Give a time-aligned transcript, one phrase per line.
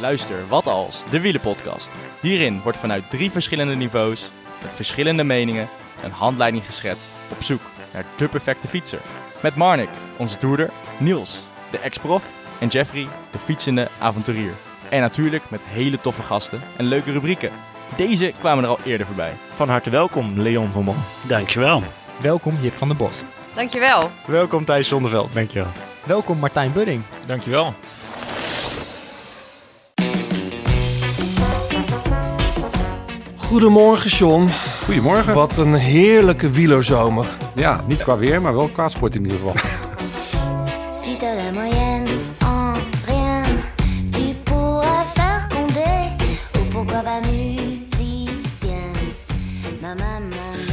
[0.00, 1.90] Luister Wat Als, de wielenpodcast.
[2.20, 4.30] Hierin wordt vanuit drie verschillende niveaus,
[4.62, 5.68] met verschillende meningen,
[6.02, 7.60] een handleiding geschetst op zoek
[7.92, 9.00] naar de perfecte fietser.
[9.40, 11.38] Met Marnik, onze toerder, Niels,
[11.70, 12.24] de ex-prof
[12.58, 14.52] en Jeffrey, de fietsende avonturier.
[14.90, 17.50] En natuurlijk met hele toffe gasten en leuke rubrieken.
[17.96, 19.32] Deze kwamen er al eerder voorbij.
[19.54, 20.94] Van harte welkom, Leon Rommel.
[21.26, 21.82] Dankjewel.
[22.20, 23.22] Welkom Jip van der Bos.
[23.54, 24.10] Dankjewel.
[24.26, 25.32] Welkom Thijs Zonneveld.
[25.32, 25.72] Dankjewel.
[26.04, 27.02] Welkom Martijn Budding.
[27.26, 27.74] Dankjewel.
[33.48, 34.48] Goedemorgen, John.
[34.84, 35.34] Goedemorgen.
[35.34, 37.26] Wat een heerlijke wielerzomer.
[37.54, 39.54] Ja, niet qua weer, maar wel qua sport in ieder geval.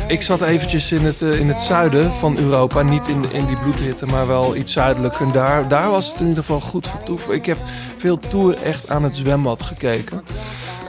[0.07, 2.81] Ik zat eventjes in het, eh, in het zuiden van Europa.
[2.81, 5.19] Niet in, in die bloedhitte, maar wel iets zuidelijk.
[5.19, 7.19] En daar, daar was het in ieder geval goed voor toe.
[7.33, 7.57] Ik heb
[7.97, 10.23] veel tour echt aan het zwembad gekeken.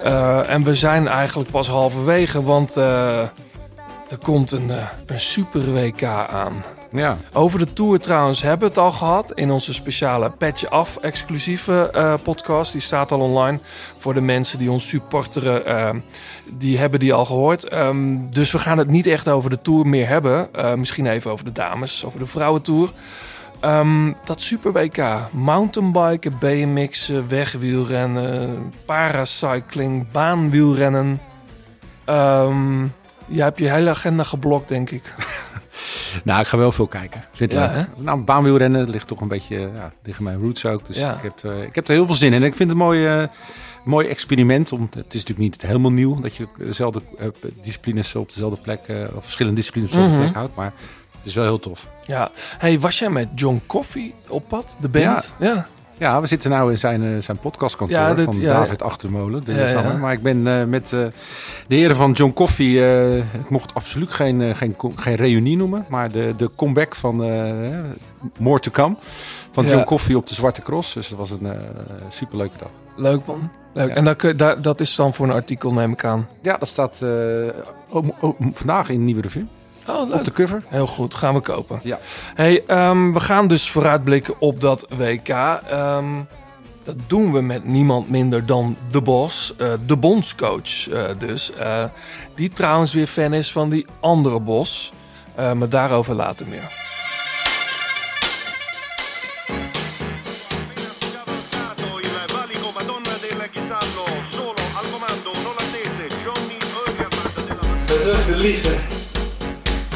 [0.07, 3.21] Eh, en we zijn eigenlijk pas halverwege, want eh,
[4.09, 4.77] er komt een, eh,
[5.07, 6.65] een super WK aan.
[6.91, 10.97] Ja, Over de Tour trouwens hebben we het al gehad in onze speciale Petje Af
[10.97, 11.91] exclusieve
[12.23, 12.73] podcast.
[12.73, 13.61] Die staat al online
[13.99, 16.05] voor de mensen die ons supporteren.
[16.51, 17.69] die hebben die al gehoord.
[17.69, 20.49] Ehm, dus we gaan het niet echt over de Tour meer hebben.
[20.77, 22.91] Misschien even over de dames, over de vrouwentour.
[23.61, 31.21] Ehm, dat Super WK, mountainbiken, BMX'en, wegwielrennen, paracycling, baanwielrennen.
[32.05, 32.85] Ehm
[33.29, 35.15] jij hebt je hele agenda geblokt, denk ik.
[36.25, 37.25] nou, ik ga wel veel kijken.
[37.33, 37.83] Ja, hè?
[37.97, 40.87] nou, baanwielrennen ligt toch een beetje ja, liggen mijn roots ook.
[40.87, 41.15] Dus Ja.
[41.15, 42.41] ik, heb, eh, ik heb er heel veel zin in.
[42.43, 43.23] En ik vind het een mooi, eh,
[43.85, 44.73] mooi experiment.
[44.73, 47.27] Om, het is natuurlijk niet helemaal nieuw dat je dezelfde eh,
[47.63, 48.81] disciplines op dezelfde plek,
[49.17, 50.25] of verschillende disciplines op dezelfde Mhm.
[50.27, 50.55] plek houdt.
[50.57, 50.73] Maar
[51.27, 51.87] is wel heel tof.
[52.07, 52.31] Ja.
[52.59, 55.35] Hey, was jij met John Coffee op pad, de band?
[55.39, 55.67] Ja.
[55.99, 58.53] Ja, we zitten nu in zijn, eh, zijn podcastkantoor Ja, dit- van ja.
[58.53, 59.43] David Achtermolen.
[59.47, 59.93] Ja, ja.
[59.97, 61.01] Maar ik ben eh, met eh,
[61.69, 62.85] de heren van John Coffee...
[62.85, 65.87] eh, ik mocht absoluut geen, geen, geen reunie noemen.
[65.89, 67.17] Maar de, de comeback van
[68.39, 68.97] More to Come.
[69.51, 69.71] Van Ja.
[69.71, 70.95] John Coffee op de Zwarte Cross.
[70.95, 71.49] Dus dat was een
[72.09, 72.71] superleuke dag.
[72.97, 73.51] Leuk man.
[73.73, 73.89] Leuk.
[73.89, 73.95] Ja.
[73.95, 76.29] En kun- daar, dat is dan voor een artikel, neem ik aan.
[76.43, 77.03] Ja, dat staat
[77.91, 79.47] ook- ook vandaag in Nieuwe Revue.
[79.89, 80.63] Oh, Op de cover.
[80.69, 81.81] Heel goed, gaan we kopen.
[81.83, 81.99] Ja.
[82.35, 85.29] Hey, ehm, we gaan dus vooruitblikken op dat WK.
[85.29, 86.05] Ehm,
[86.83, 91.53] dat doen we met niemand minder dan de Bos, eh, de bondscoach eh, dus.
[91.53, 91.85] Eh,
[92.35, 94.93] die trouwens weer fan is van die andere Bos.
[95.35, 96.95] Eh, maar daarover later meer.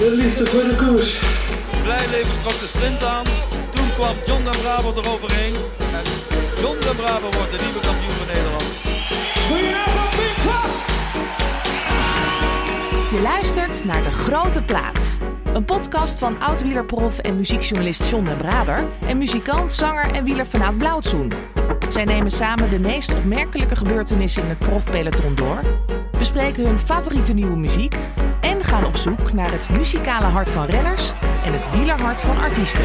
[0.00, 3.24] Comando un olandese, Johnny Eugerman della Blijleven trok de sprint aan.
[3.70, 5.54] Toen kwam John den Braber eroverheen.
[5.78, 6.04] En
[6.60, 8.64] John den Braber wordt de nieuwe kampioen van Nederland.
[13.10, 15.16] Je luistert naar De Grote Plaats.
[15.54, 18.84] Een podcast van oud-wielerprof en muziekjournalist John den Braber...
[19.06, 21.32] en muzikant, zanger en wieler vanuit Blauwtsoen.
[21.88, 25.60] Zij nemen samen de meest opmerkelijke gebeurtenissen in het profpeloton door...
[26.18, 27.96] bespreken hun favoriete nieuwe muziek...
[28.70, 31.12] gaan op zoek naar het muzikale hart van renners...
[31.44, 32.84] en het wielerhart van artiesten.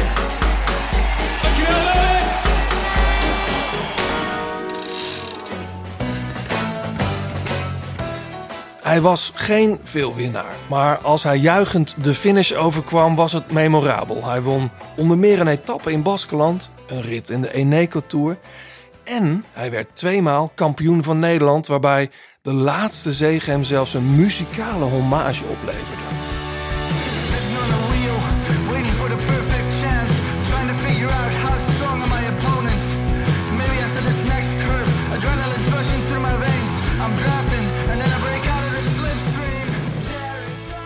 [8.82, 14.24] Hij was geen veelwinnaar, maar als hij juichend de finish overkwam was het memorabel.
[14.24, 18.36] Hij won onder meer een etappe in Baskeland, een rit in de Eneco Tour
[19.06, 22.10] en hij werd tweemaal kampioen van Nederland, waarbij
[22.42, 26.16] de laatste zege hem zelfs een muzikale hommage opleverde.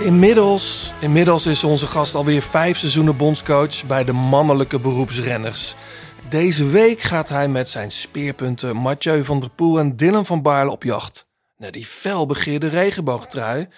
[0.00, 5.74] Inmiddels, inmiddels is onze gast alweer vijf seizoenen bondscoach bij de mannelijke beroepsrenners.
[6.30, 10.70] Deze week gaat hij met zijn speerpunten Mathieu van der Poel en Dylan van Baarle
[10.70, 11.28] op jacht.
[11.56, 13.68] Naar die felbegeerde regenboogtrui.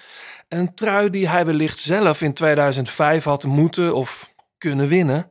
[0.49, 5.31] Een trui die hij wellicht zelf in 2005 had moeten of kunnen winnen.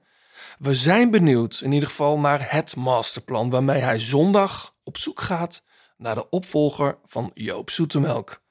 [0.60, 5.64] We zijn benieuwd in ieder geval naar het masterplan waarmee hij zondag op zoek gaat
[5.98, 8.42] naar de opvolger van Joop Zoetemelk.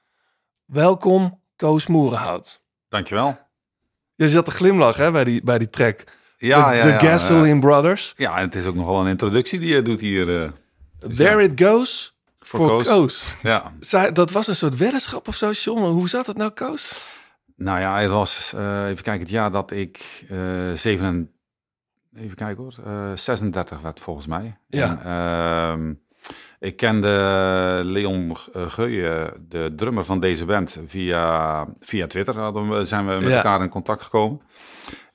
[0.65, 2.63] Welkom, Koos Moerenhout.
[2.89, 3.39] Dankjewel.
[4.15, 6.19] Je zat te glimlachen hè, bij, die, bij die track.
[6.47, 8.13] Ja, de, ja, de Gasoline Brothers.
[8.15, 10.43] Ja, en het is ook nog wel een introductie die je doet hier.
[10.43, 10.49] eh,
[11.15, 12.87] There it goes voor for Koos.
[12.87, 13.35] Koos.
[13.41, 15.81] Ja, Zij, dat was een soort weddenschap of zo, John.
[15.81, 17.05] Hoe zat het nou, Koos?
[17.55, 20.37] nou ja, het was, eh, even kijken, het jaar dat ik eh
[20.73, 21.31] zeven,
[22.15, 24.57] even kijken hoor, eh 36 werd volgens mij.
[24.67, 24.99] Ja.
[25.03, 25.93] En, ehm,
[26.59, 33.07] Ik kende Leon Geuyen, de drummer van deze band, via, via Twitter hadden we, zijn
[33.07, 33.35] we met Ja.
[33.35, 34.41] elkaar in contact gekomen.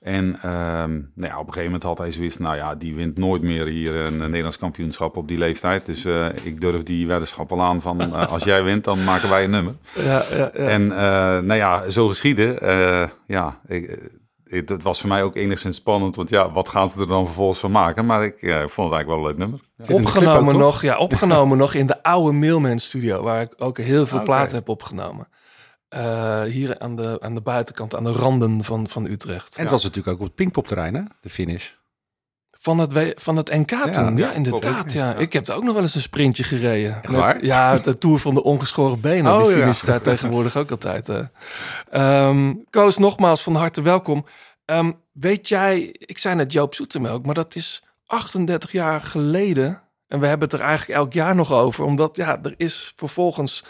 [0.06, 3.19] En ehm, nou ja, op een gegeven moment had hij zoiets, nou ja, die wint
[3.19, 5.87] nooit meer hier een, Nederlands kampioenschap op die leeftijd.
[5.87, 9.29] Dus eh, ik durf die weddenschap al aan van, eh, als jij wint, dan maken
[9.31, 9.75] wij een nummer.
[10.05, 10.50] Ja, ja, ja.
[10.50, 10.99] En eh,
[11.43, 12.61] nou ja, zo geschieden.
[12.61, 14.11] eh, ja, ik,
[14.44, 17.25] het, het was voor mij ook enigszins spannend, want ja, wat gaan ze er dan
[17.25, 18.06] vervolgens van maken?
[18.06, 19.61] Maar ik eh, vond het eigenlijk wel een leuk nummer.
[20.02, 24.06] Opgenomen ook, nog, ja, opgenomen nog in de oude Mailman studio, waar ik ook heel
[24.06, 24.32] veel Ah, oké.
[24.32, 25.29] platen heb opgenomen.
[25.88, 29.56] Eh, hier aan de, aan de buitenkant, aan de randen van, van Utrecht.
[29.56, 31.03] En het was natuurlijk ook op het Pinkpopterrein, hè?
[31.21, 31.71] De finish.
[32.50, 34.93] Van het, van het NK toen, ja, ja, inderdaad.
[34.93, 35.15] Ja.
[35.15, 37.00] Ik heb er ook nog wel eens een sprintje gereden.
[37.09, 37.44] Waar?
[37.44, 39.33] ja, de Tour van de ongeschoren benen.
[39.33, 39.56] Oh, die ja.
[39.59, 41.09] finish daar tegenwoordig ook altijd.
[41.09, 41.19] eh.
[41.91, 44.25] Ehm, Koos, nogmaals van harte welkom.
[44.65, 49.83] Ehm, weet jij, ik zei net Joop Zoetemelk, maar dat is 38 jaar geleden.
[50.09, 51.85] En we hebben het er eigenlijk elk jaar nog over.
[51.85, 53.65] Omdat ja, er is vervolgens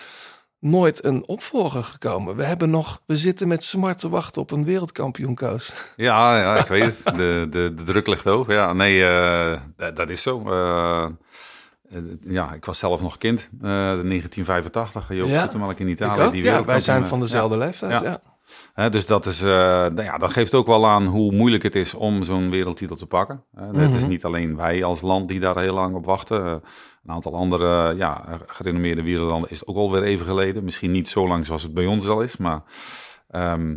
[0.70, 2.36] nooit een opvolger gekomen.
[2.36, 5.72] We hebben nog, we zitten met smart te wachten op een wereldkampioen, Koos.
[5.96, 7.16] Ja, ja, ik weet het.
[7.16, 8.46] De, de, de druk ligt hoog.
[8.52, 10.42] Ja, nee, eh, dat, dat is zo.
[10.50, 15.08] Eh, eh, ja, ik was zelf nog kind, eh 1985.
[15.08, 16.22] Joop Ja, in Ik Italië.
[16.22, 18.00] ook, die ja, wij zijn van dezelfde leeftijd.
[18.00, 18.06] Ja.
[18.08, 18.20] Ja.
[18.74, 21.94] Hè, dus dat, is, nou ja, dat geeft ook wel aan hoe moeilijk het is
[21.94, 23.44] om zo'n wereldtitel te pakken.
[23.54, 24.08] Hè, Het is Mhm.
[24.08, 26.62] niet alleen wij als land die daar heel lang op wachten.
[27.06, 30.64] Een aantal andere ja, gerenommeerde wereldlanden is het ook alweer even geleden.
[30.64, 32.62] Misschien niet zo lang zoals het bij ons al is, maar...
[33.28, 33.76] ehm,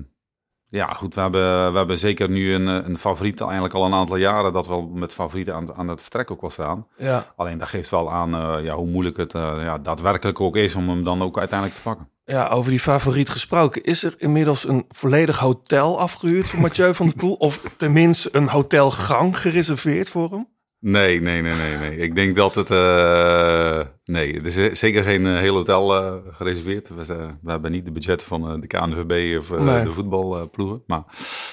[0.72, 4.16] ja, goed, we hebben, we hebben zeker nu een, een favoriet, eigenlijk al een aantal
[4.16, 6.88] jaren, dat we met favorieten aan, aan het vertrek ook wel staan.
[6.98, 7.26] Ja.
[7.36, 10.76] Alleen dat geeft wel aan eh, ja, hoe moeilijk het eh, ja, daadwerkelijk ook is
[10.76, 12.10] om hem dan ook uiteindelijk te pakken.
[12.24, 13.84] Ja, over die favoriet gesproken.
[13.84, 17.34] Is er inmiddels een volledig hotel afgehuurd voor Mathieu van der Poel?
[17.34, 20.48] Of tenminste een hotelgang gereserveerd voor hem?
[20.82, 21.98] Nee, nee, nee, nee, nee.
[21.98, 22.72] Ik denk dat het.
[22.72, 26.90] eh, nee, er is zeker geen eh, heel hotel eh, gereserveerd.
[26.96, 29.84] We, zijn- we hebben niet de budgetten van de KNVB of Nee.
[29.84, 30.84] de voetbalploegen.
[30.88, 31.04] maar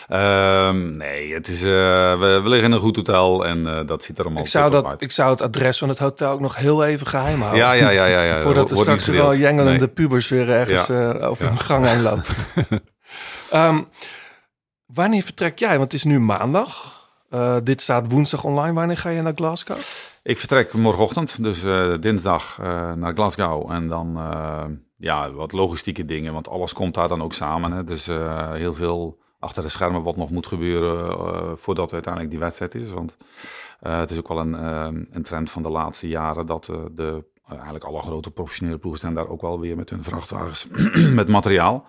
[0.09, 4.25] ehm, nee, het is, we, we liggen in een goed hotel en dat ziet er
[4.25, 5.03] allemaal Ik zou, dat, uit.
[5.03, 7.59] ik zou het adres van het hotel ook nog heel even geheim houden.
[7.61, 8.23] Ja, ja, ja, ja.
[8.23, 8.41] ja.
[8.47, 9.89] Voordat er niet straks wel jengelende Nee.
[9.89, 11.13] pubers weer ergens Ja.
[11.13, 11.51] over Ja.
[11.51, 12.25] een gang heen lopen.
[13.51, 13.83] Ehm,
[14.87, 15.71] wanneer vertrek jij?
[15.79, 16.95] Want het is nu maandag.
[17.29, 18.73] Eh, dit staat woensdag online.
[18.73, 19.79] Wanneer ga je naar Glasgow?
[20.23, 23.71] Ik vertrek morgenochtend, dus eh, dinsdag eh, naar Glasgow.
[23.71, 24.19] En dan
[24.97, 27.73] ja, wat logistieke dingen, want alles komt daar dan ook samen.
[27.73, 27.85] Hè.
[27.85, 28.07] Dus
[28.53, 32.91] heel veel achter de schermen wat nog moet gebeuren voordat uiteindelijk die wedstrijd is.
[32.91, 33.17] Want
[33.81, 34.53] het is ook wel een,
[35.13, 39.29] een trend van de laatste jaren dat de, eigenlijk alle grote professionele ploegen staan daar
[39.29, 40.67] ook wel weer met hun vrachtwagens
[41.21, 41.87] met materiaal.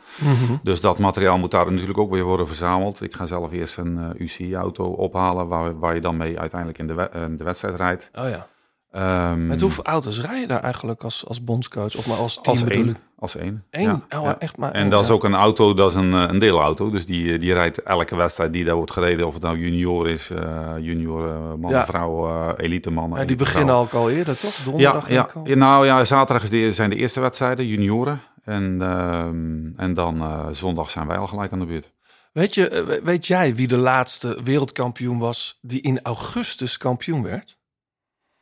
[0.64, 3.02] Dus dat materiaal moet daar natuurlijk ook weer worden verzameld.
[3.02, 6.88] Ik ga zelf eerst een eh, UCI-auto ophalen waar, waar je dan mee uiteindelijk in
[6.88, 8.10] de, we- de wedstrijd rijdt.
[8.16, 8.48] Oh ja.
[8.92, 11.96] Ehm, Met hoeveel auto's rij je daar eigenlijk als, als bondscoach?
[11.98, 12.90] Of maar als team als één.
[12.90, 12.96] ik?
[13.20, 13.64] Als één.
[13.70, 13.84] Eén?
[13.84, 14.40] Ja, Oh, ja.
[14.40, 16.90] echt maar En dat is ook een auto, dat is een, eh, een deelauto.
[16.90, 19.28] Dus die, eh, die rijdt elke wedstrijd die daar wordt gereden.
[19.28, 23.14] Of het nou junior is, eh, junior eh, man, vrouw, elite man.
[23.16, 24.56] Ja, die beginnen ook al eerder, toch?
[24.56, 28.22] Donderdag ja, ja, nou ja, zaterdag is de, zijn de eerste wedstrijden, junioren.
[28.44, 31.94] En, ehm, en dan zondag zijn wij al gelijk aan de beurt.
[32.34, 37.57] Weet, je, weet jij wie de laatste wereldkampioen was die in augustus kampioen werd?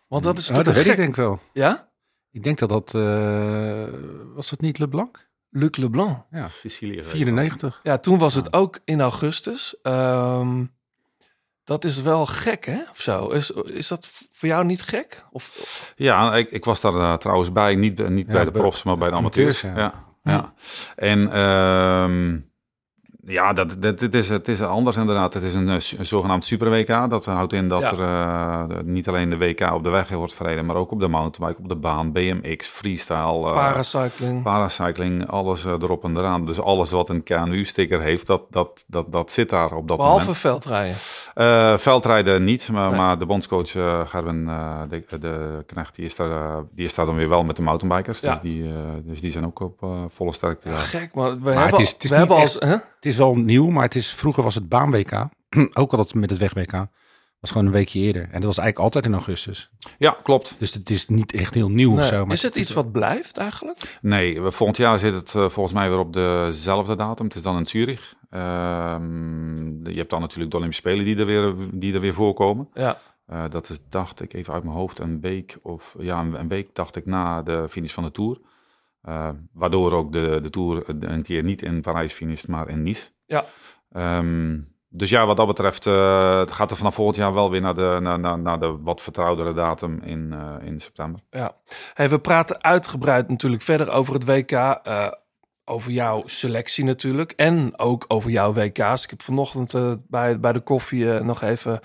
[0.07, 1.39] Want dat is Oh, toch dat weet ik denk wel.
[1.53, 1.89] Ja?
[2.31, 2.93] Ik denk dat dat...
[2.93, 3.83] eh,
[4.35, 5.27] was dat niet LeBlanc?
[5.49, 6.17] Luc Leblanc.
[6.29, 7.79] Ja, Sicilië geweest 94.
[7.83, 9.75] Ja, toen was het ook in augustus.
[9.81, 10.65] Ehm,
[11.63, 12.79] dat is wel gek, hè?
[12.91, 13.27] Of zo.
[13.29, 15.25] Is, is dat voor jou niet gek?
[15.31, 17.75] Of, Ja, ik, ik was daar eh, trouwens bij.
[17.75, 19.65] Niet, eh, niet Ja, bij de profs, maar bij de amateurs.
[19.65, 20.03] amateurs, ja.
[20.23, 20.31] ja.
[20.33, 20.53] Ja,
[20.95, 22.39] En ehm,
[23.25, 25.33] ja, dat, dat, het, is, het is anders inderdaad.
[25.33, 27.09] Het is een, eh, een zogenaamd super WK.
[27.09, 27.91] Dat houdt in dat Ja.
[27.91, 27.99] er
[28.71, 31.61] eh, niet alleen de WK op de weg wordt verreden, maar ook op de mountainbike,
[31.63, 34.43] op de baan, BMX, freestyle, eh, paracycling.
[34.43, 36.45] paracycling, alles erop en eraan.
[36.45, 40.19] Dus alles wat een KNU-sticker heeft, dat, dat, dat, dat zit daar op dat Behalve
[40.19, 40.37] moment.
[40.37, 40.95] veldrijden.
[41.79, 42.99] Veldrijden niet, maar, Nee.
[42.99, 43.71] maar de bondscoach
[44.09, 44.45] Gerben
[44.89, 48.19] de, de Knecht, die is, daar, die is daar dan weer wel met de mountainbikers.
[48.19, 48.31] Ja.
[48.33, 48.71] Dus, die,
[49.03, 50.69] dus die zijn ook op volle sterkte.
[50.69, 50.77] Ja.
[50.77, 52.79] Gek, maar we Maar hebben, het is- het is we hebben echt- als...
[53.05, 55.11] Het is wel nieuw, maar het is, vroeger was het baan-WK.
[55.79, 56.71] ook al dat met het weg-WK.
[57.39, 58.21] was gewoon een weekje eerder.
[58.21, 59.69] En dat was eigenlijk altijd in augustus.
[59.97, 60.55] ja, klopt.
[60.59, 62.25] Dus het is niet echt heel nieuw of zo.
[62.25, 63.97] Maar is het iets wat blijft eigenlijk?
[64.01, 67.25] Nee, we- volgend jaar zit het eh, volgens mij weer op dezelfde datum.
[67.25, 68.15] Het is dan in Zurich.
[68.29, 72.69] Ehm, je hebt dan natuurlijk de Olympische Spelen die er weer, die er weer voorkomen.
[72.73, 72.99] Ja.
[73.25, 76.47] Eh, dat is, dacht ik, even uit mijn hoofd, een week of ja, een, een
[76.47, 78.37] week dacht ik na de finish van de Tour.
[79.05, 83.09] Eh, waardoor ook de, de Tour een keer niet in Parijs finisht, maar in Nice.
[83.25, 83.45] Ja.
[83.91, 84.59] Ehm,
[84.89, 87.97] dus ja, wat dat betreft het gaat er vanaf volgend jaar wel weer naar de,
[88.01, 91.21] naar, naar, naar de wat vertrouwdere datum in, eh, in september.
[91.29, 91.55] Ja,
[91.93, 94.79] hey, we praten uitgebreid natuurlijk verder over het WK.
[95.67, 97.31] over jouw selectie natuurlijk.
[97.31, 99.03] En ook over jouw WK's.
[99.03, 99.73] Ik heb vanochtend
[100.07, 101.79] bij, bij de koffie nog even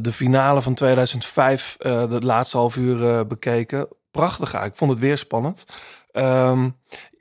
[0.00, 3.88] de finale van 2005, eh de laatste half uur bekeken.
[4.10, 5.64] Prachtig, ik vond het weer spannend.
[6.14, 6.68] Ehm,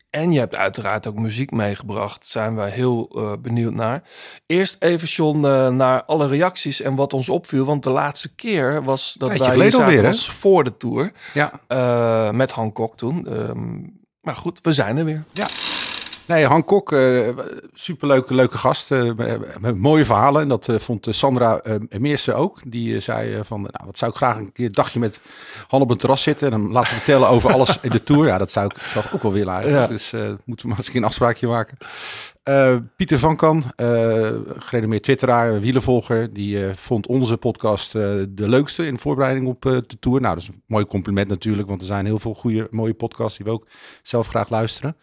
[0.09, 2.19] en je hebt uiteraard ook muziek meegebracht.
[2.19, 4.03] Daar zijn we heel eh, benieuwd naar.
[4.45, 7.65] Eerst even, John, eh, naar alle reacties en wat ons opviel.
[7.65, 11.12] Want de laatste keer was dat Tijdje wij hier zaten alweer, was voor de tour.
[11.33, 11.51] Ja.
[11.67, 13.27] Eh, met Hancock toen.
[13.27, 13.79] Ehm,
[14.21, 15.23] maar goed, we zijn er weer.
[16.27, 17.27] Nee, Han Kok, eh,
[17.74, 18.92] superleuke leuke gast.
[18.92, 19.12] eh,
[19.60, 20.42] met- mooie verhalen.
[20.42, 22.60] En dat eh, vond Sandra Meersen ook.
[22.65, 25.22] Die zei van, nou, wat zou ik graag een keer een dagje met
[25.68, 26.48] Han op een terras zitten.
[26.51, 28.25] En hem laten vertellen over alles in de Tour.
[28.27, 29.82] Ja, dat zou ik zelf ook wel willen eigenlijk.
[29.84, 29.92] Ja.
[29.92, 30.12] Dus
[30.46, 31.77] moeten we maar eens een afspraakje maken.
[32.96, 33.63] Pieter van Kan,
[34.58, 36.34] gerenommeerd twitteraar, wielenvolger.
[36.34, 40.22] Die vond onze podcast de leukste in voorbereiding op de Tour.
[40.22, 41.68] Nou, dat is een mooi compliment natuurlijk.
[41.68, 43.68] Want er zijn heel veel goede, mooie podcasts die we ook
[44.03, 44.96] zelf graag luisteren.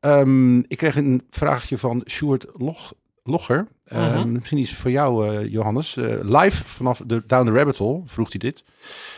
[0.00, 3.66] Ehm, ik kreeg een vraagje van Sjoerd Log, Logger.
[3.84, 4.32] Ehm, Mhm.
[4.32, 5.96] Misschien iets voor jou, eh, Johannes.
[5.96, 8.64] Eh, live vanaf de Down the Rabbit Hole vroeg hij dit.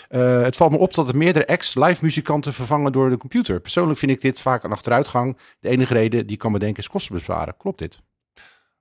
[0.08, 3.61] Eh, het valt me op dat er meerdere ex-live muzikanten vervangen door de computer.
[3.61, 5.38] Persoonlijk vind ik dit vaak een achteruitgang.
[5.61, 7.56] De enige reden die ik kan bedenken is kosten besparen.
[7.56, 8.00] Klopt dit?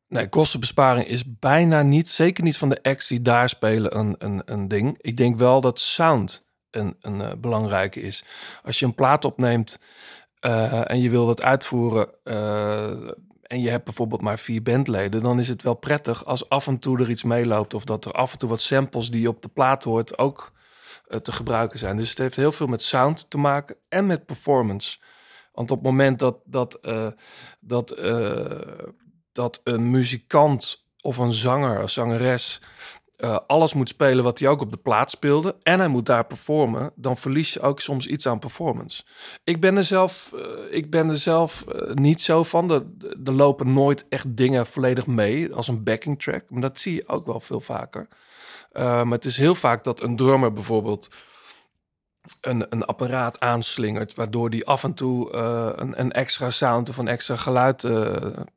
[0.08, 4.42] Nee, kostenbesparing is bijna niet, zeker niet van de acts die daar spelen, een, een,
[4.46, 4.98] een ding.
[5.02, 8.24] Ik denk wel dat sound een, een belangrijke is.
[8.64, 9.80] Als je een plaat opneemt
[10.40, 13.10] eh, en je wil dat uitvoeren eh,
[13.42, 16.80] en je hebt bijvoorbeeld maar vier bandleden, dan is het wel prettig als af en
[16.80, 19.42] toe er iets meeloopt of dat er af en toe wat samples die je op
[19.42, 20.52] de plaat hoort ook
[21.08, 21.98] eh, te gebruiken zijn.
[21.98, 24.98] Dus het heeft heel veel met sound te maken en met performance.
[25.52, 26.80] Want op het moment dat, dat,
[27.60, 27.98] dat,
[29.32, 32.62] dat een muzikant of een zanger zangeres
[33.18, 36.26] eh, alles moet spelen wat hij ook op de plaat speelde en hij moet daar
[36.26, 39.04] performen, dan verlies je ook soms iets aan performance.
[39.44, 42.72] Ik ben er zelf, eh, ik ben er zelf eh, niet zo van.
[42.72, 42.84] Er,
[43.24, 47.08] er lopen nooit echt dingen volledig mee als een backing track, maar dat zie je
[47.08, 48.08] ook wel veel vaker.
[48.74, 51.10] Maar het is heel vaak dat een drummer bijvoorbeeld
[52.42, 55.34] een, een apparaat aanslingert, waardoor die af en toe
[55.76, 57.88] een, een extra sound of een extra geluid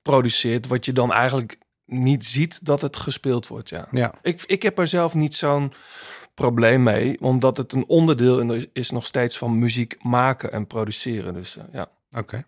[0.03, 1.59] produceert, wat je dan eigenlijk
[1.91, 3.69] niet ziet dat het gespeeld wordt.
[3.69, 3.89] Ja.
[3.91, 4.15] Ja.
[4.23, 5.73] Ik, ik heb er zelf niet zo'n
[6.35, 11.35] probleem mee, omdat het een onderdeel is nog steeds van muziek maken en produceren.
[11.35, 11.91] Dus eh, ja.
[12.13, 12.45] Oké.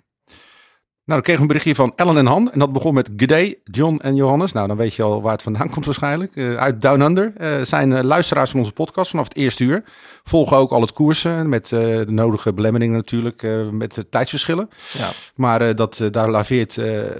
[1.13, 2.53] Nou, dan kregen we een berichtje van Ellen en Han.
[2.53, 4.53] En dat begon met G'day, John en Johannes.
[4.53, 6.37] Nou, dan weet je al waar het vandaan komt waarschijnlijk.
[6.37, 7.33] Eh, uit Down Under.
[7.37, 9.85] Eh, zijn eh, luisteraars van onze podcast vanaf het eerste uur.
[10.25, 13.43] Volgen ook al het koersen met de nodige belemmeringen natuurlijk.
[13.73, 14.69] met de tijdsverschillen.
[14.93, 15.11] Ja.
[15.35, 16.77] Maar dat, daar laveert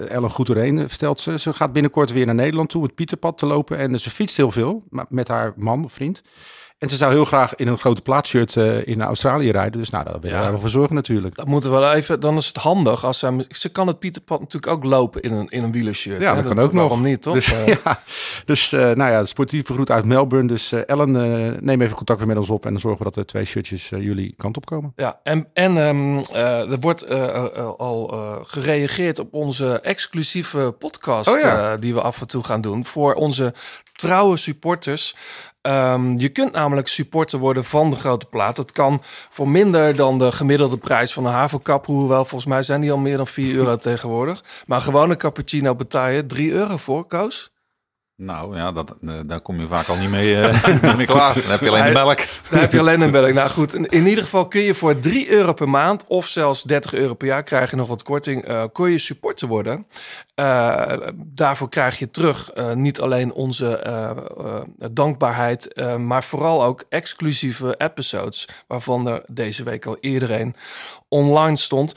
[0.09, 1.39] Ellen goed doorheen, vertelt ze.
[1.39, 3.77] Ze gaat binnenkort weer naar Nederland toe, het Pieterpad te lopen.
[3.77, 6.21] En ze fietst heel veel maar met haar man of vriend.
[6.83, 9.79] En ze zou heel graag in een grote plaatshirt eh in Australië rijden.
[9.79, 10.51] Dus nou, daar willen Ja.
[10.51, 11.35] we voor zorgen natuurlijk.
[11.35, 12.19] Dat moeten we wel even.
[12.19, 13.45] Dan is het handig als zij.
[13.49, 16.21] Ze kan het Pieterpad natuurlijk ook lopen in een, in een wielershirt.
[16.21, 16.41] Ja, hè?
[16.43, 16.81] dat kan ook nog.
[16.81, 17.33] Waarom niet, toch?
[17.33, 17.99] Dus, Eh, ja,
[18.45, 20.47] dus eh, nou ja, sportieve groet uit Melbourne.
[20.47, 21.11] Dus Ellen,
[21.65, 22.65] neem even contact weer met ons op.
[22.65, 24.93] En dan zorgen we dat er twee shirtjes jullie kant op komen.
[24.95, 27.09] Ja, en, en ehm, eh, er wordt
[27.77, 28.07] al
[28.43, 31.77] gereageerd op onze exclusieve podcast Oh ja.
[31.77, 33.53] die we af en toe gaan doen voor onze
[33.95, 35.15] trouwe supporters.
[35.63, 38.55] Ehm, je kunt namelijk supporter worden van de grote plaat.
[38.55, 41.85] Dat kan voor minder dan de gemiddelde prijs van een havelkap.
[41.85, 44.43] Hoewel, volgens mij zijn die al meer dan 4 euro tegenwoordig.
[44.65, 47.52] Maar gewoon een cappuccino betaal je 3 euro voor, Koos.
[48.15, 50.37] Nou ja, dat, eh, daar kom je vaak al niet mee,
[50.81, 51.33] niet mee klaar.
[51.33, 52.17] Dan heb je alleen de melk.
[52.49, 53.33] Daar heb je alleen een melk.
[53.33, 56.93] Nou goed, in, ieder geval kun je voor 3 euro per maand of zelfs 30
[56.93, 58.45] euro per jaar krijg je nog wat korting.
[58.47, 59.87] eh kun je supporter worden.
[61.15, 63.81] Daarvoor krijg je terug niet alleen onze
[64.91, 70.55] dankbaarheid, maar vooral ook exclusieve episodes, waarvan er deze week al iedereen
[71.07, 71.95] online stond.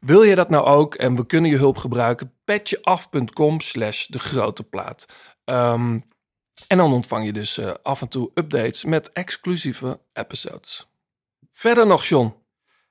[0.00, 2.32] Wil je dat nou ook en we kunnen je hulp gebruiken?
[2.44, 5.06] petjeaf.com slash de grote plaat.
[5.48, 5.98] Ehm,
[6.66, 10.88] en dan ontvang je dus eh, af en toe updates met exclusieve episodes.
[11.52, 12.34] Verder nog, John.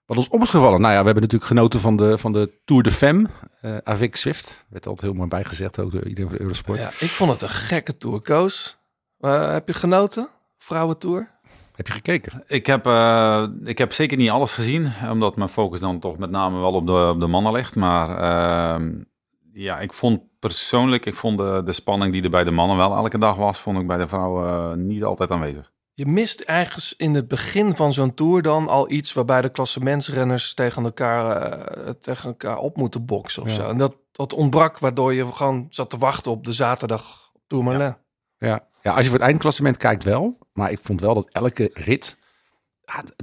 [0.05, 0.81] Wat ons op is gevallen.
[0.81, 3.29] Nou ja, we hebben natuurlijk genoten van de, van de Tour de Femme.
[3.61, 4.65] eh avec Swift.
[4.69, 6.79] Werd altijd heel mooi bijgezegd ook door iedereen van de Eurosport.
[6.79, 8.77] Ja, ik vond het een gekke tour, Koos.
[9.19, 10.29] Eh, heb je genoten?
[10.57, 11.35] Vrouwentour?
[11.75, 12.43] Heb je gekeken?
[12.47, 16.29] Ik heb, eh, ik heb zeker niet alles gezien, omdat mijn focus dan toch met
[16.29, 17.75] name wel op de, op de mannen ligt.
[17.75, 19.03] Maar ehm,
[19.53, 22.95] ja, ik vond persoonlijk, ik vond de, de spanning die er bij de mannen wel
[22.95, 25.71] elke dag was, vond ik bij de vrouwen eh, niet altijd aanwezig.
[25.93, 30.53] Je mist ergens in het begin van zo'n tour dan al iets waarbij de klassementsrenners
[30.53, 33.53] tegen elkaar, eh, tegen elkaar op moeten boksen of Ja.
[33.53, 33.67] zo.
[33.67, 37.97] En dat, dat ontbrak, waardoor je gewoon zat te wachten op de zaterdag Tourmalet.
[38.37, 38.67] Ja.
[38.81, 40.37] ja, als je voor het eindklassement kijkt wel.
[40.53, 42.17] Maar ik vond wel dat elke rit...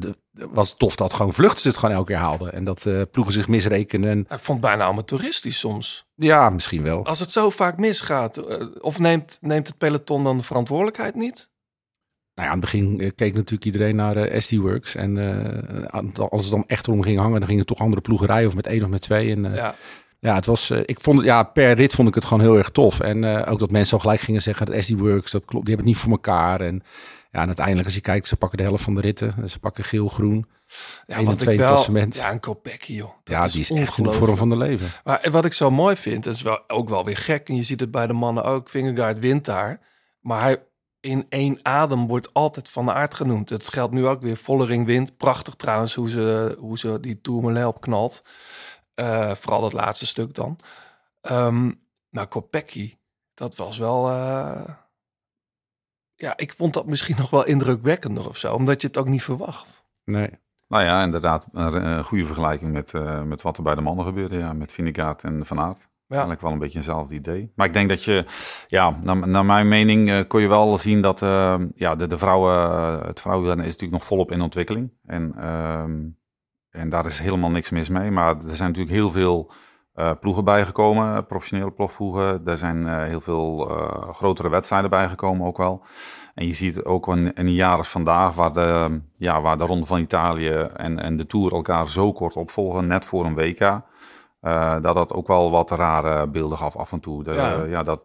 [0.00, 2.52] D- was tof dat gewoon vluchten ze het gewoon elke keer haalden.
[2.52, 4.11] En dat eh, ploegen zich misrekenen.
[4.11, 6.06] En, Ik vond het bijna amateuristisch soms.
[6.14, 7.04] ja, misschien wel.
[7.06, 11.49] Als het zo vaak misgaat, eh, of neemt, neemt het peloton dan de verantwoordelijkheid niet?
[12.35, 14.94] Nou ja, aan het begin eh, keek natuurlijk iedereen naar SD Works.
[14.94, 15.18] En
[16.30, 18.49] als het dan echt erom ging hangen, dan gingen toch andere ploegen rijden.
[18.49, 19.30] Of met één of met twee.
[19.33, 19.75] En, Ja.
[20.18, 20.71] Ja, het was.
[20.71, 23.00] ik vond het, ja, per rit vond ik het gewoon heel erg tof.
[23.00, 25.92] En ook dat mensen al gelijk gingen zeggen: dat SD Works, dat klopt, die hebben
[25.92, 26.61] het niet voor elkaar.
[26.61, 26.83] En
[27.35, 29.50] ja, en uiteindelijk, als je kijkt, ze pakken de helft van de ritten.
[29.50, 30.47] Ze pakken geel, groen.
[31.07, 31.93] Ja, wat twee ik wel...
[32.11, 33.11] Ja, een Kopecky, joh.
[33.25, 34.88] Dat ja, die is echt in de vorm van de leven.
[35.05, 37.49] Maar wat ik zo mooi vind, dat is wel, ook wel weer gek.
[37.49, 38.69] En je ziet het bij de mannen ook.
[38.69, 39.81] Vingegaard wint daar.
[40.21, 40.62] Maar hij
[41.00, 43.49] in één adem wordt altijd van de aard genoemd.
[43.49, 44.37] Het geldt nu ook weer.
[44.37, 45.17] Vollering wint.
[45.17, 48.25] Prachtig trouwens hoe ze, hoe ze die Tourmalet opknalt.
[48.95, 50.59] Eh vooral dat laatste stuk dan.
[51.21, 51.71] Ehm
[52.09, 52.97] maar Kopecky,
[53.35, 54.09] dat was wel...
[54.09, 54.62] eh,
[56.25, 58.54] ja, ik vond dat misschien nog wel indrukwekkender of zo.
[58.54, 59.85] Omdat je het ook niet verwacht.
[60.04, 60.31] Nee.
[60.69, 64.04] Nou ja, inderdaad, een, een goede vergelijking met, eh, met wat er bij de mannen
[64.04, 64.37] gebeurde.
[64.37, 65.88] Ja, met Vingegaard en Van Aert.
[66.09, 67.52] Eigenlijk wel een beetje eenzelfde idee.
[67.54, 68.25] Maar ik denk dat je,
[68.69, 72.19] ja, naar, naar mijn mening eh, kon je wel zien dat eh, ja, de, de
[72.19, 74.93] vrouwen, eh, het vrouwenrennen is natuurlijk nog volop in ontwikkeling.
[75.04, 76.00] En, ehm,
[76.71, 78.11] en daar is helemaal niks mis mee.
[78.11, 79.52] Maar er zijn natuurlijk heel veel
[79.95, 82.43] eh, ploegen bijgekomen, professionele ploegploegen.
[82.45, 85.83] Er zijn eh, heel veel eh, grotere wedstrijden bijgekomen ook wel.
[86.35, 89.65] En je ziet ook in, in een jaar als vandaag, waar de, ja, waar de
[89.65, 93.81] Ronde van Italië en, en de Tour elkaar zo kort opvolgen, net voor een WK.
[94.83, 97.25] dat dat ook wel wat rare beelden gaf af en toe.
[97.25, 97.65] De, Ja.
[97.65, 97.83] ja.
[97.83, 98.03] dat,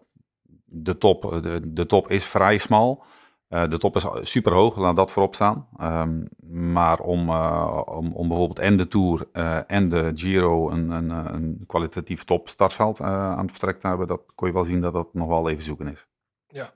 [0.66, 3.04] de, top, de, de top is vrij smal.
[3.50, 5.68] Eh, de top is super hoog, laat dat voorop staan.
[5.78, 6.26] Ehm,
[6.72, 11.10] maar om, eh, om, om bijvoorbeeld en de Tour eh, en de Giro een, een,
[11.10, 14.94] een kwalitatief top startveld aan het vertrek te hebben, dat kon je wel zien dat
[14.94, 16.08] dat nog wel even zoeken is.
[16.48, 16.74] Ja.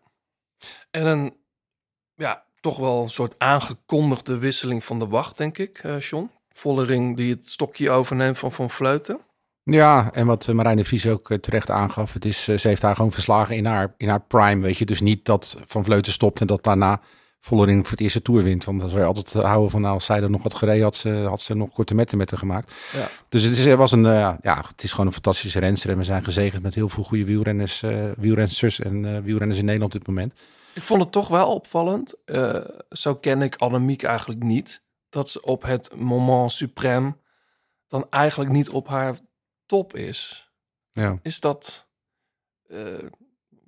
[0.92, 1.38] En een,
[2.14, 6.32] ja, toch wel een soort aangekondigde wisseling van de wacht, denk ik, John.
[6.50, 9.20] Vollering die het stokje overneemt van Van Vleuten.
[9.66, 12.68] Ja, en wat eh, Marijn de Vries ook eh, terecht aangaf, het is, eh, ze
[12.68, 14.86] heeft haar gewoon verslagen in haar, in haar prime, weet je.
[14.86, 17.02] Dus niet dat Van Vleuten stopt en dat daarna
[17.40, 18.64] Vollering voor het eerste Tour wint.
[18.64, 20.96] Want dan zou je altijd houden van, nou, als zij er nog wat gereden had,
[20.96, 22.74] ze, had ze nog korte metten met haar gemaakt.
[22.94, 23.10] Ja.
[23.30, 25.90] Dus het is, er was een, ja, het is gewoon een fantastische renster.
[25.90, 27.84] En we zijn gezegend met heel veel goede wielrenners,
[28.18, 30.34] wielrensters en wielrenners in Nederland op dit moment.
[30.74, 32.16] Ik vond het toch wel opvallend.
[32.90, 34.84] zo ken ik Annemiek eigenlijk niet.
[35.10, 37.22] Dat ze op het moment suprême
[37.88, 39.18] dan eigenlijk niet op haar
[39.74, 40.52] top is.
[40.92, 41.20] Ja.
[41.22, 41.88] Is dat...
[42.70, 42.78] eh,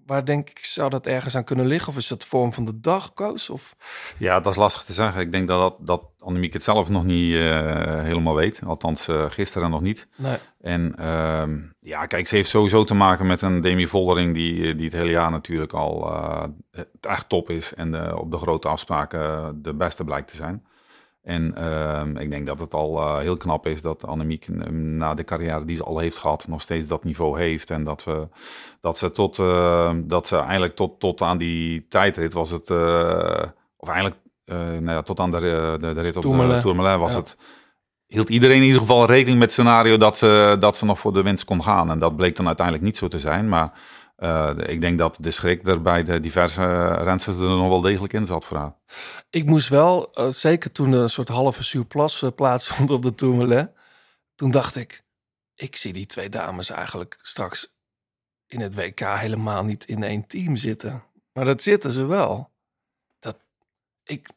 [0.05, 1.89] waar denk ik, zou dat ergens aan kunnen liggen?
[1.89, 3.49] Of is dat vorm van de dag, Koos?
[3.49, 3.75] Of...
[4.17, 5.21] Ja, dat is lastig te zeggen.
[5.21, 8.61] Ik denk dat, dat, dat Annemiek het zelf nog niet eh, helemaal weet.
[8.65, 10.07] Althans, eh, gisteren nog niet.
[10.15, 10.37] Nee.
[10.61, 14.85] En ehm, ja, kijk, ze heeft sowieso te maken met een Demi Vollering die, die
[14.85, 16.13] het hele jaar natuurlijk al
[17.01, 17.73] echt top is.
[17.73, 20.65] En op de grote afspraken de beste blijkt te zijn.
[21.25, 25.23] En ehm, ik denk dat het al eh, heel knap is dat Annemiek na de
[25.23, 27.69] carrière die ze al heeft gehad, nog steeds dat niveau heeft.
[27.69, 28.27] En dat, we,
[28.81, 33.41] dat ze tot eh, dat ze eigenlijk tot, tot aan die tijdrit was het, eh,
[33.77, 35.39] of eigenlijk eh, nou ja, tot aan de,
[35.81, 36.55] de, de rit op Tourmalet.
[36.55, 37.19] de Tourmalet was Ja.
[37.19, 37.37] het
[38.07, 41.13] hield iedereen in ieder geval rekening met het scenario dat ze, dat ze nog voor
[41.13, 41.89] de winst kon gaan.
[41.91, 43.49] En dat bleek dan uiteindelijk niet zo te zijn.
[43.49, 43.71] Maar
[44.15, 47.81] eh, ik denk dat de schrik er bij de diverse uh, rensters er nog wel
[47.81, 48.75] degelijk in zat voor haar.
[49.29, 53.15] Ik moest wel, eh, zeker toen er een soort halve surplus uh, plaatsvond op de
[53.15, 53.71] Tourmalet.
[54.35, 55.03] Toen dacht ik,
[55.55, 57.77] ik zie die twee dames eigenlijk straks
[58.47, 61.03] in het WK helemaal niet in één team zitten.
[61.33, 62.51] Maar dat zitten ze wel.
[63.19, 63.37] Dat,
[64.03, 64.29] ik,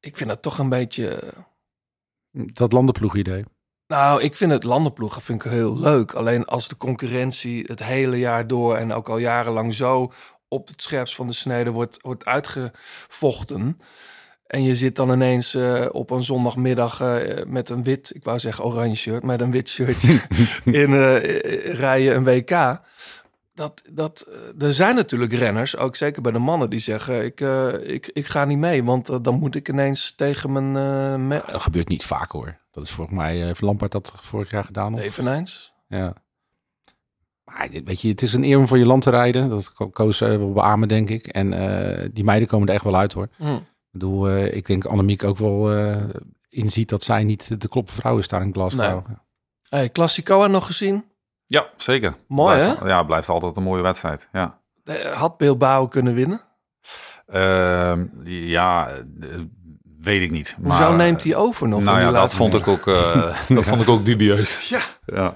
[0.00, 1.34] ik vind dat toch een beetje...
[2.32, 3.44] Dat landenploegidee.
[3.90, 6.12] Nou, ik vind het landenploegen vind ik heel leuk.
[6.12, 10.12] Alleen als de concurrentie het hele jaar door en ook al jarenlang zo
[10.48, 13.80] op het scherpst van de snede wordt, wordt uitgevochten.
[14.46, 18.38] En je zit dan ineens uh, op een zondagmiddag uh, met een wit, ik wou
[18.38, 20.20] zeggen oranje shirt, met een wit shirtje
[20.84, 22.80] in uh, rijden een WK.
[23.54, 24.26] Dat, dat,
[24.58, 27.40] er zijn natuurlijk renners, ook zeker bij de mannen, die zeggen: Ik,
[27.82, 30.72] ik, ik ga niet mee, want dan moet ik ineens tegen mijn.
[31.26, 32.58] Me dat gebeurt niet vaak hoor.
[32.70, 34.94] Dat is volgens mij, heeft Lampard dat vorig jaar gedaan.
[34.94, 35.00] Of?
[35.00, 35.72] Eveneens.
[35.88, 36.14] Ja.
[37.44, 39.48] Maar weet je, het is een eer om voor je land te rijden.
[39.48, 41.26] Dat Koos uh, wil beamen, denk ik.
[41.26, 41.50] En
[42.12, 43.28] die meiden komen er echt wel uit hoor.
[43.38, 43.56] Mm.
[43.56, 45.70] Ik bedoel, ik denk Annemiek ook wel
[46.48, 49.06] inziet dat zij niet de kloppe vrouw is daar in Glasgow.
[49.06, 49.16] Nee.
[49.68, 51.04] Hey, Classicoa nog gezien?
[51.50, 52.14] Ja, zeker.
[52.28, 52.88] Mooi blijft, hè?
[52.88, 54.28] Ja, blijft altijd een mooie wedstrijd.
[54.32, 54.58] Ja.
[55.14, 56.40] Had Bilbao kunnen winnen?
[57.34, 57.92] Uh,
[58.24, 58.90] ja,
[60.00, 60.56] weet ik niet.
[60.62, 61.82] Hoezo neemt hij over nog?
[61.82, 64.68] Nou ja, dat vond, ik ook, uh, dat vond ik ook dubieus.
[64.68, 64.80] Ja.
[65.06, 65.34] ja.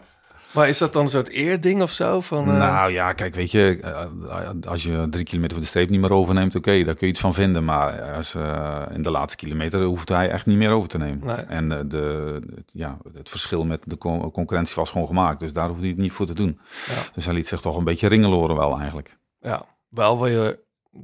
[0.55, 2.21] Maar is dat dan een soort eerding of zo?
[2.21, 5.89] Van, eh, Nou ja, kijk, weet je, eh, als je drie kilometer van de streep
[5.91, 7.65] niet meer overneemt, oké, daar kun je iets van vinden.
[7.65, 11.27] Maar als, eh, in de laatste kilometer hoeft hij echt niet meer over te nemen.
[11.27, 11.37] Nee.
[11.37, 15.41] En de, het- ja, het verschil met de con- concurrentie was gewoon gemaakt.
[15.41, 16.61] Dus daar hoefde hij het niet voor te doen.
[16.87, 16.93] Ja.
[17.15, 19.17] Dus hij liet zich toch een beetje ringeloren wel eigenlijk.
[19.41, 20.59] Ja, wel weer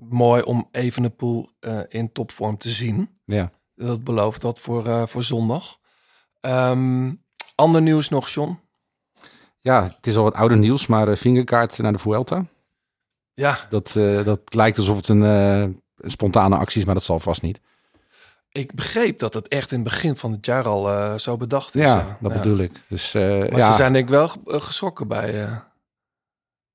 [0.09, 3.09] mooi om Evenepoel eh in topvorm te zien.
[3.25, 3.51] Ja.
[3.75, 5.79] Dat belooft dat voor, voor zondag.
[6.41, 7.13] Ehm,
[7.55, 8.59] ander nieuws nog, John?
[9.61, 12.45] Ja, het is al wat ouder nieuws, maar eh, vingerkaart naar de Vuelta.
[13.35, 17.05] Ja, Dat, eh, dat lijkt alsof het een, eh, een spontane actie is, maar dat
[17.05, 17.61] zal vast niet.
[18.53, 21.75] ik begreep dat het echt in het begin van het jaar al eh, zo bedacht
[21.75, 21.83] is.
[21.83, 22.73] Ja, dat bedoel ik.
[22.89, 25.49] Dus Maar ja, ze zijn denk ik wel ge- geschrokken bij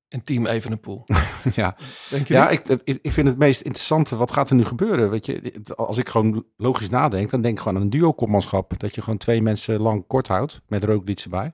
[0.10, 1.04] een team Evenepoel.
[1.56, 1.76] ja.
[2.10, 5.10] Denk je ja ik, ik, vind het meest interessante, wat gaat er nu gebeuren?
[5.10, 8.80] Weet je, als ik gewoon logisch nadenk, dan denk ik gewoon aan een duo-kopmanschap.
[8.80, 11.54] Dat je gewoon twee mensen lang kort houdt, met Roglic erbij.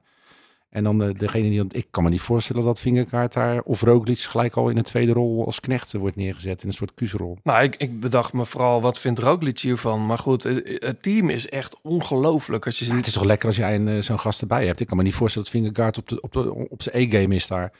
[0.71, 1.65] En dan de, degene die...
[1.69, 5.11] Ik kan me niet voorstellen dat Vingerkaart daar of Roglic gelijk al in een tweede
[5.11, 6.61] rol als knecht wordt neergezet.
[6.61, 7.37] In een soort kuusrol.
[7.43, 10.05] Nou, ik, ik bedacht me vooral, wat vindt Roglic hiervan?
[10.05, 12.65] Maar goed, eh, het team is echt ongelooflijk.
[12.65, 14.65] Als je Ja, het ziet, is toch lekker als jij een, eh, zo'n gast erbij
[14.65, 14.79] hebt.
[14.79, 17.47] Ik kan me niet voorstellen dat Vingegaard op, de, op, de, op zijn E-game is
[17.47, 17.71] daar.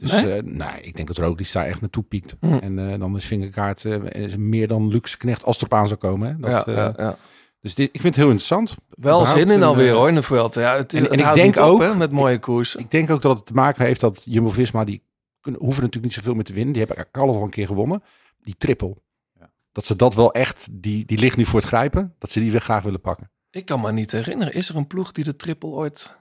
[0.00, 0.42] Dus Nee?
[0.42, 2.36] nee, ik denk dat Roglic daar echt naartoe piekt.
[2.40, 2.54] Hm.
[2.54, 5.88] En eh, dan is Vingegaard eh, is meer dan luxe knecht als het erop aan
[5.88, 6.28] zou komen.
[6.28, 6.36] Hè?
[6.38, 7.16] Dat, ja, eh, ja, ja.
[7.60, 8.76] Dus dit, ik vind het heel interessant.
[8.88, 10.60] Wel zin in een, alweer eh, hoor, in de Vuelta.
[10.60, 12.74] Ja, het, en- het en ik denk op, ook- hè, met mooie koers.
[12.76, 15.02] Ik denk ook dat het te maken heeft dat Jumbo-Visma, die
[15.40, 16.72] kunnen, hoeven natuurlijk niet zoveel meer te winnen.
[16.72, 18.02] Die hebben al een keer gewonnen.
[18.42, 18.96] Die triple.
[19.38, 19.50] Ja.
[19.72, 22.14] Dat ze dat wel echt, die, die ligt nu voor het grijpen.
[22.18, 23.30] Dat ze die weer graag willen pakken.
[23.50, 24.54] Ik kan me niet herinneren.
[24.54, 26.18] Is er een ploeg die de triple ooit...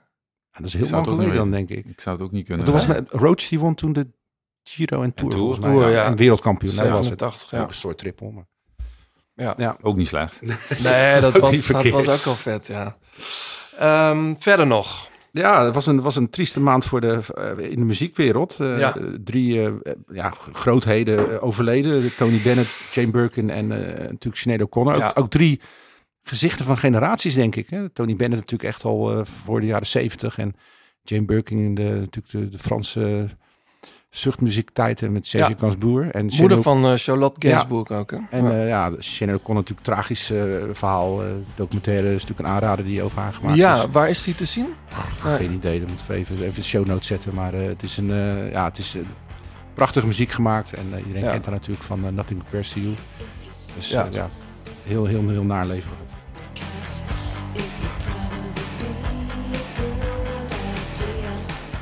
[0.51, 1.85] En dat is heel lang geleden dan, denk ik.
[1.85, 2.65] Ik zou het ook niet kunnen.
[2.65, 4.07] Toen was met Roach, die won toen de
[4.63, 5.69] Giro en Tour, Tour, volgens mij.
[5.75, 6.05] Tour, ja.
[6.05, 6.75] En wereldkampioen.
[6.75, 7.19] Dat was het.
[7.19, 7.61] 87, ja.
[7.61, 8.31] Ook een soort triple.
[8.31, 8.47] Maar...
[9.39, 9.53] Ja.
[9.57, 9.77] ja.
[9.81, 10.39] Ook niet slecht.
[10.83, 12.97] Nee, dat was, dat was ook wel vet, ja.
[13.77, 15.07] Ehm, verder nog.
[15.31, 18.57] Ja, het was een, was een trieste maand voor de, eh, in de muziekwereld.
[18.59, 18.95] Eh, Ja.
[19.23, 19.71] Drie eh,
[20.11, 22.15] ja, grootheden overleden.
[22.15, 24.97] Tony Bennett, Jane Birkin en eh, natuurlijk Sinead O'Connor.
[24.97, 25.07] Ja.
[25.09, 25.61] Ook, ook drie
[26.23, 27.69] gezichten van generaties, denk ik.
[27.69, 27.89] Hè?
[27.89, 30.37] Tony Bennett natuurlijk echt al eh, voor de jaren zeventig.
[30.37, 30.55] En
[31.03, 33.29] Jane Birkin, de, natuurlijk de, de Franse
[34.09, 35.55] zuchtmuziektijden met Serge Ja.
[35.59, 36.07] Gainsbourg.
[36.07, 38.17] En Moeder van eh, Charlotte Gainsbourg ook, hè?
[38.29, 38.51] En ja.
[38.51, 40.41] ja, ja O'Connor natuurlijk tragisch eh,
[40.71, 41.21] verhaal.
[41.55, 43.85] documentaire is natuurlijk een aanrader die over haar gemaakt ja, is.
[43.91, 44.67] waar is die te zien?
[45.21, 47.33] Geen idee, dan moeten we even, even de show notes zetten.
[47.33, 48.07] Maar het is een
[48.51, 48.97] ja, het is
[49.73, 50.73] prachtige muziek gemaakt.
[50.73, 51.31] En iedereen Ja.
[51.31, 52.93] kent haar natuurlijk van Nothing Compares to You.
[53.75, 54.03] Dus Ja.
[54.03, 54.29] ja, ja
[54.83, 55.91] heel, heel, heel naar leven.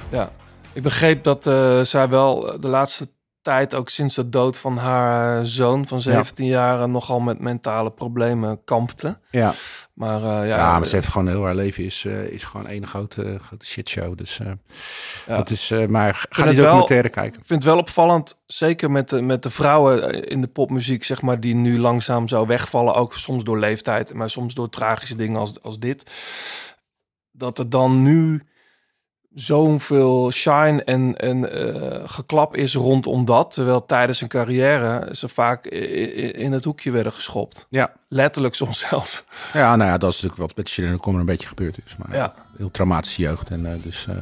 [0.09, 0.31] Ja,
[0.77, 3.09] ik begreep dat eh, zij wel de laatste
[3.41, 7.91] tijd, ook sinds de dood van haar eh, zoon van 17 jaar, nogal met mentale
[7.91, 9.19] problemen kampte.
[9.31, 9.53] Ja,
[9.93, 12.87] Maar eh, ja, ja, maar ze heeft gewoon heel haar leven is, is gewoon één
[12.87, 14.17] grote, grote shitshow.
[14.17, 14.37] Dus
[15.27, 15.37] Ja.
[15.37, 17.39] dat is, maar ga die het wel- documentaire kijken.
[17.39, 21.21] ik vind het wel opvallend, zeker met de, met de vrouwen in de popmuziek, zeg
[21.21, 25.39] maar, die nu langzaam zo wegvallen, ook soms door leeftijd, maar soms door tragische dingen
[25.39, 26.11] als, als dit.
[27.31, 28.43] Dat er dan nu
[29.39, 33.51] zoveel shine en, en eh, geklap is rondom dat.
[33.51, 37.65] Terwijl tijdens hun carrière ze vaak in het hoekje werden geschopt.
[37.69, 37.91] Ja.
[38.09, 39.23] Letterlijk soms zelfs.
[39.53, 41.95] Ja, nou ja, dat is natuurlijk wat met Sinead O'Connor een beetje gebeurd is.
[41.97, 42.33] Maar Ja.
[42.57, 43.49] heel traumatische jeugd.
[43.49, 44.15] En eh, dus eh,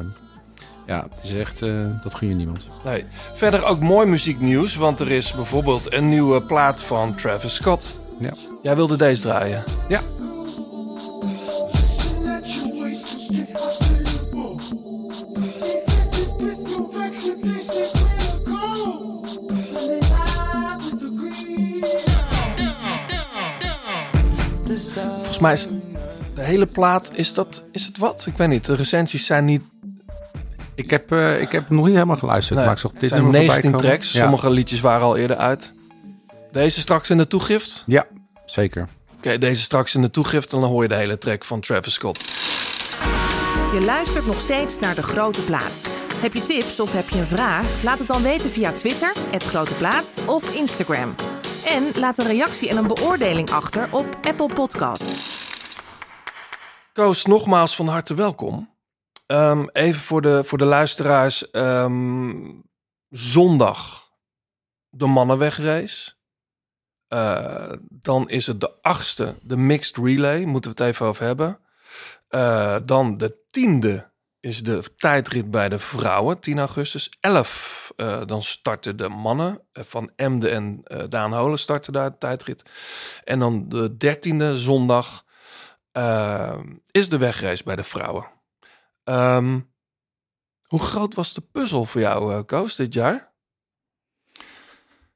[0.87, 1.69] ja, het is echt, eh,
[2.03, 2.67] dat gun je niemand.
[2.83, 3.05] Nee.
[3.33, 7.99] Verder ook mooi muzieknieuws, want er is bijvoorbeeld een nieuwe plaat van Travis Scott.
[8.19, 8.33] Ja.
[8.61, 9.63] Jij wilde deze draaien.
[9.89, 9.99] Ja.
[24.93, 25.67] Volgens mij is
[26.35, 28.25] de hele plaat, is, dat, is het wat?
[28.27, 29.61] Ik weet niet, de recensies zijn niet...
[30.75, 32.55] Ik heb, eh, ik heb nog niet helemaal geluisterd.
[32.55, 33.87] Nee, maar ik zag dit zijn nummer voorbij 19 komen.
[33.87, 35.73] tracks, Ja, sommige liedjes waren al eerder uit.
[36.51, 37.83] Deze straks in de toegift?
[37.85, 38.05] Ja,
[38.45, 38.87] zeker.
[39.17, 41.93] Oké, deze straks in de toegift en dan hoor je de hele track van Travis
[41.93, 42.23] Scott.
[43.73, 45.81] Je luistert nog steeds naar De Grote Plaat.
[46.15, 47.83] Heb je tips of heb je een vraag?
[47.83, 51.15] Laat het dan weten via Twitter, het Grote Plaat of Instagram.
[51.65, 55.03] En laat een reactie en een beoordeling achter op Apple Podcast.
[56.93, 58.73] Koos, nogmaals van harte welkom.
[59.25, 61.51] Ehm, even voor de, voor de luisteraars.
[61.51, 62.51] ehm,
[63.09, 64.09] zondag
[64.89, 66.13] de mannenwegrace.
[67.07, 70.43] Eh, dan is het de achtste, de mixed relay.
[70.43, 71.59] Moeten we het even over hebben.
[72.27, 77.17] Eh, dan de tiende is de tijdrit bij de vrouwen, 10 augustus.
[77.19, 79.61] 11, eh, dan starten de mannen.
[79.71, 82.63] eh, van Emden en eh, Daan Holen starten daar de tijdrit.
[83.23, 85.23] En dan de dertiende zondag
[86.91, 88.25] is de wegrace bij de vrouwen.
[89.03, 89.59] Ehm,
[90.65, 93.33] Hoe groot was de puzzel voor jou, Koos, dit jaar?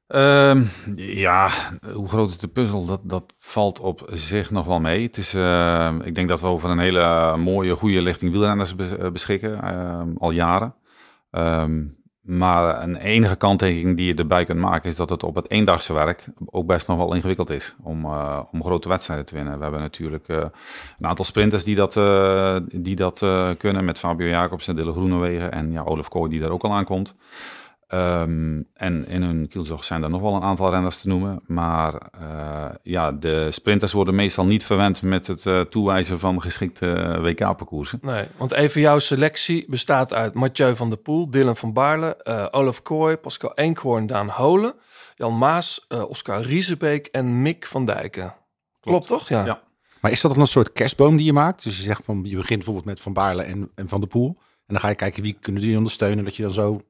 [0.06, 0.64] Ehm,
[0.96, 1.50] ja,
[1.92, 2.86] hoe groot is de puzzel?
[2.86, 5.02] Dat, dat valt op zich nog wel mee.
[5.02, 9.10] Het is, eh, ik denk dat we over een hele mooie, goede lichting wielrenners bes-
[9.12, 10.74] beschikken, ehm, al jaren.
[11.30, 11.86] Ehm,
[12.20, 15.92] maar een enige kanttekening die je erbij kunt maken is dat het op het eendagse
[15.92, 19.56] werk ook best nog wel ingewikkeld is om, eh, om grote wedstrijden te winnen.
[19.56, 20.36] We hebben natuurlijk eh,
[20.98, 23.24] een aantal sprinters die dat, eh, die dat
[23.58, 26.72] kunnen met Fabio Jacobs en Dille Groenewegen en ja, Olaf Kooi die daar ook al
[26.72, 27.14] aankomt.
[27.90, 31.42] Ehm, en in hun kielzog zijn er nog wel een aantal renners te noemen.
[31.46, 36.92] Maar eh, ja, de sprinters worden meestal niet verwend met het eh, toewijzen van geschikte
[36.92, 37.98] eh, WK-parcoursen.
[38.02, 42.46] Nee, want even jouw selectie bestaat uit Mathieu van der Poel, Dylan van Baarle, eh,
[42.50, 44.74] Olaf Kooi, Pascal Eenkhoorn, Daan Holen,
[45.14, 48.34] Jan Maas, eh, Oscar Riesebeek en Mick van Dijken.
[48.80, 49.28] Klopt, toch?
[49.28, 49.44] Ja.
[49.44, 49.62] Ja.
[50.00, 51.62] Maar is dat dan een soort kerstboom die je maakt?
[51.64, 54.36] Dus je zegt van, je begint bijvoorbeeld met Van Baarle en, en Van der Poel.
[54.66, 56.80] En dan ga je kijken wie kunnen die ondersteunen, dat je dan zo...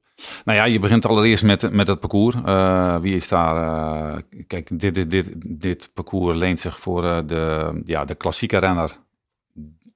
[0.45, 2.37] Nou ja, je begint allereerst met, met het parcours.
[2.45, 3.57] Eh, wie is daar?
[3.57, 8.59] eh, kijk, dit, dit, dit, dit parcours leent zich voor eh, de, ja, de klassieke
[8.59, 8.97] renner.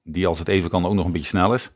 [0.03, 1.71] Die als het even kan ook nog een beetje snel is.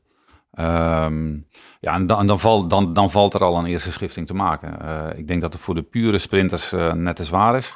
[0.53, 1.33] Ehm,
[1.79, 4.33] ja, en dan, en dan, valt, dan, dan valt er al een eerste schifting te
[4.33, 4.81] maken.
[4.81, 7.75] Eh, ik denk dat het voor de pure sprinters eh, net te zwaar is.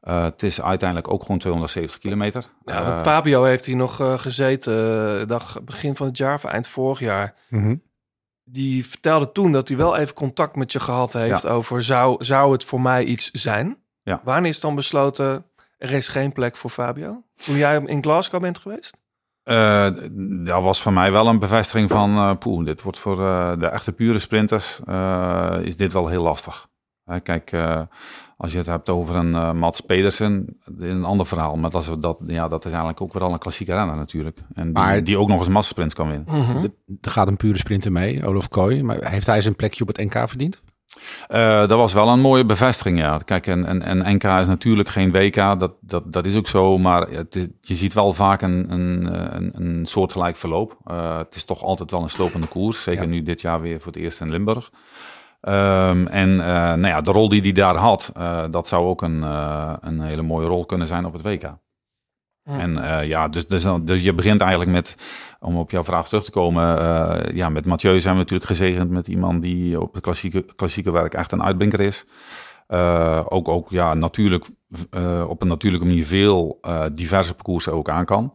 [0.00, 2.44] Eh, het is uiteindelijk ook gewoon 270 kilometer.
[2.64, 6.68] Ja, want Fabio heeft hier nog eh, gezeten, dag begin van het jaar, of eind
[6.68, 7.34] vorig jaar.
[8.44, 11.48] Die vertelde toen dat hij wel even contact met je gehad heeft Ja.
[11.48, 13.78] over zou, zou het voor mij iets zijn?
[14.02, 14.20] Ja.
[14.24, 15.46] Wanneer is dan besloten,
[15.78, 17.22] er is geen plek voor Fabio?
[17.36, 19.02] Toen jij in Glasgow bent geweest?
[19.42, 19.86] Eh,
[20.44, 23.66] dat was voor mij wel een bevestiging van, eh poeh, dit wordt voor eh, de
[23.66, 24.80] echte pure sprinters,
[25.62, 26.68] is dit wel heel lastig.
[27.22, 27.52] Kijk,
[28.36, 31.56] als je het hebt over een eh, Mats Pedersen, een ander verhaal.
[31.56, 34.38] Maar dat is, dat, ja, dat is eigenlijk ook wel een klassieke renner natuurlijk.
[34.54, 36.62] En die, Maar- die ook nog eens massasprints kan winnen.
[36.62, 38.82] De- Er gaat een pure sprinter mee, Olaf Kooi.
[38.82, 40.62] Maar heeft hij zijn plekje op het NK verdiend?
[41.28, 43.18] Eh, dat was wel een mooie bevestiging, ja.
[43.18, 46.78] Kijk, en, en, en NK is natuurlijk geen WK, dat, dat, dat is ook zo.
[46.78, 50.76] Maar het, je ziet wel vaak een, een, eh, een, een soortgelijk verloop.
[50.84, 52.82] Eh, het is toch altijd wel een slopende koers.
[52.82, 53.08] Zeker Ja.
[53.08, 54.70] nu dit jaar weer voor het eerst in Limburg.
[55.44, 59.02] Ehm, en eh, nou ja, de rol die hij daar had, eh, dat zou ook
[59.02, 61.56] een, eh, een hele mooie rol kunnen zijn op het WK.
[62.44, 64.96] En ja, dus, dus, dus je begint eigenlijk met,
[65.40, 66.66] om op jouw vraag terug te komen,
[67.34, 71.14] ja, met Mathieu zijn we natuurlijk gezegend met iemand die op het klassieke, klassieke werk
[71.14, 72.04] echt een uitblinker is.
[73.28, 74.46] Ook, ook ja, natuurlijk,
[75.28, 76.60] op een natuurlijke manier veel
[76.92, 78.32] diverse parcoursen ook aan kan.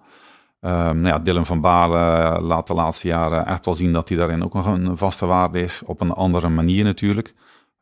[0.60, 4.18] Ehm, nou ja, Dylan van Baarle laat de laatste jaren echt wel zien dat hij
[4.18, 5.82] daarin ook nog een vaste waarde is.
[5.86, 7.34] Op een andere manier natuurlijk.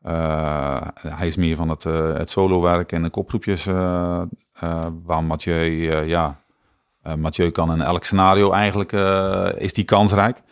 [0.02, 3.66] Eh, hij is meer van het, eh, het solo-werk en de kopgroepjes.
[3.66, 6.40] eh, eh, waar Mathieu, eh, ja,
[7.02, 10.42] eh, Mathieu kan in elk scenario eigenlijk, eh, is die kansrijk.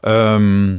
[0.00, 0.76] Ehm,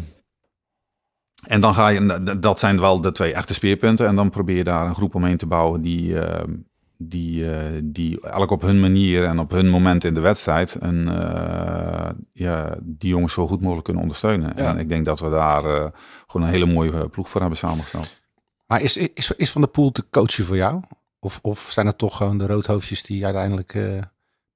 [1.48, 4.08] en dan ga je, dat zijn wel de twee echte speerpunten.
[4.08, 6.52] En dan probeer je daar een groep omheen te bouwen die, ehm,
[6.98, 11.08] die, eh, die elk op hun manier en op hun moment in de wedstrijd een,
[11.08, 14.54] eh, ja, die jongens zo goed mogelijk kunnen ondersteunen.
[14.56, 14.70] Ja.
[14.70, 15.88] En ik denk dat we daar eh,
[16.28, 18.22] gewoon een hele mooie ploeg voor hebben samengesteld.
[18.68, 20.82] Maar is, is, is Van der Poel te coachen voor jou?
[21.20, 23.78] Of, of zijn het toch gewoon de roodhoofdjes die uiteindelijk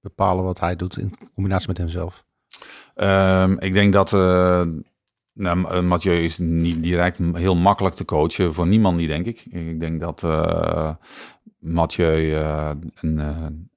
[0.02, 2.26] bepalen wat hij doet in combinatie met hemzelf?
[2.96, 4.12] Ehm, ik denk dat
[5.34, 9.46] nou, Mathieu is niet direct heel makkelijk te coachen voor niemand, die denk ik.
[9.46, 10.22] Ik denk dat
[11.60, 12.70] Mathieu, eh,
[13.02, 13.28] en, eh,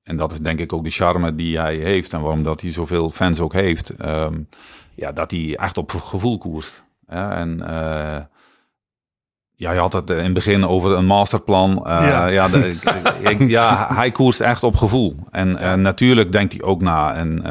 [0.03, 2.73] en dat is denk ik ook de charme die hij heeft en waarom dat hij
[2.73, 4.39] zoveel fans ook heeft, ehm,
[4.95, 6.85] ja, dat hij echt op gevoel koerst.
[7.09, 8.21] Ja, en eh,
[9.55, 11.81] ja, je had het in het begin over een masterplan.
[11.85, 12.27] Ja.
[12.39, 12.49] ja.
[12.49, 15.15] de- ik- ik- ja, hij koerst echt op gevoel.
[15.31, 17.15] En natuurlijk denkt hij ook na.
[17.15, 17.45] En,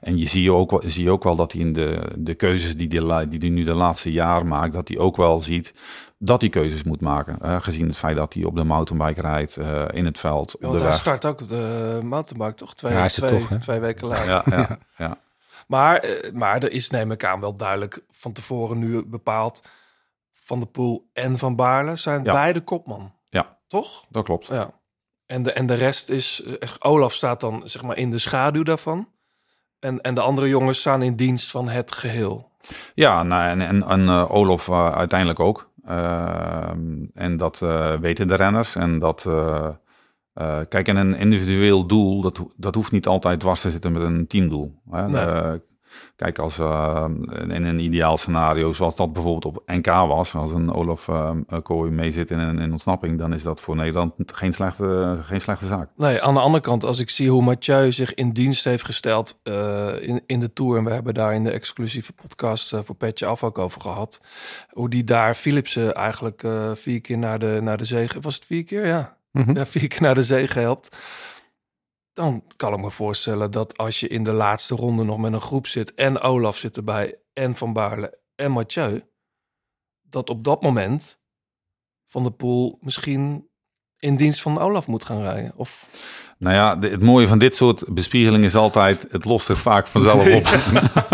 [0.00, 2.88] en je ziet ook, wel- zie ook wel dat hij in de, de keuzes die
[3.06, 5.72] hij, die hij nu de laatste jaar maakt, dat hij ook wel ziet
[6.18, 7.38] dat hij keuzes moet maken.
[7.40, 10.60] Eh, gezien het feit dat hij op de mountainbike rijdt, eh, in het veld, op
[10.60, 10.98] Want de hij weg.
[10.98, 12.74] start ook op de mountainbike, toch?
[12.74, 14.28] Twee, Ja, hij is er twee, toch, twee weken later.
[14.56, 15.18] Ja, ja, ja.
[15.66, 19.62] Maar, eh, maar er is, neem ik aan, wel duidelijk van tevoren nu bepaald.
[20.32, 22.32] Van de Poel en Van Baarle zijn Ja.
[22.32, 23.12] beide kopman.
[23.28, 23.58] Ja.
[23.66, 24.04] Toch?
[24.08, 24.46] Dat klopt.
[24.46, 24.70] Ja.
[25.26, 26.42] En de, en de rest is...
[26.60, 29.08] eh, Olaf staat dan zeg maar in de schaduw daarvan.
[29.78, 32.50] En, en de andere jongens staan in dienst van het geheel.
[32.94, 35.70] Ja, nou, en, en, en eh, Olof eh, uiteindelijk ook.
[35.86, 38.76] Ehm, en dat eh, weten de renners.
[38.76, 39.68] En dat, eh,
[40.32, 44.02] eh, kijk, en een individueel doel, dat, dat hoeft niet altijd dwars te zitten met
[44.02, 44.80] een teamdoel.
[44.90, 45.08] Hè?
[45.08, 45.60] Nee.
[46.16, 47.04] Kijk, als uh,
[47.48, 51.30] in een ideaal scenario, zoals dat bijvoorbeeld op NK was, als een Olaf uh,
[51.62, 55.40] Kooi mee zit in een in ontsnapping, dan is dat voor Nederland geen slechte, geen
[55.40, 55.88] slechte zaak.
[55.96, 59.38] Nee, aan de andere kant, als ik zie hoe Mathieu zich in dienst heeft gesteld
[59.44, 63.26] uh, in, in de Tour, en we hebben daar in de exclusieve podcast voor Petje
[63.26, 64.20] Af ook over gehad,
[64.70, 68.64] hoe die daar Philipsen eigenlijk vier keer naar de, naar de zege, was het vier
[68.64, 68.86] keer?
[68.86, 69.16] Ja.
[69.32, 69.56] Mm -hmm.
[69.56, 70.96] ja, vier keer naar de zege helpt
[72.16, 75.40] dan kan ik me voorstellen dat als je in de laatste ronde nog met een
[75.40, 79.02] groep zit en Olaf zit erbij en Van Baarle en Mathieu,
[80.02, 81.20] dat op dat moment
[82.06, 83.48] Van de Poel misschien
[83.98, 85.52] in dienst van Olaf moet gaan rijden.
[85.56, 85.88] Of...
[86.38, 90.26] Nou ja, het mooie van dit soort bespiegeling is altijd, het lost er vaak vanzelf
[90.34, 90.46] op.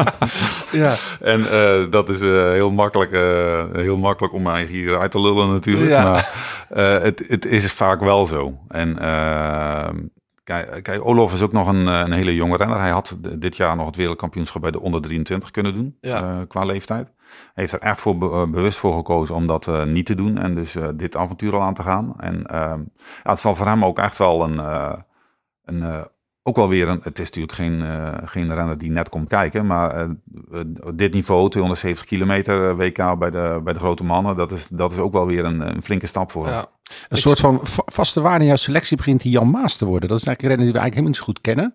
[0.83, 0.97] ja.
[1.21, 5.21] En uh, dat is uh, heel, makkelijk, uh, heel makkelijk om mij hier uit te
[5.21, 5.91] lullen natuurlijk.
[5.91, 6.03] Ja.
[6.03, 8.59] Maar het, het is vaak wel zo.
[8.69, 8.99] En
[10.45, 12.79] Kijk, kijk, Olof is ook nog een, een, hele jonge renner.
[12.79, 16.23] Hij had dit jaar nog het wereldkampioenschap bij de onder 23 kunnen doen, ja.
[16.23, 17.07] uh, qua leeftijd.
[17.27, 20.39] Hij heeft er echt voor be bewust voor gekozen om dat uh, niet te doen
[20.39, 22.15] en dus dit avontuur al aan te gaan.
[22.19, 22.81] En ehm,
[23.23, 24.59] ja, het zal voor hem ook echt wel een,
[25.65, 26.07] een
[26.43, 29.67] ook wel weer een, het is natuurlijk geen, uh, geen renner die net komt kijken,
[29.67, 30.09] maar
[30.53, 30.61] uh,
[30.95, 34.99] dit niveau, 270 kilometer WK bij de, bij de grote mannen, dat is, dat is
[34.99, 36.55] ook wel weer een, een flinke stap voor hem.
[36.55, 36.67] Ja.
[37.09, 40.09] Een soort van vaste waarde in jouw selectie begint die Jan Maas te worden.
[40.09, 41.75] Dat is eigenlijk een renner die we eigenlijk helemaal niet zo goed kennen.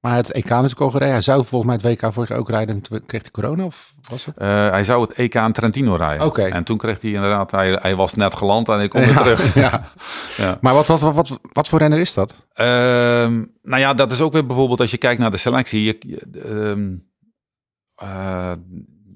[0.00, 1.12] Maar het EK natuurlijk al gereden.
[1.12, 2.82] Hij zou volgens mij het WK vorig jaar ook rijden.
[2.90, 4.34] En kreeg hij corona of was het?
[4.38, 6.26] Uh, hij zou het EK in Trentino rijden.
[6.26, 6.42] Oké.
[6.42, 9.54] En toen kreeg hij inderdaad, hij, hij was net geland en ik kom weer terug.
[9.54, 9.90] Ja.
[10.36, 10.58] ja.
[10.60, 12.46] Maar wat, wat, wat, wat, wat voor renner is dat?
[12.54, 12.66] Uh,
[13.62, 15.82] nou ja, dat is ook weer bijvoorbeeld als je kijkt naar de selectie.
[15.82, 15.98] Je,
[16.46, 16.76] uh,
[18.02, 18.52] uh,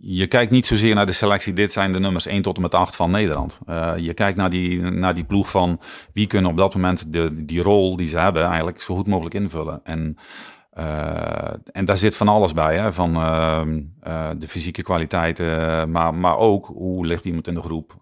[0.00, 1.52] je kijkt niet zozeer naar de selectie.
[1.52, 3.58] Dit zijn de nummers 1 tot en met 8 van Nederland.
[3.68, 5.80] Uh, je kijkt naar die, naar die ploeg van
[6.12, 9.34] wie kunnen op dat moment de, die rol die ze hebben eigenlijk zo goed mogelijk
[9.34, 9.80] invullen.
[9.84, 10.16] En
[11.72, 12.92] en daar zit van alles bij, hè?
[12.92, 13.60] van uh,
[14.06, 17.94] uh, de fysieke kwaliteiten, maar, maar ook hoe ligt iemand in de groep?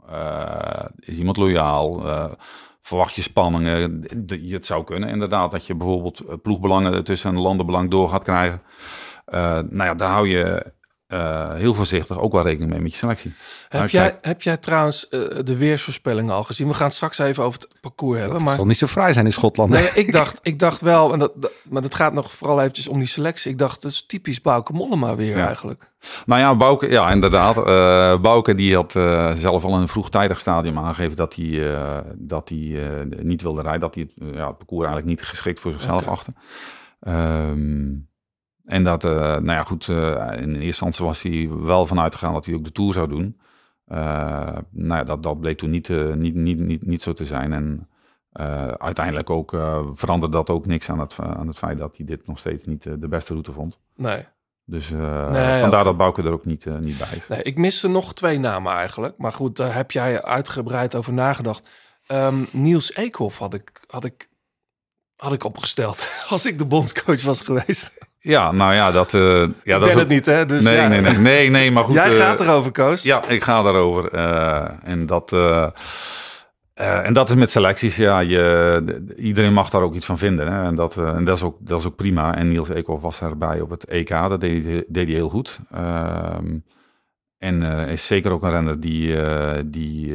[0.98, 2.02] is iemand loyaal?
[2.80, 4.04] verwacht je spanningen?
[4.48, 8.62] Het zou kunnen inderdaad dat je bijvoorbeeld ploegbelangen tussen een landenbelang door gaat krijgen.
[9.70, 10.72] nou ja, daar hou je
[11.08, 13.34] uh, heel voorzichtig ook wel rekening mee met je selectie.
[13.68, 14.24] Heb, jij, kijk...
[14.24, 16.68] heb jij trouwens uh, de weersvoorspellingen al gezien?
[16.68, 18.36] We gaan het straks even over het parcours hebben.
[18.36, 18.54] Het maar...
[18.54, 19.70] zal niet zo vrij zijn in Schotland.
[19.70, 22.88] Nee, ik dacht, ik dacht wel, en dat, dat, maar het gaat nog vooral eventjes
[22.88, 23.50] om die selectie.
[23.50, 25.46] Ik dacht, dat is typisch Bouke Mollema weer ja.
[25.46, 25.90] eigenlijk.
[26.26, 27.56] Nou ja, Bouke, ja inderdaad.
[27.56, 28.92] Uh, Bouke die had
[29.38, 31.74] zelf al in een vroegtijdig stadium aangegeven dat hij,
[32.16, 32.78] dat hij
[33.22, 33.80] niet wilde rijden.
[33.80, 36.12] Dat hij ja, het parcours eigenlijk niet geschikt voor zichzelf okay.
[36.12, 36.32] achter.
[37.08, 38.07] Um,
[38.68, 39.96] en dat, uh, nou ja, goed, uh,
[40.36, 43.40] in eerste instantie was hij wel vanuit gegaan dat hij ook de Tour zou doen.
[43.88, 43.98] Uh,
[44.70, 47.52] nou ja, dat, dat bleek toen niet, niet, niet, niet, niet zo te zijn.
[47.52, 47.88] En
[48.78, 49.50] uiteindelijk ook
[49.92, 52.82] veranderde dat ook niks aan het, aan het feit dat hij dit nog steeds niet
[52.82, 53.78] de beste route vond.
[53.96, 54.24] Nee.
[54.64, 55.84] Dus nee, vandaar ook.
[55.84, 57.28] dat Bouke er ook niet, niet bij is.
[57.28, 59.14] Nee, ik miste nog twee namen eigenlijk.
[59.16, 61.68] Maar goed, daar heb jij uitgebreid over nagedacht.
[62.08, 64.28] Um, Niels Eekhoff had ik, had, ik,
[65.16, 68.06] had ik opgesteld als ik de bondscoach was geweest.
[68.20, 69.12] Ja, nou ja, dat...
[69.12, 70.08] Uh, ja, ik dat ben het ook...
[70.08, 70.46] niet, hè?
[70.46, 70.88] Dus nee, ja.
[70.88, 71.94] nee, nee, nee, nee, maar goed.
[71.94, 73.02] Jij uh, gaat erover, Koos.
[73.02, 74.14] Ja, ik ga erover.
[74.14, 75.32] Uh, en dat...
[76.74, 80.52] en dat is met selecties, ja, je, de, iedereen mag daar ook iets van vinden.
[80.52, 80.64] Hè?
[80.64, 82.36] En, dat, en dat, is ook, dat is ook prima.
[82.36, 85.58] En Niels Eekhoff was erbij op het EK, dat deed, deed hij heel goed.
[85.70, 86.58] Ehm,
[87.38, 89.16] en is zeker ook een renner die,
[89.66, 90.14] die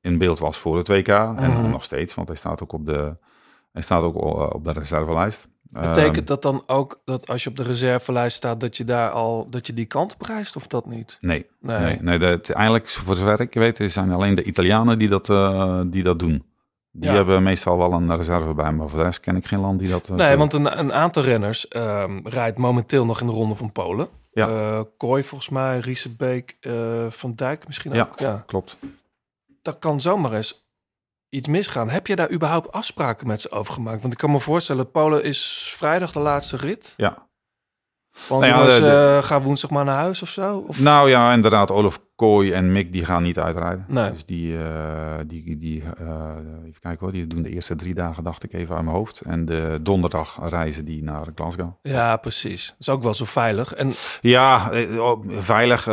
[0.00, 1.08] in beeld was voor het WK.
[1.08, 1.38] Mm -hmm.
[1.38, 3.16] En nog steeds, want hij staat ook op de,
[3.72, 4.14] hij staat ook
[4.54, 5.48] op de reservelijst.
[5.70, 9.46] Betekent dat dan ook dat als je op de reservelijst staat, dat je daar al
[9.50, 11.18] dat je die kant prijst of dat niet?
[11.20, 15.08] Nee, nee, nee, nee dat, eigenlijk voor zover ik weet, zijn alleen de Italianen die
[15.08, 16.48] dat, uh, die dat doen.
[16.92, 17.16] Die ja.
[17.16, 19.88] hebben meestal wel een reserve bij, maar voor de rest ken ik geen land die
[19.88, 20.08] dat.
[20.10, 23.72] Uh, nee, want een, een, aantal renners uh, rijdt momenteel nog in de ronde van
[23.72, 24.08] Polen.
[24.32, 24.48] Ja.
[24.48, 26.56] Uh, Kooi volgens mij, Riesebeek,
[27.08, 28.18] Van Dijk misschien ja, ook.
[28.18, 28.78] Ja, klopt.
[29.62, 30.69] Dat kan zomaar eens
[31.30, 31.90] iets misgaan.
[31.90, 34.00] Heb je daar überhaupt afspraken met ze over gemaakt?
[34.00, 36.94] Want ik kan me voorstellen, Polen is vrijdag de laatste rit.
[36.96, 37.28] Ja.
[38.28, 39.16] Want nou ja, jongens, de, de...
[39.16, 40.64] Uh, ga woensdag maar naar huis of zo?
[40.68, 40.78] Of?
[40.78, 41.70] Nou ja, inderdaad.
[41.70, 43.84] Olaf Kooi en Mick die gaan niet uitrijden.
[43.88, 44.12] Nee.
[44.12, 45.86] Dus die, uh, die, die uh,
[46.66, 49.20] even kijken hoor, die doen de eerste drie dagen, dacht ik even uit mijn hoofd.
[49.20, 51.72] En de donderdag reizen die naar Glasgow.
[51.82, 52.66] Ja, precies.
[52.66, 53.74] Dat is ook wel zo veilig.
[53.74, 53.90] En...
[54.20, 54.70] Ja,
[55.26, 55.86] veilig.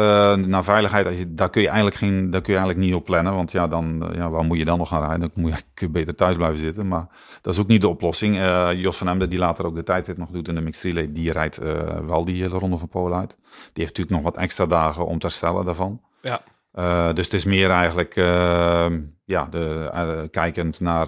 [0.47, 3.35] naar veiligheid, daar kun je eigenlijk geen, daar kun je eigenlijk niet op plannen.
[3.35, 5.19] Want ja, dan, ja, waar moet je dan nog gaan rijden?
[5.19, 6.87] Dan moet je, kun je beter thuis blijven zitten.
[6.87, 7.07] Maar
[7.41, 8.35] dat is ook niet de oplossing.
[8.75, 11.31] Jos van Emden, die later ook de tijdrit nog doet in de mixed relay, die
[11.31, 11.59] rijdt
[12.05, 13.35] wel die hele ronde van Polen uit.
[13.73, 16.01] Die heeft natuurlijk nog wat extra dagen om te herstellen daarvan.
[16.21, 16.41] Ja.
[16.77, 18.85] Eh, dus het is meer eigenlijk uh,
[19.25, 21.07] ja, de, uh, kijkend naar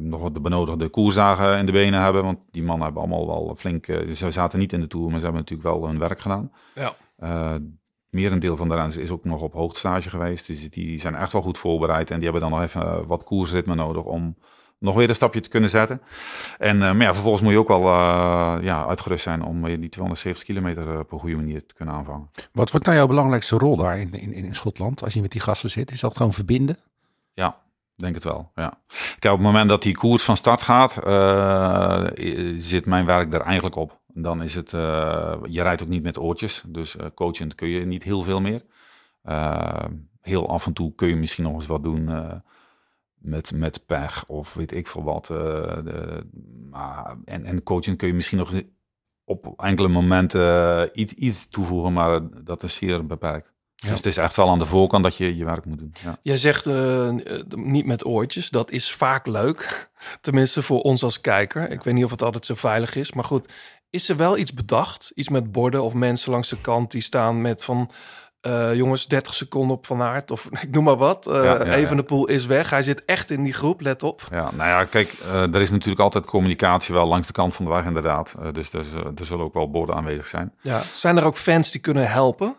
[0.00, 2.24] nog de benodigde koersdagen in de benen hebben.
[2.24, 3.84] Want die mannen hebben allemaal wel flink...
[4.12, 6.52] ze zaten niet in de Tour, maar ze hebben natuurlijk wel hun werk gedaan.
[6.74, 6.94] Ja.
[8.10, 10.46] merendeel van de renners is ook nog op hoogtestage geweest.
[10.46, 12.10] Dus die zijn echt wel goed voorbereid.
[12.10, 14.36] En die hebben dan nog even wat koersritme nodig om
[14.78, 16.00] nog weer een stapje te kunnen zetten.
[16.58, 17.82] En maar ja, vervolgens moet je ook wel
[18.60, 22.30] ja, uitgerust zijn om die 270 kilometer op een goede manier te kunnen aanvangen.
[22.52, 25.40] Wat wordt nou jouw belangrijkste rol daar in, in, in Schotland als je met die
[25.40, 25.90] gasten zit?
[25.90, 26.76] Is dat gewoon verbinden?
[27.34, 27.56] Ja,
[27.96, 28.50] denk het wel.
[28.54, 28.78] Ja.
[29.18, 32.04] Kijk, op het moment dat die koers van start gaat, uh,
[32.58, 33.98] zit mijn werk er eigenlijk op.
[34.06, 37.86] Dan is het, uh, je rijdt ook niet met oortjes, dus uh, coachend kun je
[37.86, 38.62] niet heel veel meer.
[40.20, 42.10] heel af en toe kun je misschien nog eens wat doen
[43.18, 45.26] met, met pech of weet ik veel wat.
[45.26, 46.26] de,
[46.70, 48.52] maar, en, en coaching kun je misschien nog
[49.24, 53.52] op enkele momenten iets, iets toevoegen, maar dat is zeer beperkt.
[53.80, 53.88] Ja.
[53.88, 55.92] Dus het is echt wel aan de voorkant dat je je werk moet doen.
[56.02, 56.18] Ja.
[56.22, 57.14] Jij zegt uh,
[57.48, 58.50] niet met oortjes.
[58.50, 59.90] Dat is vaak leuk.
[60.20, 61.70] Tenminste voor ons als kijker.
[61.70, 63.12] Ik weet niet of het altijd zo veilig is.
[63.12, 63.52] Maar goed,
[63.90, 65.12] is er wel iets bedacht?
[65.14, 67.90] Iets met borden of mensen langs de kant die staan met van...
[68.46, 71.28] Uh, jongens, 30 seconden op Van Aert of ik noem maar wat.
[71.28, 72.70] Uh, ja, ja, Even de poel is weg.
[72.70, 74.22] Hij zit echt in die groep, let op.
[74.30, 77.64] Ja, nou ja, kijk, uh, er is natuurlijk altijd communicatie wel langs de kant van
[77.64, 78.34] de weg inderdaad.
[78.52, 78.86] dus er,
[79.16, 80.52] er zullen ook wel borden aanwezig zijn.
[80.60, 82.56] Ja, zijn er ook fans die kunnen helpen?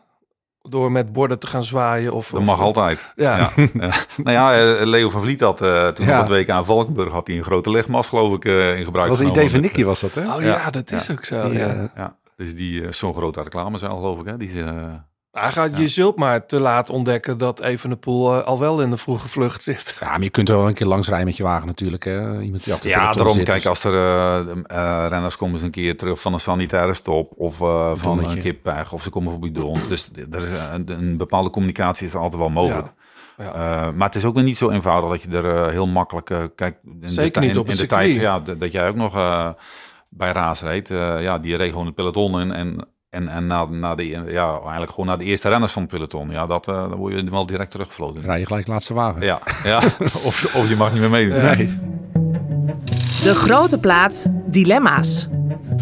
[0.62, 2.14] door met borden te gaan zwaaien.
[2.14, 3.14] Of, dat mag of, altijd.
[3.16, 3.50] Ja.
[4.24, 6.22] nou ja, Leo van Vliet had uh, toen ja.
[6.22, 9.10] op het WK aan Valkenburg had hij een grote lichtmast geloof ik uh, in gebruik.
[9.10, 10.36] Dat was een idee van Nicky was dat hè?
[10.36, 11.50] Oh ja, dat is ook zo.
[11.50, 11.92] Die, ja.
[11.96, 12.18] ja.
[12.36, 14.38] Dus die uh, zo'n grote reclame zijn geloof ik hè.
[14.38, 14.64] Die ze,
[15.32, 18.98] hij gaat, Je zult maar te laat ontdekken dat Evenepoel uh, al wel in de
[18.98, 19.98] vroege vlucht zit.
[20.00, 22.04] Ja, maar je kunt er wel een keer langs rijden met je wagen natuurlijk.
[22.04, 22.42] Hè?
[22.42, 25.72] Iemand die achter ja, daarom zit, kijk, als er uh, uh, renners komen eens een
[25.72, 27.56] keer terug van een sanitaire stop of
[28.00, 29.88] van een pech of ze komen voorbij door ons.
[29.88, 32.88] Dus er is een, een, bepaalde communicatie is altijd wel mogelijk.
[33.38, 33.44] Ja.
[33.44, 33.92] Ja.
[33.92, 36.26] maar het is ook weer niet zo eenvoudig dat je er heel makkelijk...
[36.56, 39.14] kijk, in Zeker de, niet in, op in de tijd ja, dat jij ook nog
[40.10, 40.88] bij Raas reed.
[40.88, 44.90] ja, die reed gewoon het peloton in en en, en na, na de, ja, eigenlijk
[44.90, 46.30] gewoon naar de eerste renners van het peloton.
[46.30, 48.22] Ja, dat, uh, dan word je wel direct teruggefloten.
[48.22, 49.22] Rij je gelijk laatste wagen.
[49.22, 49.78] Ja, ja.
[50.28, 51.42] of, of je mag niet meer meedoen.
[51.42, 51.78] Nee.
[53.24, 55.28] De grote plaat Dilemma's.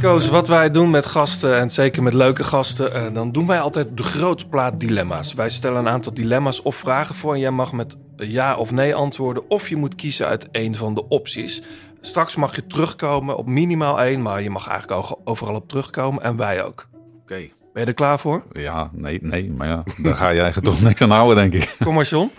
[0.01, 3.59] Koos, wat wij doen met gasten, en zeker met leuke gasten, uh, dan doen wij
[3.59, 5.33] altijd de grote plaat dilemma's.
[5.33, 8.95] Wij stellen een aantal dilemma's of vragen voor en jij mag met ja of nee
[8.95, 9.49] antwoorden.
[9.49, 11.61] Of je moet kiezen uit een van de opties.
[12.01, 16.37] Straks mag je terugkomen op minimaal één, maar je mag eigenlijk overal op terugkomen en
[16.37, 16.87] wij ook.
[17.27, 17.35] Oké.
[17.35, 17.53] Okay.
[17.73, 18.43] Ben je er klaar voor?
[18.51, 21.75] Ja, nee, nee, maar ja, daar ga je eigenlijk toch niks aan houden, denk ik.
[21.83, 22.31] Kom maar, John.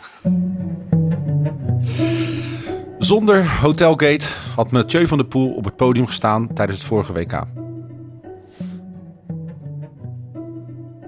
[2.98, 4.26] Zonder Hotelgate
[4.56, 7.42] had Mathieu van der Poel op het podium gestaan tijdens het vorige WK.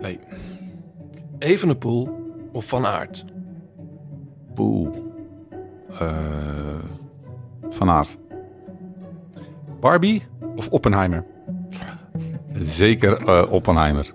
[0.01, 0.19] Nee.
[1.39, 3.25] Evenepoel of Van Aert?
[4.55, 5.13] Poel.
[5.93, 6.09] Uh,
[7.71, 8.19] van Aert.
[9.81, 10.23] Barbie
[10.57, 11.25] of Oppenheimer?
[12.55, 14.13] Zeker uh, Oppenheimer.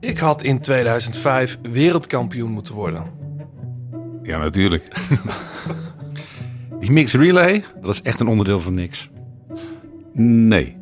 [0.00, 3.04] Ik had in 2005 wereldkampioen moeten worden.
[4.22, 4.88] Ja, natuurlijk.
[6.80, 9.10] Die mix relay, dat is echt een onderdeel van niks.
[10.12, 10.76] Nee.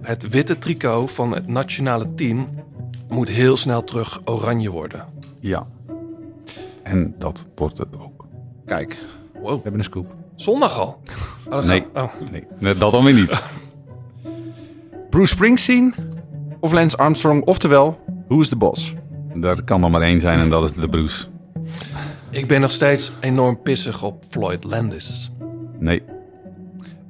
[0.00, 2.48] Het witte tricot van het nationale team
[3.08, 5.04] moet heel snel terug oranje worden.
[5.40, 5.66] Ja.
[6.82, 8.26] En dat wordt het ook.
[8.66, 8.96] Kijk,
[9.32, 9.44] wow.
[9.44, 10.14] we hebben een scoop.
[10.36, 11.00] Zondag al?
[11.50, 11.84] Oh, nee.
[11.94, 12.12] Oh.
[12.58, 13.30] nee, dat dan weer niet.
[15.16, 15.94] Bruce Springsteen
[16.60, 17.98] of Lance Armstrong, oftewel,
[18.28, 18.94] who is the boss?
[19.34, 21.26] Dat kan er maar één zijn en dat is de Bruce.
[22.30, 25.32] Ik ben nog steeds enorm pissig op Floyd Landis.
[25.78, 26.02] Nee.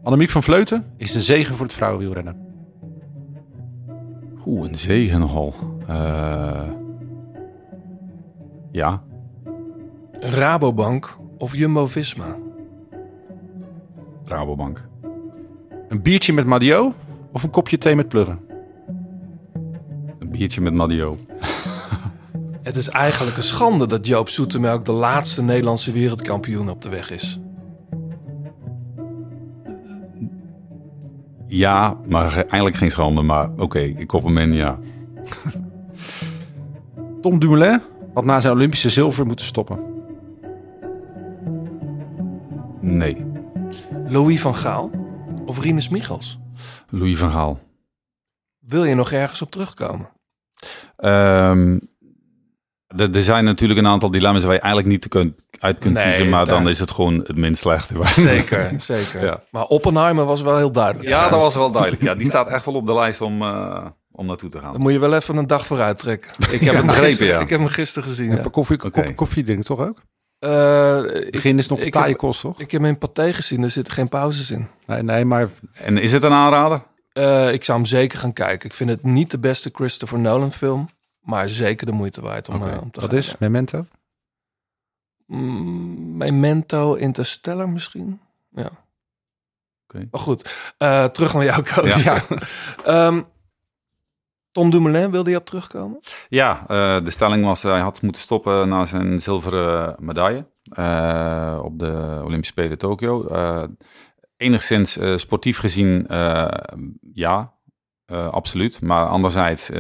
[0.03, 2.37] Annemiek van Vleuten is een zegen voor het vrouwenwielrennen.
[4.47, 5.55] Oeh, een zegen nogal.
[5.89, 6.63] Uh...
[8.71, 9.03] Ja.
[10.21, 12.37] Rabobank of Jumbo-Visma?
[14.25, 14.89] Rabobank.
[15.89, 16.95] Een biertje met Madio
[17.37, 18.41] of een kopje thee met pluggen?
[20.19, 21.19] Een biertje met Madio.
[22.63, 27.11] Het is eigenlijk een schande dat Joop Zoetemelk de laatste Nederlandse wereldkampioen op de weg
[27.11, 27.41] is.
[31.47, 34.79] Ja, maar eigenlijk geen schande, maar oké, ik kop hem in, ja.
[37.23, 37.81] Tom Dumoulin
[38.15, 39.79] had na zijn Olympische zilver moeten stoppen.
[42.81, 43.25] Nee.
[44.07, 44.91] Louis van Gaal
[45.47, 46.39] of Rinus Michels?
[46.91, 47.59] Louis van Gaal.
[48.59, 50.09] Wil je nog ergens op terugkomen?
[50.99, 51.81] Um,
[52.97, 56.29] er zijn natuurlijk een aantal dilemma's waar je eigenlijk niet kunt, uit kunt Nee, kiezen,
[56.29, 57.95] maar dan is het gewoon het minst slechte.
[58.07, 59.25] Zeker, zeker.
[59.25, 59.43] Ja.
[59.51, 61.09] Maar Oppenheimer was wel heel duidelijk.
[61.09, 62.03] Ja, dat was wel duidelijk.
[62.03, 64.73] Ja, die staat echt wel op de lijst om, eh, om naartoe te gaan.
[64.73, 66.31] Dan moet je wel even een dag vooruit trekken.
[66.51, 67.41] Ik heb het begrepen, Gisteren- ja.
[67.41, 68.31] Ik heb hem gisteren gezien.
[68.31, 68.43] Een Ja.
[68.51, 70.03] koffie, koffie denk ik toch ook?
[70.39, 72.61] Eh, Het ik, begin is nog taaie heb- kost, toch?
[72.61, 74.69] ik heb hem in Pathé gezien, er zitten geen pauzes in.
[74.87, 76.83] Nee, nee, maar En is het een aanrader?
[77.13, 78.69] Eh, ik zou hem zeker gaan kijken.
[78.69, 80.89] Ik vind het niet de beste Christopher Nolan film,
[81.21, 82.71] maar zeker de moeite waard om, Oké.
[82.71, 83.19] eh, om te wat gaan.
[83.19, 83.37] is ja.
[83.39, 83.87] Memento?
[85.27, 88.21] Mm, Memento Interstellar misschien.
[88.51, 88.71] Ja.
[89.89, 90.09] Oké.
[90.11, 92.03] Maar goed, eh, terug naar jouw coach.
[92.05, 92.25] Ja.
[92.85, 93.23] Ehm,
[94.57, 96.01] Tom Dumoulin, wilde je op terugkomen?
[96.29, 101.79] Ja, eh, de stelling was hij had moeten stoppen na zijn zilveren medaille eh, op
[101.79, 103.27] de Olympische Spelen Tokio.
[103.27, 103.63] Eh,
[104.37, 106.07] enigszins sportief gezien,
[107.13, 107.53] ja,
[108.31, 108.81] absoluut.
[108.81, 109.71] Maar anderzijds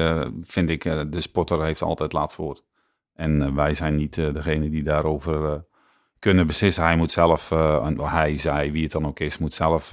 [0.43, 2.63] vind ik, de sporter heeft altijd het laatste woord.
[3.15, 5.65] En wij zijn niet degene die daarover
[6.19, 6.85] kunnen beslissen.
[6.85, 7.49] Hij moet zelf,
[7.97, 9.93] hij, zij, wie het dan ook is, moet zelf...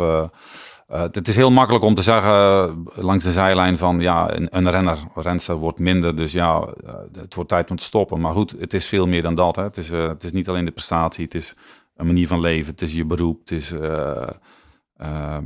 [0.88, 4.58] eh, het is heel makkelijk om te zeggen eh, langs de zijlijn van ja, een,
[4.58, 8.20] een renner, een renster wordt minder, dus ja, eh, het wordt tijd om te stoppen.
[8.22, 9.56] Maar goed, het is veel meer dan dat.
[9.56, 9.64] Hè.
[9.64, 11.56] Het, is, het is niet alleen de prestatie, het is
[11.96, 13.72] een manier van leven, het is je beroep, het is...
[13.72, 14.30] eh,
[14.98, 15.44] ehm,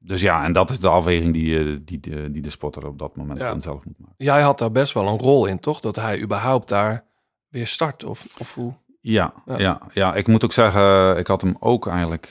[0.00, 3.16] dus ja, en dat is de afweging die, die, die, die de sporter op dat
[3.16, 3.48] moment Ja.
[3.48, 4.14] hemzelf moet maken.
[4.18, 5.80] Jij had daar best wel een rol in, toch?
[5.80, 7.04] Dat hij überhaupt daar
[7.48, 8.72] weer start, of, of hoe?
[9.00, 9.58] Ja, Ja.
[9.58, 9.80] ja.
[9.92, 12.28] Ja, ik moet ook zeggen, ik had hem ook eigenlijk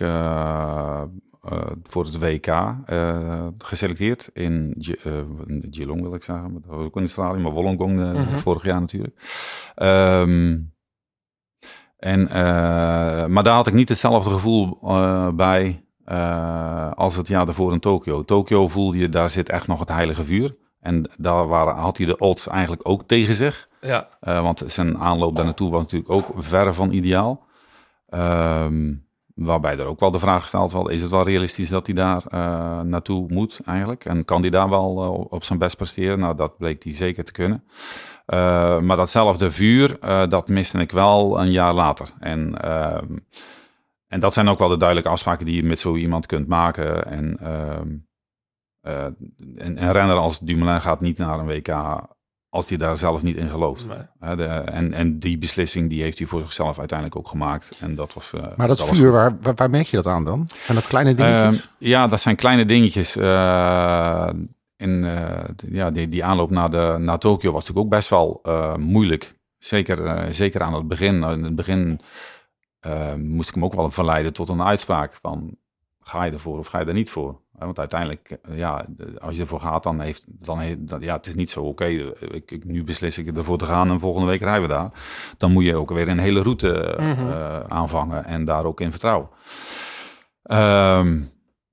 [1.83, 4.73] voor het WK eh, geselecteerd in,
[5.03, 5.13] eh,
[5.45, 8.37] in Geelong wil ik zeggen, maar dat was ook in Australië, maar Wollongong eh, Mhm.
[8.37, 9.15] vorig jaar natuurlijk.
[9.75, 10.57] Ehm,
[11.97, 17.45] en, eh, maar daar had ik niet hetzelfde gevoel eh, bij eh, als het jaar
[17.45, 18.23] daarvoor in Tokio.
[18.25, 20.55] Tokio voelde je, daar zit echt nog het heilige vuur.
[20.79, 23.67] En daar waren, had hij de odds eigenlijk ook tegen zich.
[23.81, 27.45] Ja, Eh, want zijn aanloop daar naartoe was natuurlijk ook verre van ideaal.
[28.09, 28.93] Ehm,
[29.37, 32.23] waarbij er ook wel de vraag gesteld werd, is het wel realistisch dat hij daar
[32.27, 34.05] eh, naartoe moet eigenlijk?
[34.05, 36.19] En kan hij daar wel eh, op zijn best presteren?
[36.19, 37.63] Nou, dat bleek hij zeker te kunnen.
[38.25, 39.97] Eh, maar datzelfde vuur,
[40.29, 42.09] dat miste ik wel een jaar later.
[42.19, 43.17] En, ehm,
[44.07, 47.05] en dat zijn ook wel de duidelijke afspraken die je met zo iemand kunt maken.
[47.05, 47.87] En ehm,
[48.87, 49.05] eh,
[49.55, 51.67] een, een renner als Dumoulin gaat niet naar een WK
[52.49, 53.87] als hij daar zelf niet in gelooft.
[54.19, 54.35] nee.
[54.35, 57.77] De, en, en die beslissing die heeft hij voor zichzelf uiteindelijk ook gemaakt.
[57.79, 58.33] En dat was.
[58.33, 60.49] eh, Maar dat, vuur, waar, waar, waar merk je dat aan dan?
[60.55, 61.65] Zijn dat kleine dingetjes?
[61.65, 63.15] Ehm, ja, dat zijn kleine dingetjes.
[63.15, 64.29] eh
[64.77, 68.39] in, eh, ja, die, die aanloop naar, de, naar Tokio was natuurlijk ook best wel
[68.43, 69.35] eh, moeilijk.
[69.57, 71.23] Zeker, eh, zeker aan het begin.
[71.23, 71.99] In het begin
[73.17, 75.57] moest ik hem ook wel verleiden tot een uitspraak van...
[75.99, 77.39] ga je ervoor of ga je er niet voor?
[77.57, 78.85] Want uiteindelijk, eh, ja,
[79.19, 80.23] als je ervoor gaat, dan heeft...
[80.27, 83.57] Dan heeft ja, het is niet zo, oké, eh, ik, ik, nu beslis ik ervoor
[83.57, 84.89] te gaan en volgende week rijden we daar.
[85.37, 87.63] Dan moet je ook weer een hele route eh, Mhm.
[87.67, 89.29] aanvangen en daar ook in vertrouwen.
[90.43, 91.21] Ehm,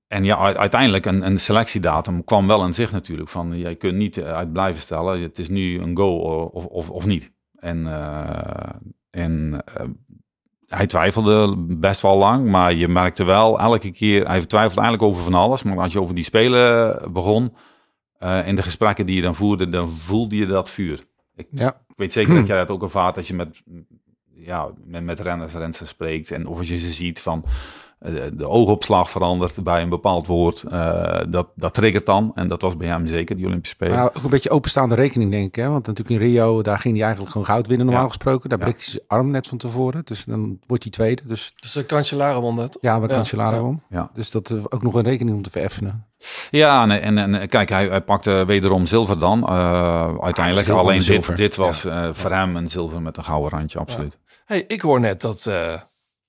[0.07, 3.29] en ja, uiteindelijk een, een selectiedatum kwam wel in zicht natuurlijk.
[3.29, 6.17] Van, jij kunt niet uit blijven stellen, het is nu een go
[6.53, 7.33] of, of, of niet.
[7.55, 7.87] En,
[9.11, 9.65] en
[10.77, 15.23] hij twijfelde best wel lang, maar je merkte wel elke keer, hij twijfelde eigenlijk over
[15.25, 15.63] van alles.
[15.63, 17.55] Maar als je over die spelen begon,
[18.19, 21.05] eh, in de gesprekken die je dan voerde, dan voelde je dat vuur.
[21.37, 21.81] Ik, Ja.
[21.97, 23.63] weet zeker dat jij dat ook ervaart als je met,
[24.35, 26.31] ja, met, met renners, rensters spreekt.
[26.31, 27.53] En of als je ze ziet van eh,
[28.33, 30.63] de oogopslag verandert bij een bepaald woord.
[30.63, 32.33] eh, dat, dat triggert dan.
[32.35, 33.95] En dat was bij hem zeker, die Olympische Spelen.
[33.97, 35.55] Maar ook een beetje openstaande rekening, denk ik.
[35.55, 35.69] Hè?
[35.69, 38.09] Want natuurlijk in Rio, daar ging hij eigenlijk gewoon goud winnen, normaal Ja.
[38.11, 38.49] gesproken.
[38.49, 38.65] Daar Ja.
[38.65, 40.03] breekt hij zijn arm net van tevoren.
[40.05, 41.23] Dus dan wordt hij tweede.
[41.27, 42.79] Dus Dus de Cancellara won dat.
[42.81, 43.15] ja, we Ja.
[43.15, 43.79] Cancellara.
[43.89, 44.11] Ja.
[44.15, 46.07] Dus dat is ook nog een rekening om te vereffenen.
[46.51, 49.47] Ja, en, en, en kijk, hij, hij pakte wederom zilver dan.
[49.47, 50.69] eh, uiteindelijk.
[50.69, 54.19] Alleen dit, dit was eh, voor hem een zilver met een gouden randje, absoluut.
[54.45, 55.73] hey, ik hoor net dat eh,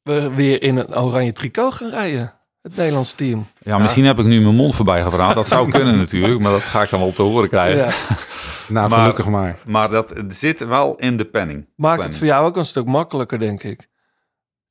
[0.05, 2.33] we weer in een oranje tricot gaan rijden.
[2.61, 3.45] Het Nederlands team.
[3.59, 5.33] Ja, misschien heb ik nu mijn mond voorbij gepraat.
[5.33, 7.77] Dat zou kunnen natuurlijk, maar dat ga ik dan wel te horen krijgen.
[7.85, 7.91] Ja.
[8.67, 9.57] Nou, Maar- gelukkig maar.
[9.65, 11.67] Maar dat zit wel in de penning.
[11.75, 13.87] Maakt het voor jou ook een stuk makkelijker, denk ik.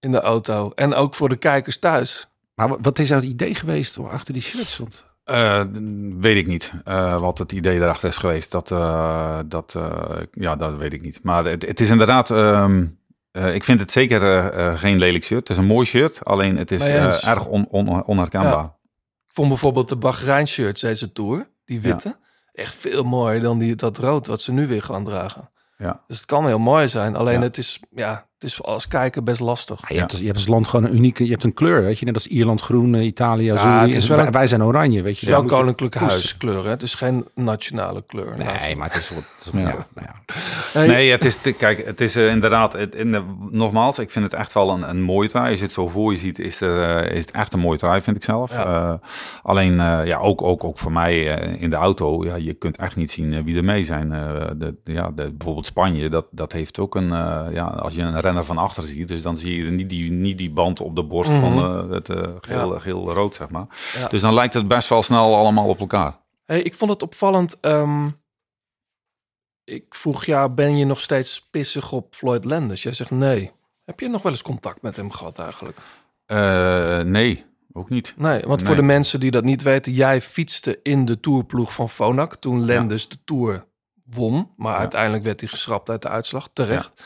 [0.01, 0.73] In de auto.
[0.75, 2.29] En ook voor de kijkers thuis.
[2.55, 5.05] Maar wat- is het idee geweest om achter die shirt stond?
[5.25, 5.61] Eh,
[6.19, 8.51] weet ik niet eh, wat het idee erachter is geweest.
[8.51, 9.93] Dat, eh, dat, eh,
[10.33, 11.21] ja, dat weet ik niet.
[11.23, 12.31] Maar het, het is inderdaad.
[12.31, 12.87] ehm,
[13.35, 15.41] eh, ik vind het zeker eh, eh, geen lelijk shirt.
[15.41, 17.23] Het is een mooi shirt, alleen het is eens.
[17.25, 18.65] erg on, on- onherkenbaar.
[19.27, 22.17] Ik vond bijvoorbeeld de Bahrein shirts deze Tour, die witte,
[22.53, 25.51] echt veel mooier dan die, dat rood wat ze nu weer gaan dragen.
[25.77, 26.03] Ja.
[26.07, 27.17] Dus het kan heel mooi zijn.
[27.17, 29.81] Alleen het is, ja, is als kijker best lastig.
[29.81, 31.25] Ja, je, hebt als, je hebt als land gewoon een unieke...
[31.25, 32.05] Je hebt een kleur, weet je.
[32.05, 35.19] Net als Ierland groen, eh, Italië, het is wel wij, een- wij zijn oranje, weet
[35.19, 35.27] je.
[35.27, 35.51] Het is wel
[35.89, 36.15] koesteren.
[36.15, 36.71] huiskleur, hè?
[36.71, 38.37] Het is geen nationale kleur.
[38.37, 39.51] Nee, maar het is wat...
[39.53, 39.61] Ja.
[39.61, 39.75] Ja.
[40.75, 40.93] nou ja.
[40.93, 44.25] Nee, het is, te- kijk, het is eh, inderdaad, het, in de- nogmaals, ik vind
[44.25, 45.51] het echt wel een, een mooie trui.
[45.51, 47.79] Als je het zo voor je ziet, is, er, eh, is het echt een mooie
[47.79, 48.51] trui, vind ik zelf.
[48.53, 48.65] Ja.
[48.67, 49.09] Eh,
[49.43, 52.77] alleen, eh, ja, ook, ook, ook voor mij eh, in de auto, ja, je kunt
[52.77, 54.13] echt niet zien wie er mee zijn.
[54.13, 58.03] Eh, de, ja, de, bijvoorbeeld Spanje, dat, dat heeft ook een, eh, ja, als je
[58.03, 61.05] een van achter ziet, dus dan zie je niet die, niet die band op de
[61.05, 61.65] borst van Mhm.
[61.65, 62.79] eh, het eh, geel, Ja.
[62.79, 63.67] geel-rood, zeg maar.
[63.95, 64.09] Ja.
[64.09, 66.21] Dus dan lijkt het best wel snel allemaal op elkaar.
[66.45, 67.61] Hey, ik vond het opvallend.
[67.61, 68.09] ehm,
[69.65, 72.83] ik vroeg jou, ben je nog steeds pissig op Floyd Landers?
[72.83, 73.53] Jij zegt nee.
[73.85, 75.79] Heb je nog wel eens contact met hem gehad eigenlijk?
[76.27, 78.15] Eh, nee, ook niet.
[78.17, 81.89] Nee, want voor de mensen die dat niet weten, jij fietste in de tourploeg van
[81.91, 83.67] Fonak toen Lenders de Tour
[84.05, 84.51] won.
[84.57, 84.79] Maar Ja.
[84.79, 87.03] uiteindelijk werd hij geschrapt uit de uitslag, terecht.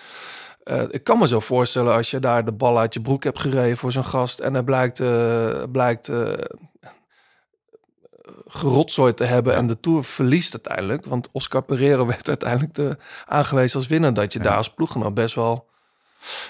[0.69, 3.39] Eh, ik kan me zo voorstellen als je daar de bal uit je broek hebt
[3.41, 6.33] gereden voor zo'n gast en hij blijkt, eh, blijkt eh
[8.47, 11.07] gerotzooid te hebben en de Tour verliest uiteindelijk.
[11.07, 12.97] Want Oscar Pereira werd uiteindelijk de,
[13.27, 14.15] aangewezen als winnaar.
[14.15, 14.45] Dat je Ja.
[14.45, 15.69] daar als ploeggenoot best wel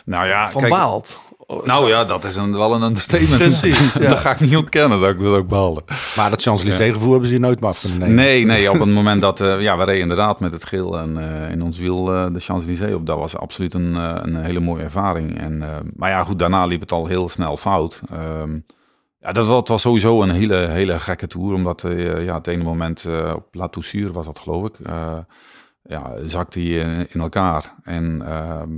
[0.05, 1.19] Nou ja, van kijk, baalt.
[1.64, 3.38] Nou ja, dat is een, wel een understatement.
[3.38, 4.09] Precies, ja.
[4.09, 5.82] dat ga ik niet ontkennen, dat ik dat ook behalve.
[6.16, 8.14] Maar dat Champs-Élysées gevoel hebben ze hier nooit meer af kunnen nemen.
[8.14, 9.40] Nee, nee, op het moment dat...
[9.40, 12.38] eh, ja, we reden inderdaad met het geel en eh, in ons wiel eh, de
[12.40, 13.07] Champs-Élysées op.
[13.07, 15.38] Dat was absoluut een, een hele mooie ervaring.
[15.38, 18.01] En, eh, maar ja, goed, daarna liep het al heel snel fout.
[18.12, 18.59] Ehm,
[19.20, 21.55] ja, dat, was- was sowieso een hele, hele gekke tour.
[21.55, 24.74] Omdat eh, ja, het ene moment eh, op La Toussaint was dat, geloof ik...
[24.86, 25.18] eh,
[25.82, 27.74] ja, zakte hij in, in elkaar.
[27.82, 28.22] En...
[28.26, 28.70] ehm,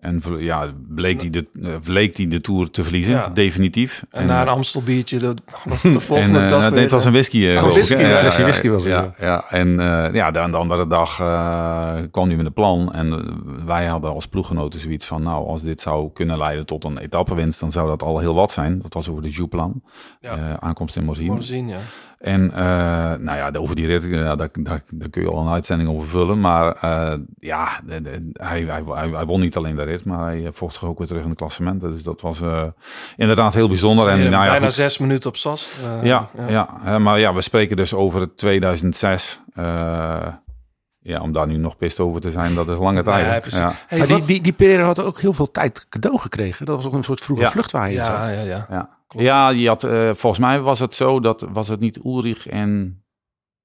[0.00, 3.28] en ja, bleek hij de, eh, bleek hij de Tour te verliezen, Ja.
[3.28, 4.02] definitief.
[4.10, 6.90] En na een eh, Amstelbiertje, dat was het de volgende en, eh, dag nee, het
[6.90, 7.44] was een eh, whisky.
[7.46, 8.20] eh, ja.
[8.20, 9.44] Flesje whisky was het, Ja, ja.
[9.48, 12.92] en eh, ja, de, de andere dag eh, kwam hij met een plan.
[12.92, 15.22] En eh, wij hadden als ploeggenoten zoiets van...
[15.22, 17.60] nou, als dit zou kunnen leiden tot een etappenwinst...
[17.60, 18.78] dan zou dat al heel wat zijn.
[18.82, 19.82] Dat was over de Jouplan.
[20.20, 20.36] Ja.
[20.36, 21.68] eh, aankomst in Morzine.
[21.70, 21.78] Ja.
[22.20, 22.62] En eh,
[23.18, 26.08] nou ja, over die rit, ja, daar, daar, daar kun je al een uitzending over
[26.08, 26.40] vullen.
[26.40, 30.20] Maar eh, ja, de- de- hij, hij, hij, hij won niet alleen de rit, maar
[30.24, 31.92] hij eh, vocht zich ook weer terug in de klassementen.
[31.92, 32.62] Dus dat was eh,
[33.16, 34.08] inderdaad heel bijzonder.
[34.08, 34.74] En, nou ja, Bijna goed.
[34.74, 35.72] zes minuten op Sast.
[35.84, 36.68] eh, Ja, ja.
[36.80, 39.40] hè, maar ja, we spreken dus over het 2006.
[39.54, 40.26] eh,
[41.02, 43.52] ja, om daar nu nog pist over te zijn, dat is lange tijd.
[43.52, 43.72] Ja.
[43.86, 46.66] Hey, die, die, die Pereira had ook heel veel tijd cadeau gekregen.
[46.66, 47.50] Dat was ook een soort vroege Ja.
[47.50, 48.66] vlucht waar je in ja, ja, ja.
[48.70, 49.24] Ja, Klopt.
[49.26, 53.02] ja je had, eh, volgens mij was het zo dat was het niet Ulrich en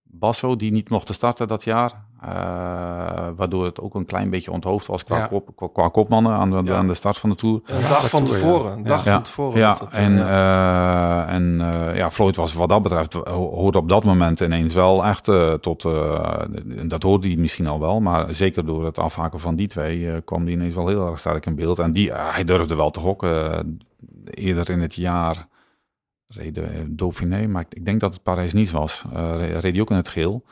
[0.03, 2.03] Basso die niet mochten starten dat jaar.
[2.21, 2.31] eh,
[3.35, 5.27] waardoor het ook een klein beetje onthoofd was qua, Ja.
[5.27, 6.75] kop, qua, qua kopmannen aan de, Ja.
[6.77, 7.61] aan de start van de Tour.
[7.65, 8.45] Een dag van Tour, ja.
[8.47, 8.71] tevoren.
[8.71, 9.13] Een dag Ja.
[9.13, 9.59] van tevoren.
[9.59, 11.25] Ja, eh, en, ja.
[11.27, 14.73] eh, en eh, ja, Floyd was wat dat betreft, ho- hoorde op dat moment ineens
[14.73, 15.23] wel echt
[15.61, 16.39] tot, eh,
[16.87, 20.17] dat hoorde hij misschien al wel, maar zeker door het afhaken van die twee eh,
[20.25, 21.79] kwam die ineens wel heel erg sterk in beeld.
[21.79, 23.79] En die, hij durfde wel te gokken.
[24.29, 25.47] Eerder in het jaar
[26.27, 29.89] reed eh, Dauphiné, maar ik, denk dat het Parijs-Nice was, eh, re- reed hij ook
[29.89, 30.45] in het geel.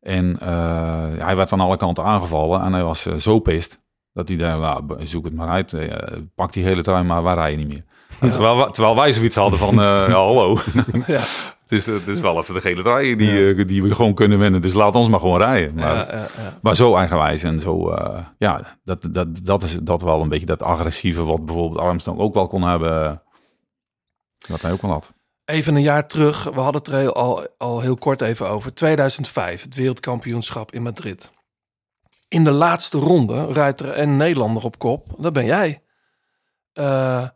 [0.00, 3.80] En eh, hij werd van alle kanten aangevallen en hij was eh, zo pist
[4.12, 5.74] dat hij daar, nou, zoek het maar uit,
[6.34, 7.84] pak die hele trui maar, waar rij je niet meer.
[8.20, 9.78] Terwijl, wij- terwijl wij zoiets hadden van,
[10.12, 10.58] hallo,
[11.06, 11.22] Ja.
[11.66, 14.38] het, is, het is wel even de gele trui die, eh, die we gewoon kunnen
[14.38, 15.74] winnen, dus laat ons maar gewoon rijden.
[15.74, 16.58] Maar, Ja, ja, ja.
[16.62, 20.46] maar zo eigenwijs en zo, eh, ja, dat, dat, dat is dat wel een beetje
[20.46, 23.22] dat agressieve wat bijvoorbeeld Armstrong ook wel kon hebben,
[24.48, 25.12] wat hij ook wel had.
[25.44, 28.74] Even een jaar terug, we hadden het er al, al heel kort even over.
[28.74, 31.30] 2005, het wereldkampioenschap in Madrid.
[32.28, 35.14] In de laatste ronde rijdt er een Nederlander op kop.
[35.18, 35.82] Dat ben jij.
[36.72, 37.28] Eh,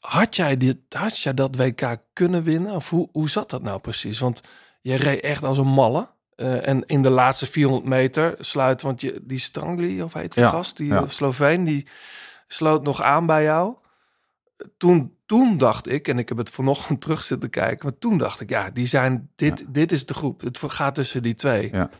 [0.00, 2.74] had, jij dit, had jij dat WK kunnen winnen?
[2.74, 4.18] Of hoe, hoe zat dat nou precies?
[4.18, 4.40] Want
[4.80, 6.08] je reed echt als een malle.
[6.34, 10.42] Eh, en in de laatste 400 meter sluit, want je, die Strangli, of heet die
[10.42, 11.02] Ja, gast, die ja.
[11.02, 11.86] eh, Sloveen, die
[12.46, 13.74] sloot nog aan bij jou.
[14.76, 18.40] Toen, toen dacht ik, en ik heb het vanochtend terug zitten kijken, maar toen dacht
[18.40, 20.40] ik, ja, die zijn, dit, dit is de groep.
[20.40, 21.68] Het gaat tussen die twee.
[21.72, 21.90] Ja.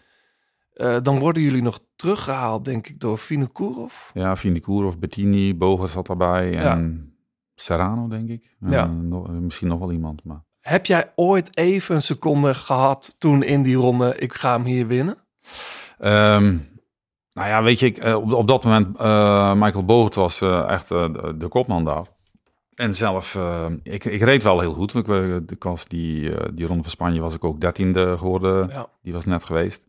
[0.73, 3.95] Eh, dan worden jullie nog teruggehaald, denk ik, door Vinokourov.
[4.15, 7.10] Ja, Vinicourov, Bettini, Boger zat erbij en
[7.61, 8.57] Serrano, denk ik.
[8.61, 8.87] Ja.
[8.87, 10.43] nog- misschien nog wel iemand, maar...
[10.61, 14.87] Heb jij ooit even een seconde gehad toen in die ronde, ik ga hem hier
[14.87, 15.17] winnen?
[15.99, 16.45] Ehm,
[17.33, 20.69] nou ja, weet je, ik, eh, op, op dat moment, eh, Michael Bogert was eh,
[20.69, 22.07] echt eh, de, de kopman daar.
[22.75, 24.95] En zelf, eh, ik, ik reed wel heel goed.
[24.95, 28.69] Ik, eh, ik was die, eh, die ronde van Spanje was ik ook dertiende geworden.
[28.69, 28.87] Ja.
[29.03, 29.85] Die was net geweest.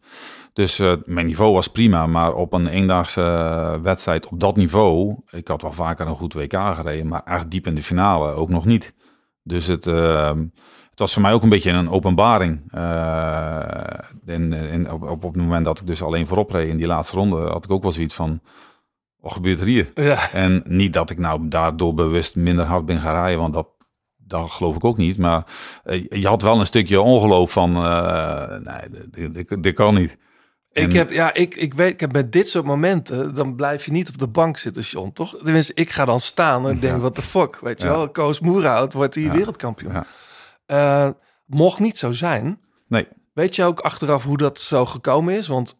[0.54, 5.16] Dus eh, mijn niveau was prima, maar op een eendaagse eh, wedstrijd op dat niveau,
[5.30, 8.50] ik had wel vaker een goed WK gereden, maar echt diep in de finale ook
[8.50, 8.94] nog niet.
[9.44, 10.34] Dus het, eh,
[10.90, 12.62] het was voor mij ook een beetje een openbaring.
[12.72, 13.94] Eh,
[14.26, 17.16] en, en op, op het moment dat ik dus alleen voorop reed in die laatste
[17.16, 18.42] ronde, had ik ook wel zoiets van,
[19.20, 19.92] wat gebeurt er hier?
[19.96, 20.32] Ja.
[20.32, 23.68] En niet dat ik nou daardoor bewust minder hard ben gaan rijden, want dat,
[24.18, 25.18] dat geloof ik ook niet.
[25.18, 25.46] Maar
[25.84, 30.18] eh, je had wel een stukje ongeloof van, eh, nee, dit, dit, dit kan niet.
[30.74, 33.92] Ik heb, ja, ik, ik weet, ik heb met dit soort momenten, dan blijf je
[33.92, 35.38] niet op de bank zitten, John, toch?
[35.44, 37.94] Tenminste, ik ga dan staan en denk, wat de fuck, weet je Ja.
[37.96, 38.10] wel?
[38.10, 39.32] Koos Moerhout wordt hier Ja.
[39.32, 40.04] wereldkampioen.
[40.66, 41.10] Eh,
[41.46, 42.60] mocht niet zo zijn.
[42.88, 43.08] Nee.
[43.34, 45.48] Weet je ook achteraf hoe dat zo gekomen is?
[45.48, 45.76] Want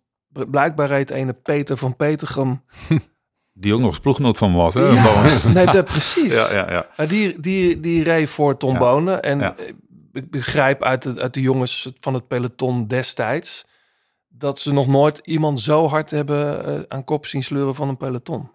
[0.50, 2.62] blijkbaar reed ene Peter van Petergem.
[3.54, 4.74] Die ook nog eens ploegnoot van was.
[4.74, 4.92] Hè?
[5.54, 6.34] Nee, dat, precies.
[6.34, 6.86] ja, ja, ja.
[6.98, 8.78] Maar die, die, die reed voor Tom.
[8.78, 9.22] Bonen.
[9.22, 9.56] En
[10.14, 13.66] ik begrijp uit de, uit de jongens van het peloton destijds...
[14.42, 17.98] dat ze nog nooit iemand zo hard hebben eh, aan kop zien sleuren van een
[17.98, 18.50] peloton.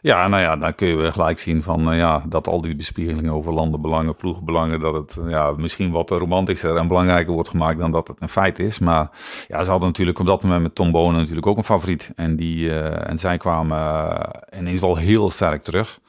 [0.00, 3.32] Ja, nou ja, dan kun je gelijk zien van eh, ja, dat al die bespiegelingen
[3.32, 7.90] over landenbelangen, ploegbelangen, dat het eh, ja, misschien wat romantischer en belangrijker wordt gemaakt dan
[7.90, 8.78] dat het een feit is.
[8.78, 9.10] Maar
[9.48, 12.12] ja, ze hadden natuurlijk op dat moment met Tom Bonen natuurlijk ook een favoriet.
[12.16, 16.00] En, die, en zij kwamen eh, ineens wel heel sterk terug.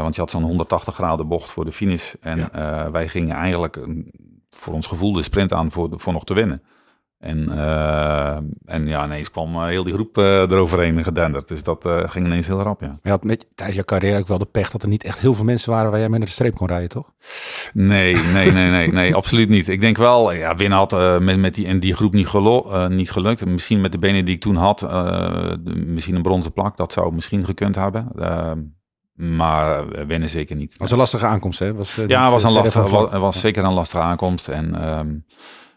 [0.00, 2.14] Want je had zo'n 180 graden bocht voor de finish.
[2.20, 2.50] En
[2.92, 4.10] wij gingen eigenlijk een-
[4.50, 6.62] voor ons gevoel de sprint aan voor, voor nog te winnen.
[7.18, 11.48] En, eh, en ja, ineens kwam eh, heel die groep eh, eroverheen gedenderd.
[11.48, 12.86] Dus dat ging ineens heel rap, ja.
[12.86, 15.18] Maar je had met, tijdens je carrière ook wel de pech dat er niet echt
[15.18, 17.12] heel veel mensen waren waar jij mee naar de streep kon rijden, toch?
[17.72, 19.68] Nee, nee, nee, nee, nee, absoluut niet.
[19.68, 23.10] Ik denk wel, ja, winnen had met, met die, in die groep niet, gelo- niet
[23.10, 23.46] gelukt.
[23.46, 24.88] Misschien met de benen die ik toen had,
[25.64, 28.08] misschien een bronzen plak, dat zou misschien gekund hebben.
[29.14, 30.74] Maar winnen zeker niet.
[30.76, 31.74] was een lastige aankomst, hè?
[31.74, 34.48] Was, ja, was, een lastige, was, zeker een lastige aankomst.
[34.48, 35.08] En ehm,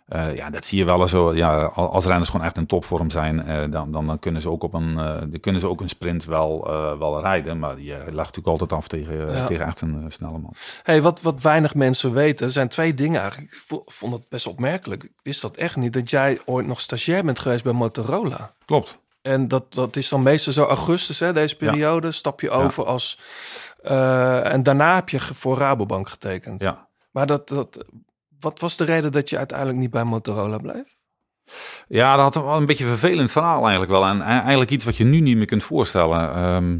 [0.09, 1.35] eh, ja, dat zie je wel eens zo.
[1.35, 4.49] Ja, al- als renners gewoon echt in topvorm zijn, eh, dan, dan, dan kunnen ze
[4.49, 4.95] ook op een,
[5.29, 6.63] dan kunnen ze ook een sprint wel,
[6.99, 7.59] wel rijden.
[7.59, 9.45] Maar je legt natuurlijk altijd af tegen, Ja.
[9.45, 10.53] tegen echt een snelle man.
[10.83, 13.51] Hey, wat, wat weinig mensen weten, zijn twee dingen eigenlijk.
[13.53, 15.03] Ik vo- vond het best opmerkelijk.
[15.03, 18.53] Ik wist dat echt niet, dat jij ooit nog stagiair bent geweest bij Motorola.
[18.65, 18.99] Klopt.
[19.21, 21.69] En dat, dat is dan meestal zo augustus, hè, deze Ja.
[21.71, 23.19] periode, stap je over als...
[24.43, 26.61] en daarna heb je voor Rabobank getekend.
[26.61, 26.87] Ja.
[27.11, 27.85] Maar dat, dat,
[28.39, 30.97] wat was de reden dat je uiteindelijk niet bij Motorola bleef?
[31.87, 34.05] Ja, dat had een beetje een vervelend verhaal eigenlijk wel.
[34.05, 36.33] En e- eigenlijk iets wat je nu niet meer kunt voorstellen.
[36.33, 36.79] Ehm,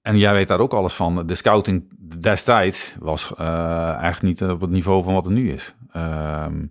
[0.00, 1.26] en jij weet daar ook alles van.
[1.26, 5.74] De scouting destijds was eh echt niet op het niveau van wat het nu is.
[5.92, 6.66] Ehm,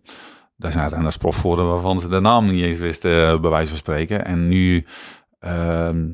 [0.55, 3.67] daar zijn renners prof voor waarvan ze de naam niet eens wisten, eh, bij wijze
[3.69, 4.25] van spreken.
[4.25, 4.85] En nu,
[5.39, 6.11] ehm,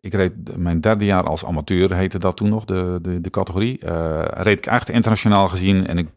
[0.00, 3.78] ik reed mijn derde jaar als amateur, heette dat toen nog, de, de, de categorie.
[3.78, 6.08] Eh, reed ik echt internationaal gezien en ik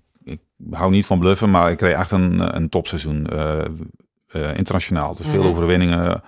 [0.71, 3.25] hou niet van bluffen, maar ik reed echt een, een topseizoen.
[3.27, 3.59] eh,
[4.27, 5.49] eh, internationaal, dus veel Mhm.
[5.49, 6.21] overwinningen.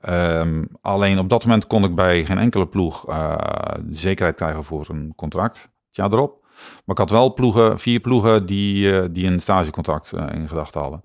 [0.00, 3.36] Ehm, alleen op dat moment kon ik bij geen enkele ploeg eh,
[3.84, 5.56] de zekerheid krijgen voor een contract.
[5.86, 6.42] Het jaar erop.
[6.54, 10.80] Maar ik had wel ploegen, vier ploegen die, eh, die een stagecontract eh, in gedachten
[10.80, 11.04] hadden.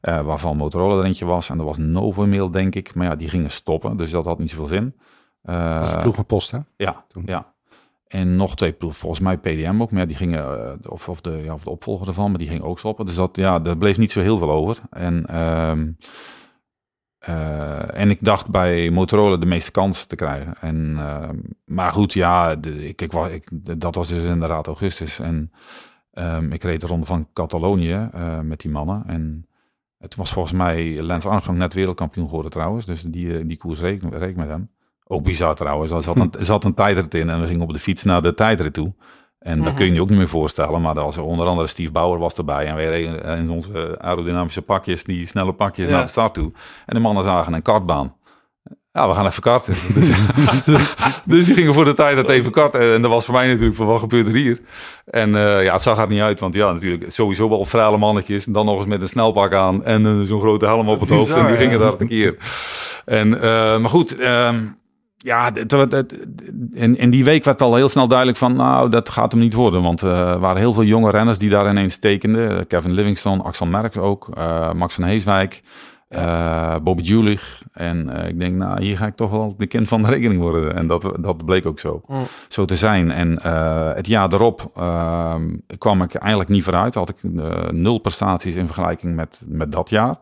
[0.00, 1.50] Eh, waarvan Motorola er eentje was.
[1.50, 2.94] En er was Novomail, denk ik.
[2.94, 3.96] Maar ja, die gingen stoppen.
[3.96, 4.96] Dus dat had niet zoveel zin.
[5.42, 6.58] Eh, Dat is de ploeg van Post, hè?
[6.76, 7.22] ja, Toen.
[7.26, 7.52] ja.
[8.10, 9.90] En nog twee volgens mij PDM ook.
[9.90, 12.62] Maar die gingen, eh, of, of, de, ja, of de opvolger ervan, maar die ging
[12.62, 13.06] ook stoppen.
[13.06, 14.78] Dus dat, ja, daar bleef niet zo heel veel over.
[14.90, 15.90] En, ehm,
[17.18, 20.54] eh, en ik dacht bij Motorola de meeste kans te krijgen.
[20.60, 23.48] En, ehm, maar goed, ja, ik, ik, ik,
[23.80, 25.18] dat was dus inderdaad augustus.
[25.18, 25.52] En
[26.12, 29.02] ehm, ik reed de ronde van Catalonië eh, met die mannen.
[29.06, 29.46] En
[29.98, 32.86] het was volgens mij Lance Armstrong net wereldkampioen geworden trouwens.
[32.86, 34.70] Dus die, die koers reed, reed met hem.
[35.12, 35.92] Ook bizar trouwens.
[35.92, 38.22] Er zat een, er zat een tijdrit in en we gingen op de fiets naar
[38.22, 38.92] de tijdrit toe.
[39.38, 39.76] En dat Mhm.
[39.76, 40.80] kun je je ook niet meer voorstellen.
[40.80, 42.66] Maar er was onder andere Steve Bauer was erbij.
[42.66, 45.92] En wij reden in onze aerodynamische pakjes, die snelle pakjes Ja.
[45.92, 46.52] naar de start toe.
[46.86, 48.14] En de mannen zagen een kartbaan.
[48.92, 49.74] Ja, we gaan even karten.
[49.94, 50.08] Dus,
[51.24, 52.94] dus die gingen voor de tijd het even karten.
[52.94, 54.60] En dat was voor mij natuurlijk van, wat gebeurt er hier?
[55.04, 56.40] En eh, ja, het zag er niet uit.
[56.40, 58.46] Want ja, natuurlijk sowieso wel vrale mannetjes.
[58.46, 59.84] En dan nog eens met een snelpak aan.
[59.84, 61.34] En eh, zo'n grote helm op het hoofd.
[61.34, 61.84] En die gingen ja.
[61.84, 62.36] daar een keer.
[63.04, 64.66] En, eh, maar goed, ehm,
[65.22, 66.28] ja, het- het- het-
[66.72, 69.54] in, in die week werd al heel snel duidelijk van, nou, dat gaat hem niet
[69.54, 69.82] worden.
[69.82, 72.66] Want eh, er waren heel veel jonge renners die daar ineens tekenden.
[72.66, 75.62] Kevin Livingston, Axel Merckx ook, eh, Max van Heeswijk,
[76.08, 77.62] eh, Bobby Julich.
[77.72, 80.40] En eh, ik denk, nou, hier ga ik toch wel de kind van de rekening
[80.40, 80.74] worden.
[80.76, 82.22] En dat, dat bleek ook zo, Mm.
[82.48, 83.10] zo te zijn.
[83.10, 85.48] En eh, het jaar erop ehm,
[85.78, 86.94] kwam ik eigenlijk niet vooruit.
[86.94, 90.14] Had ik eh, nul prestaties in vergelijking met, met dat jaar.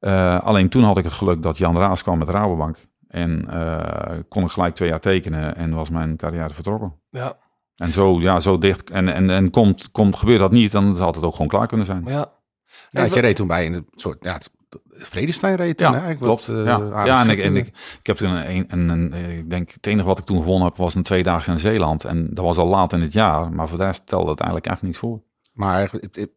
[0.00, 2.76] Eh, alleen toen had ik het geluk dat Jan Raas kwam met Rabobank.
[3.10, 6.94] En eh, kon ik gelijk twee jaar tekenen en was mijn carrière vertrokken.
[7.10, 7.36] Ja,
[7.76, 8.90] En zo, ja, zo dicht.
[8.90, 11.86] En, en, en komt, komt, gebeurt dat niet, dan had het ook gewoon klaar kunnen
[11.86, 12.02] zijn.
[12.06, 12.32] ja.
[12.90, 14.50] Ja, je reed toen bij een soort, ja, het-
[14.92, 16.40] Vredestein reed toen, Ja, hè, eigenlijk.
[16.42, 16.46] klopt.
[16.46, 17.66] Wat, eh, ja, en, ik, en ik,
[17.98, 20.68] ik heb toen een, een, een, eh, ik denk, het enige wat ik toen gewonnen
[20.68, 22.04] heb was een tweedaagse in Zeeland.
[22.04, 24.70] En dat was al laat in het jaar, maar voor de rest telde het eigenlijk
[24.72, 25.20] echt niets voor.
[25.60, 26.28] Maar het, het,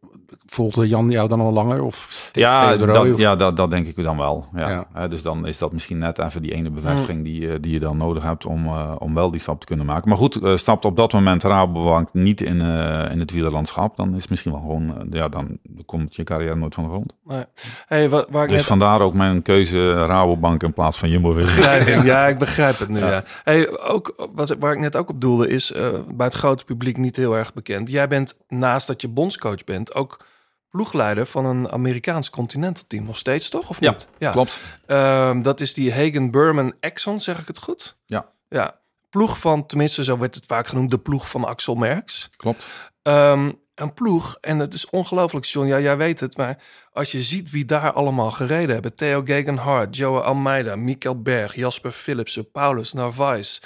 [0.46, 1.82] volgde Jan jou dan al langer?
[1.82, 4.46] Of Ja, de dat, of- ja dat, dat denk ik dan wel.
[4.54, 4.86] Ja.
[5.08, 7.96] Dus dan is dat misschien net even die ene bevestiging die, eh, die je dan
[7.96, 10.08] nodig hebt om, eh, om wel die stap te kunnen maken.
[10.08, 14.14] Maar goed, eh, stapt op dat moment Rabobank niet in, eh, in het wielerlandschap, dan
[14.14, 17.14] is het misschien wel gewoon, ja, dan komt je carrière nooit van de grond.
[17.24, 17.44] Nee.
[17.86, 21.34] Hey, wa- waar ik Dus net vandaar ook mijn keuze Rabobank in plaats van Jumbo
[21.34, 22.04] begrijp.
[22.04, 22.98] Ja, ik begrijp het nu.
[22.98, 23.10] Ja.
[23.10, 23.22] Ja.
[23.44, 26.96] Hey, ook, wat, waar ik net ook op doelde is eh, bij het grote publiek
[26.96, 27.90] niet heel erg bekend.
[27.90, 30.24] Jij bent naast dat je bondscoach bent ook
[30.68, 33.04] ploegleider van een Amerikaans continental team.
[33.04, 33.68] Nog steeds toch?
[33.68, 34.06] Of Ja, niet?
[34.18, 34.60] Ja, Klopt.
[34.86, 37.96] Ehm, dat is die Hagen Burman Exxon, zeg ik het goed?
[38.06, 38.28] Ja.
[38.48, 38.78] Ja.
[39.10, 42.30] Ploeg van, tenminste zo werd het vaak genoemd, de ploeg van Axel Merks.
[42.36, 42.66] Klopt.
[43.02, 45.66] Ehm, een ploeg, en het is ongelooflijk, John.
[45.66, 46.62] Ja, jij weet het, maar
[46.92, 51.92] als je ziet wie daar allemaal gereden hebben: Theo Gegenhardt, Joe Almeida, Mikkel Berg, Jasper
[51.92, 53.60] Philipsen, Paulus Narvaez.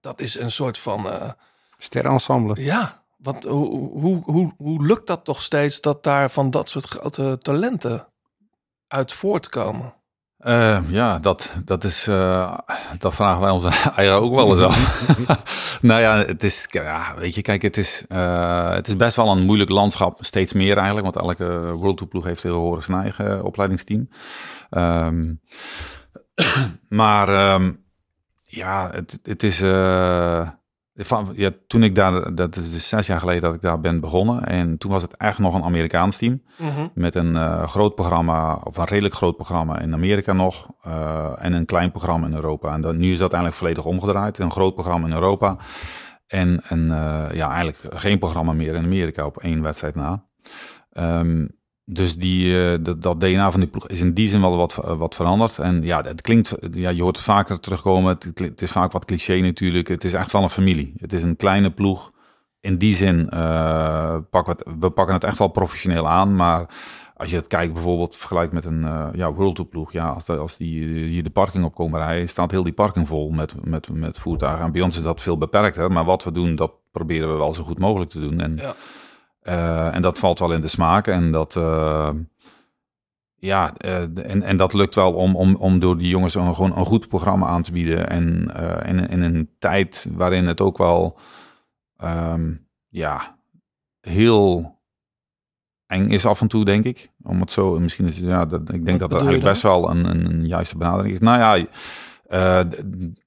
[0.00, 1.10] Dat is een soort van.
[1.10, 1.30] eh,
[1.78, 2.62] Sterrenensemble.
[2.64, 6.84] ja, want hoe, hoe, hoe, hoe lukt dat toch steeds dat daar van dat soort
[6.84, 8.08] grote talenten
[8.88, 9.94] uit voortkomen?
[10.36, 12.58] Eh, ja, dat, dat is, eh,
[12.98, 13.64] dat vragen wij ons
[13.96, 15.08] eigen ook wel eens af.
[15.82, 19.30] nou ja, het is, ja, weet je, kijk, het is, eh, het is best wel
[19.30, 23.44] een moeilijk landschap, steeds meer eigenlijk, want elke World Tour ploeg heeft tegenwoordig zijn eigen
[23.44, 24.08] opleidingsteam.
[24.70, 25.34] Ehm,
[26.88, 27.72] maar ehm,
[28.44, 30.48] ja, het, het is, eh,
[30.96, 34.00] van, ja, toen ik daar, dat is dus zes jaar geleden dat ik daar ben
[34.00, 36.42] begonnen, en toen was het echt nog een Amerikaans team.
[36.94, 40.70] Met een eh, groot programma, of een redelijk groot programma in Amerika nog.
[40.82, 42.72] eh, en een klein programma in Europa.
[42.72, 44.38] En dan, nu is dat eigenlijk volledig omgedraaid.
[44.38, 45.56] Een groot programma in Europa.
[46.26, 50.24] En eh, ja, eigenlijk geen programma meer in Amerika op één wedstrijd na.
[50.92, 51.46] Ehm,
[51.88, 54.74] dus die, eh, dat, dat DNA van die ploeg is in die zin wel wat,
[54.74, 55.58] wat veranderd.
[55.58, 58.18] En ja, het klinkt, ja, je hoort het vaker terugkomen.
[58.36, 59.88] Het, is vaak wat cliché natuurlijk.
[59.88, 60.92] Het is echt wel een familie.
[60.96, 62.12] Het is een kleine ploeg
[62.60, 66.36] in die zin eh, pakken we, het, we pakken het echt wel professioneel aan.
[66.36, 66.66] Maar
[67.16, 69.92] als je het kijkt bijvoorbeeld vergelijkt met een eh, ja, World Tour ploeg.
[69.92, 73.30] Ja, als, als die hier de parking op komen rijden, staat heel die parking vol
[73.30, 74.64] met, met, met voertuigen.
[74.64, 75.92] En bij ons is dat veel beperkter.
[75.92, 78.40] Maar wat we doen, dat proberen we wel zo goed mogelijk te doen.
[78.40, 78.74] En, Ja.
[79.46, 81.06] Eh, en dat valt wel in de smaak.
[81.06, 81.56] En dat...
[81.56, 82.10] eh,
[83.38, 86.76] ja, eh, en, en dat lukt wel om, om, om door die jongens een, gewoon
[86.76, 88.08] een goed programma aan te bieden.
[88.08, 88.50] En
[88.86, 91.18] in, in een tijd waarin het ook wel
[91.96, 92.54] ehm,
[92.88, 93.36] ja,
[94.00, 94.74] heel
[95.86, 97.10] eng is af en toe, denk ik.
[97.22, 100.04] Om het zo, misschien is ja, dat, ik denk dat dat eigenlijk best wel een,
[100.04, 101.20] een, een juiste benadering is.
[101.20, 101.66] Nou ja,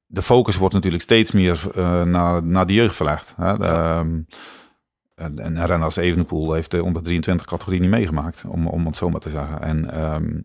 [0.08, 1.72] de, focus wordt natuurlijk steeds meer
[2.06, 3.34] naar, naar de jeugd verlegd.
[3.38, 3.58] Hè?
[3.58, 4.28] De, en
[5.20, 8.98] en een renner als Evenepoel heeft de onder 23 categorie niet meegemaakt, om, om het
[8.98, 9.62] zo maar te zeggen.
[9.62, 10.42] En, ehm,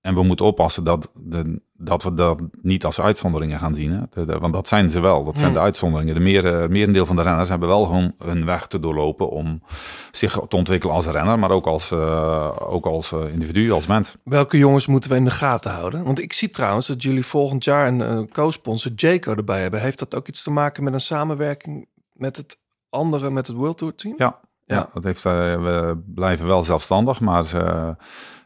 [0.00, 3.92] en we moeten oppassen dat, de, dat we dat niet als uitzonderingen gaan zien.
[3.92, 4.00] Hè?
[4.10, 6.14] De- de- want dat zijn ze wel, dat zijn de uitzonderingen.
[6.14, 9.62] De meer, merendeel van de renners hebben wel gewoon hun weg te doorlopen om
[10.10, 14.16] zich te ontwikkelen als renner, maar ook als, eh, ook als eh, individu, als mens.
[14.24, 16.04] Welke jongens moeten we in de gaten houden?
[16.04, 19.80] Want ik zie trouwens dat jullie volgend jaar een eh, co-sponsor Jayco erbij hebben.
[19.80, 22.58] Heeft dat ook iets te maken met een samenwerking met het
[22.90, 24.14] andere, met het World Tour team?
[24.18, 24.76] Ja, ja.
[24.76, 24.88] Ja.
[24.92, 27.94] dat heeft, eh, we blijven wel zelfstandig, maar ze,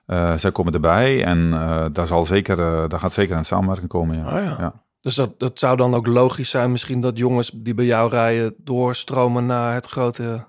[0.06, 2.56] eh, zij komen erbij en eh, daar, zal zeker,
[2.88, 4.16] daar gaat zeker een samenwerking komen.
[4.16, 4.26] Ja.
[4.26, 4.56] Oh ja.
[4.58, 4.72] Ja.
[5.00, 8.54] Dus dat, dat zou dan ook logisch zijn misschien dat jongens die bij jou rijden
[8.58, 10.46] doorstromen naar het grote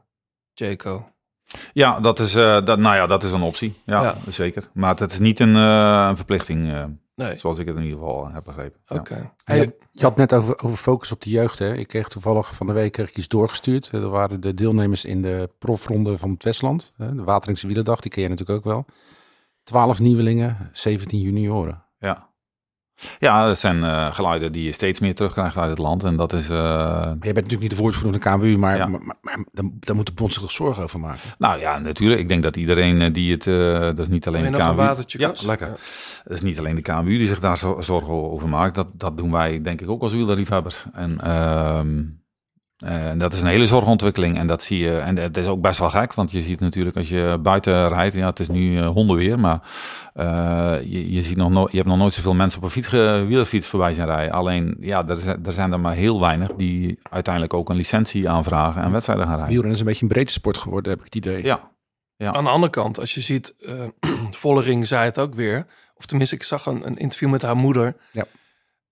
[0.53, 1.07] Jayco.
[1.73, 3.81] Ja, dat is, dat, nou ja, dat is een optie.
[3.85, 4.15] Ja, Ja.
[4.29, 4.69] zeker.
[4.73, 6.73] Maar het is niet een, een verplichting,
[7.16, 8.80] Nee, zoals ik het in ieder geval heb begrepen.
[8.88, 9.16] Oké.
[9.16, 11.59] Je, Hey, had- je had net over, over focus op de jeugd.
[11.59, 11.74] Hè?
[11.76, 13.89] Ik kreeg toevallig van de week kreeg ik iets doorgestuurd.
[13.89, 16.93] Eh, Er waren de deelnemers in de profronde van het Westland.
[16.97, 18.86] hè, De Wateringse Wielerdag, die ken je natuurlijk ook wel.
[19.64, 21.84] 12 nieuwelingen, 17 junioren.
[21.99, 22.30] Ja.
[23.19, 26.03] Ja, dat zijn eh, geluiden die je steeds meer terugkrijgt uit het land.
[26.03, 28.87] En dat is, eh, je bent natuurlijk niet de woordvoerder van de KWU, maar, Ja.
[28.87, 31.19] maar, maar, maar dan, dan moet de bond zich toch zorgen over maken.
[31.37, 32.21] nou ja, natuurlijk.
[32.21, 34.65] Ik denk dat iedereen eh, die het, eh, dat is niet alleen de nog een
[34.67, 34.75] KMU.
[34.75, 35.19] watertje?
[35.19, 35.67] Ja, lekker.
[35.67, 35.73] Ja.
[36.23, 38.75] Dat is niet alleen de KMU die zich daar zo- zorgen over maakt.
[38.75, 40.85] Dat, dat doen wij denk ik ook als wielerliefhebbers.
[40.93, 41.19] En,
[42.84, 44.38] en dat is een hele zorgontwikkeling.
[44.38, 44.97] En dat zie je.
[44.97, 46.13] En het is ook best wel gek.
[46.13, 48.15] Want je ziet natuurlijk als je buiten rijdt.
[48.15, 49.39] Ja, het is nu eh, hondenweer.
[49.39, 49.59] Maar
[50.13, 52.89] eh, je, je, ziet nog no- je hebt nog nooit zoveel mensen op een fiets,
[52.89, 54.34] wielerfiets voorbij zien rijden.
[54.34, 58.29] Alleen, ja, er zijn, er zijn er maar heel weinig die uiteindelijk ook een licentie
[58.29, 59.51] aanvragen en wedstrijden gaan rijden.
[59.53, 61.43] Wielrennen is een beetje een breedte sport geworden, heb ik het idee.
[61.43, 61.71] Ja,
[62.17, 62.34] Ja.
[62.34, 64.11] Aan de andere kant, als je ziet, eh
[64.41, 65.65] Vollering zei het ook weer.
[65.95, 67.95] Of tenminste, ik zag een, een interview met haar moeder.
[68.11, 68.25] Ja.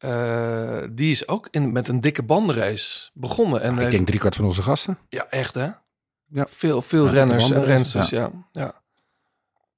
[0.01, 3.61] Eh, die is ook in, met een dikke bandenrace begonnen.
[3.61, 4.97] En ik heeft- denk driekwart van onze gasten.
[5.09, 5.67] Ja, echt hè?
[6.27, 6.45] Ja.
[6.49, 8.29] Veel, veel Ja, renners en rensters, ja.
[8.51, 8.79] ja.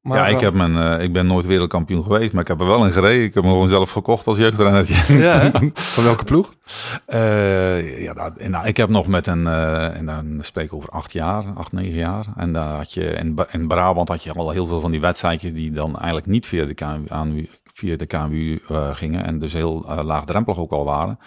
[0.02, 2.62] Maar, ja, ik, eh, heb mijn, eh, ik ben nooit wereldkampioen geweest, maar ik heb
[2.62, 3.24] er wel in gereden.
[3.24, 5.14] Ik heb hem gewoon zelf gekocht als jeugdrennertje.
[5.24, 5.52] Ja?
[5.74, 6.54] Van welke ploeg?
[7.06, 10.74] Eh, ja, dat, en, nou, ik heb nog met een, eh, en dan spreek ik
[10.74, 12.26] over acht jaar, acht, negen jaar.
[12.38, 15.54] En daar had je, in, in Brabant had je al heel veel van die wedstrijdjes
[15.54, 19.26] die dan eigenlijk niet via de aan, via de KNWU eh, gingen.
[19.26, 21.20] En dus heel eh, laagdrempelig ook al waren.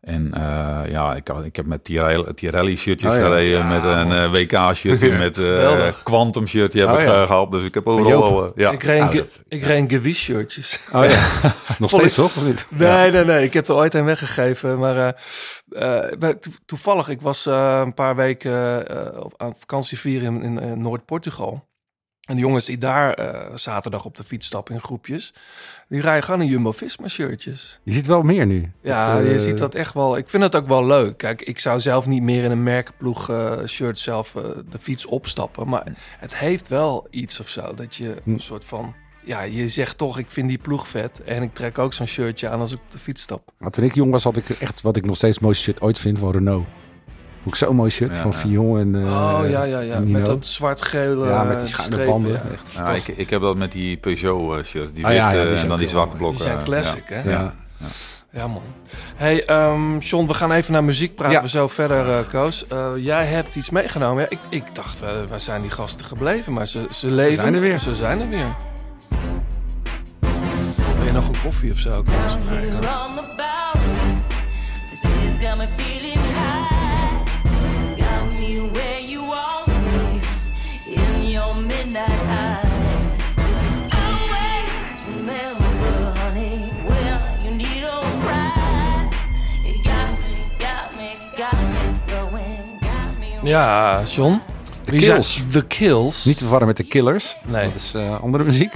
[0.00, 3.24] En eh, ja, ik, had- ik heb met Tirelli, Tirelli shirtjes Oh ja.
[3.24, 6.02] gereden, Ja, met een eh, WK shirtje, met eh Geweldig.
[6.02, 7.50] Quantum shirtje heb Oh ik eh, gehad.
[7.52, 8.70] Dus ik heb overal al, ja.
[8.70, 10.88] ik reed, dat- ik reed een Gewiss shirtjes.
[10.92, 11.28] Oh ja,
[11.78, 12.36] nog steeds toch?
[12.36, 12.66] Of niet?
[12.70, 13.44] Nee, nee, nee.
[13.44, 14.78] Ik heb er ooit een weggegeven.
[14.78, 15.14] Maar
[16.40, 18.84] to- toevallig, ik was een paar weken
[19.24, 21.70] op, aan vakantie vieren in, in, Noord-Portugal.
[22.22, 23.18] En de jongens die daar
[23.54, 25.34] zaterdag op de fiets stappen in groepjes,
[25.92, 27.80] die rijden gewoon in Jumbo-Visma shirtjes.
[27.82, 28.72] Je ziet wel meer nu.
[28.82, 30.16] Ja, Dat, eh, je ziet dat echt wel.
[30.16, 31.16] Ik vind het ook wel leuk.
[31.16, 35.06] Kijk, ik zou zelf niet meer in een merkenploeg eh, shirt zelf eh, de fiets
[35.06, 35.68] opstappen.
[35.68, 37.74] Maar het heeft wel iets of zo.
[37.74, 38.30] Dat je Hm.
[38.30, 38.94] een soort van...
[39.24, 41.22] Ja, je zegt toch, ik vind die ploeg vet.
[41.22, 43.52] En ik trek ook zo'n shirtje aan als ik op de fiets stap.
[43.58, 45.80] Maar toen ik jong was, had ik echt wat ik nog steeds het mooiste shirt
[45.80, 46.66] ooit vind van Renault.
[47.42, 48.36] Vond ik zo'n mooi shirt Ja, van ja.
[48.36, 49.98] Fion en eh, oh, ja, ja, ja.
[49.98, 52.12] Met dat zwart-gele Ja, met die schuine strepen.
[52.12, 52.32] banden.
[52.32, 53.08] Ja, echt Ja, fantastisch.
[53.08, 55.50] ik, ik heb dat met die Peugeot eh, shirts, die Ah, ja, witte ja, die
[55.52, 56.42] en zijn dan die ook zwarte Die blokken.
[56.44, 57.30] zijn eh, classic, hè?
[57.30, 57.54] Ja.
[58.30, 58.62] Ja, man.
[59.16, 61.34] Hey, ehm John, we gaan even naar muziek praten.
[61.34, 61.42] Ja.
[61.42, 62.66] We zo verder, eh, Koos.
[62.68, 64.22] Eh, jij hebt iets meegenomen.
[64.22, 66.52] Ja, ik, ik dacht, eh, waar zijn die gasten gebleven?
[66.52, 67.34] Maar ze, ze leven.
[67.36, 67.78] zijn er weer.
[67.78, 68.54] Ze zijn er weer.
[70.96, 72.36] Wil je nog een koffie of zo, Koos?
[93.42, 94.40] Ja, John.
[94.84, 95.44] Zijn- Kills.
[95.50, 96.24] De Kills.
[96.24, 97.36] Niet te verwarren met de Killers.
[97.46, 97.66] Nee.
[97.66, 98.72] Dat is eh, andere muziek.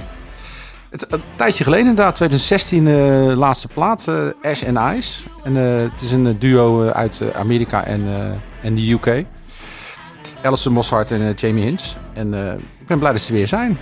[0.89, 5.23] Het een tijdje geleden inderdaad, 2016 eh, laatste plaat, eh, Ash and Ice.
[5.43, 8.07] En het is een duo uit Amerika en,
[8.61, 9.25] en de UK.
[10.43, 11.81] Alison Mosshart en Jamie Hinch.
[12.13, 12.33] En
[12.79, 13.77] ik ben blij dat ze er weer zijn.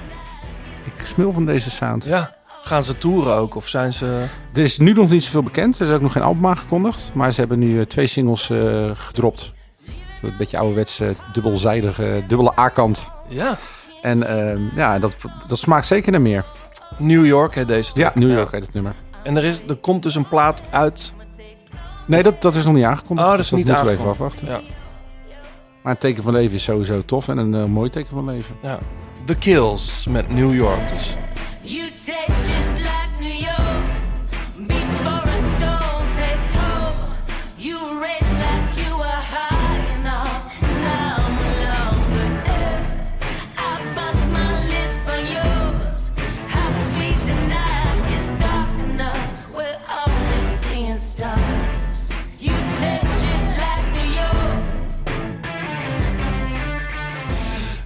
[0.84, 2.06] Ik smul van deze sound.
[2.06, 2.36] Ja.
[2.64, 3.56] Gaan ze toeren ook?
[3.56, 4.24] Of zijn ze...
[4.54, 5.80] Er is nu nog niet zoveel bekend.
[5.80, 7.12] Er is ook nog geen album aangekondigd.
[7.14, 9.54] Maar ze hebben nu twee singles eh, gedropt.
[10.26, 13.08] Een beetje ouderwets, eh, dubbelzijdige, dubbele A-kant.
[13.28, 13.58] Ja.
[14.02, 15.16] En ehm, ja, dat,
[15.48, 16.46] dat smaakt zeker naar meer.
[16.98, 18.12] New York, hè, deze Ja.
[18.14, 18.94] New York heet het nummer.
[19.24, 21.14] En er, is, er komt dus een plaat uit.
[22.06, 23.28] Nee, dat, dat is nog niet aangekondigd.
[23.28, 24.48] Oh, dat is dus niet moeten we even afwachten.
[24.48, 24.62] Ja.
[25.82, 27.28] Maar een teken van leven is sowieso tof.
[27.28, 28.56] En een eh, mooi teken van leven.
[28.62, 28.80] ja.
[29.26, 31.16] The Kills met New York dus.
[31.62, 31.92] You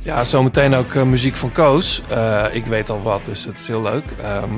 [0.10, 2.02] Ja, zometeen ook eh, muziek van Koos.
[2.08, 4.04] Eh, ik weet al wat, dus het is heel leuk.
[4.22, 4.54] Ehm,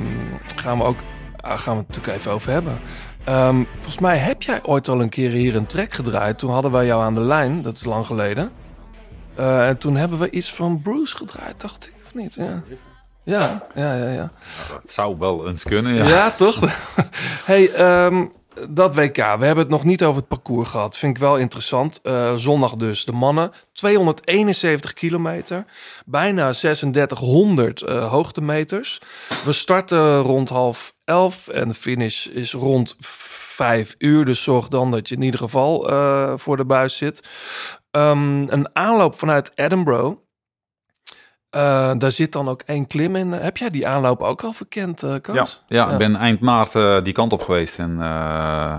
[0.56, 0.96] gaan we ook
[1.40, 2.78] ah, gaan we het natuurlijk even over hebben.
[3.24, 6.38] Ehm, volgens mij heb jij ooit al een keer hier een track gedraaid.
[6.38, 8.50] Toen hadden wij jou aan de lijn, dat is lang geleden.
[9.34, 12.34] Eh, en toen hebben we iets van Bruce gedraaid, dacht ik, of niet?
[12.34, 12.62] Ja,
[13.24, 14.08] ja, ja, ja.
[14.08, 14.30] ja.
[14.82, 16.06] Het zou wel eens kunnen, ja.
[16.06, 16.60] Ja, toch?
[17.50, 18.24] hey, ehm,
[18.68, 19.16] dat WK.
[19.16, 20.96] We hebben het nog niet over het parcours gehad.
[20.96, 22.00] Vind ik wel interessant.
[22.02, 23.04] Eh, zondag dus.
[23.04, 23.52] De mannen.
[23.72, 25.64] 271 kilometer.
[26.06, 29.00] Bijna 3600 eh, hoogtemeters.
[29.44, 31.48] We starten rond half elf.
[31.48, 34.24] En de finish is rond vijf uur.
[34.24, 37.28] Dus zorg dan dat je in ieder geval eh, voor de buis zit.
[37.90, 40.16] Ehm, een aanloop vanuit Edinburgh.
[41.52, 43.32] Eh, daar zit dan ook één klim in.
[43.32, 45.34] Heb jij die aanloop ook al verkend, Koos?
[45.34, 45.90] Ja, ja, Ja.
[45.92, 47.96] ik ben eind maart eh, die kant op geweest en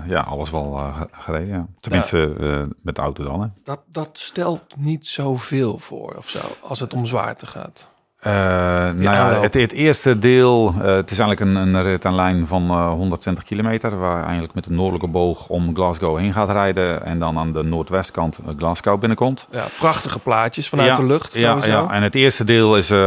[0.06, 1.54] ja, alles wel ge- gereden.
[1.54, 1.66] Ja.
[1.80, 2.34] Tenminste,
[2.82, 3.40] met de auto dan.
[3.42, 3.46] Hè.
[3.64, 7.88] Dat, dat stelt niet zoveel voor of zo, als het om zwaarte gaat.
[8.24, 9.42] Eh, nou ja, aanloop.
[9.42, 12.88] het, het eerste deel, eh, het is eigenlijk een, een rit aan lijn van eh,
[12.88, 17.38] 120 kilometer, waar eigenlijk met de noordelijke boog om Glasgow heen gaat rijden en dan
[17.38, 19.46] aan de noordwestkant eh, Glasgow binnenkomt.
[19.50, 21.38] Ja, prachtige plaatjes vanuit Ja, de lucht.
[21.38, 21.70] Ja, Sowieso.
[21.70, 22.98] ja, en het eerste deel is, eh,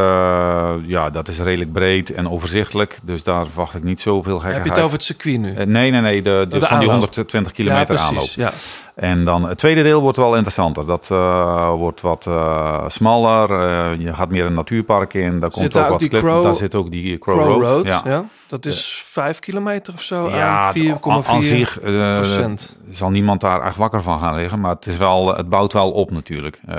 [0.85, 4.65] ja, dat is redelijk breed en overzichtelijk, dus daar verwacht ik niet zoveel Heb gekkigheid.
[4.65, 5.53] je het over het circuit nu?
[5.53, 6.89] Eh, nee, nee, nee, de, de, De van die aanloop.
[6.91, 8.15] 120 kilometer ja, aanloop.
[8.15, 8.35] precies.
[8.35, 8.51] Ja.
[8.97, 10.85] En dan het tweede deel wordt wel interessanter.
[10.85, 13.51] Dat eh, wordt wat eh, smaller.
[13.51, 15.39] eh, je gaat meer een natuurpark in.
[15.39, 17.61] Daar komt daar ook ook wat Crow- Daar zit ook die Crow, Crow Road.
[17.61, 18.01] Road, ja.
[18.05, 18.25] ja.
[18.47, 20.73] Dat is vijf kilometer of zo Ja, aan
[21.25, 22.77] 4,4 aan zich eh, procent.
[22.91, 24.59] zal niemand daar echt wakker van gaan liggen.
[24.59, 26.59] Maar het, is wel, het bouwt wel op natuurlijk.
[26.65, 26.73] We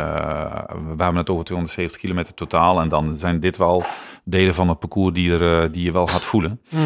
[0.96, 2.80] hebben het over 270 kilometer totaal.
[2.80, 3.84] En dan zijn dit wel
[4.24, 6.60] delen van het parcours die, er, die je wel gaat voelen.
[6.70, 6.82] Mhm.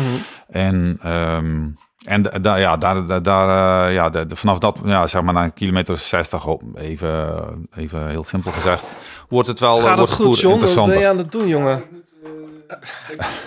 [0.49, 1.69] En, ehm,
[2.05, 5.35] en da- ja, daar, daar, daar, eh, ja, de, de- vanaf dat, ja, zeg maar,
[5.35, 7.35] na een kilometer 60, op, even,
[7.77, 8.87] even heel simpel gezegd,
[9.29, 10.61] wordt het wel Gaat wordt het goed, John?
[10.75, 11.83] Wat ben je aan het doen, jongen?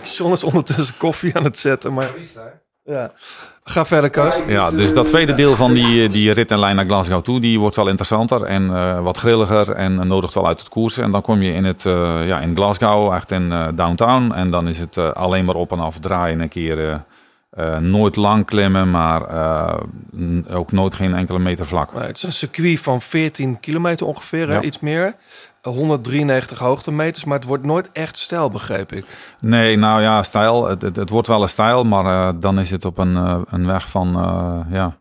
[0.18, 2.10] John is ondertussen koffie aan het zetten, maar...
[2.84, 3.12] Ja.
[3.64, 4.39] Ga verder, Koos.
[4.47, 7.60] Ja, dus dat tweede deel van die, die rit en lijn naar Glasgow toe, die
[7.60, 11.03] wordt wel interessanter en eh, wat grilliger en nodigt wel uit het koersen.
[11.03, 14.32] En dan kom je in, het, eh, ja, in Glasgow, echt in eh, downtown.
[14.34, 17.03] En dan is het eh, alleen maar op en af draaien een keer.
[17.56, 19.78] Eh, nooit lang klimmen, maar eh,
[20.49, 21.91] ook nooit geen enkele meter vlak.
[21.93, 24.51] Het is een circuit van 14 kilometer ongeveer?
[24.51, 24.62] Ja.
[24.62, 25.16] iets meer.
[25.62, 29.06] 193 hoogtemeters, maar het wordt nooit echt stijl, begreep ik.
[29.39, 30.68] Nee, nou ja, stijl.
[30.68, 33.66] Het, het, het wordt wel een stijl, maar eh, dan is het op een, een
[33.66, 34.08] weg van
[34.70, 34.97] ja,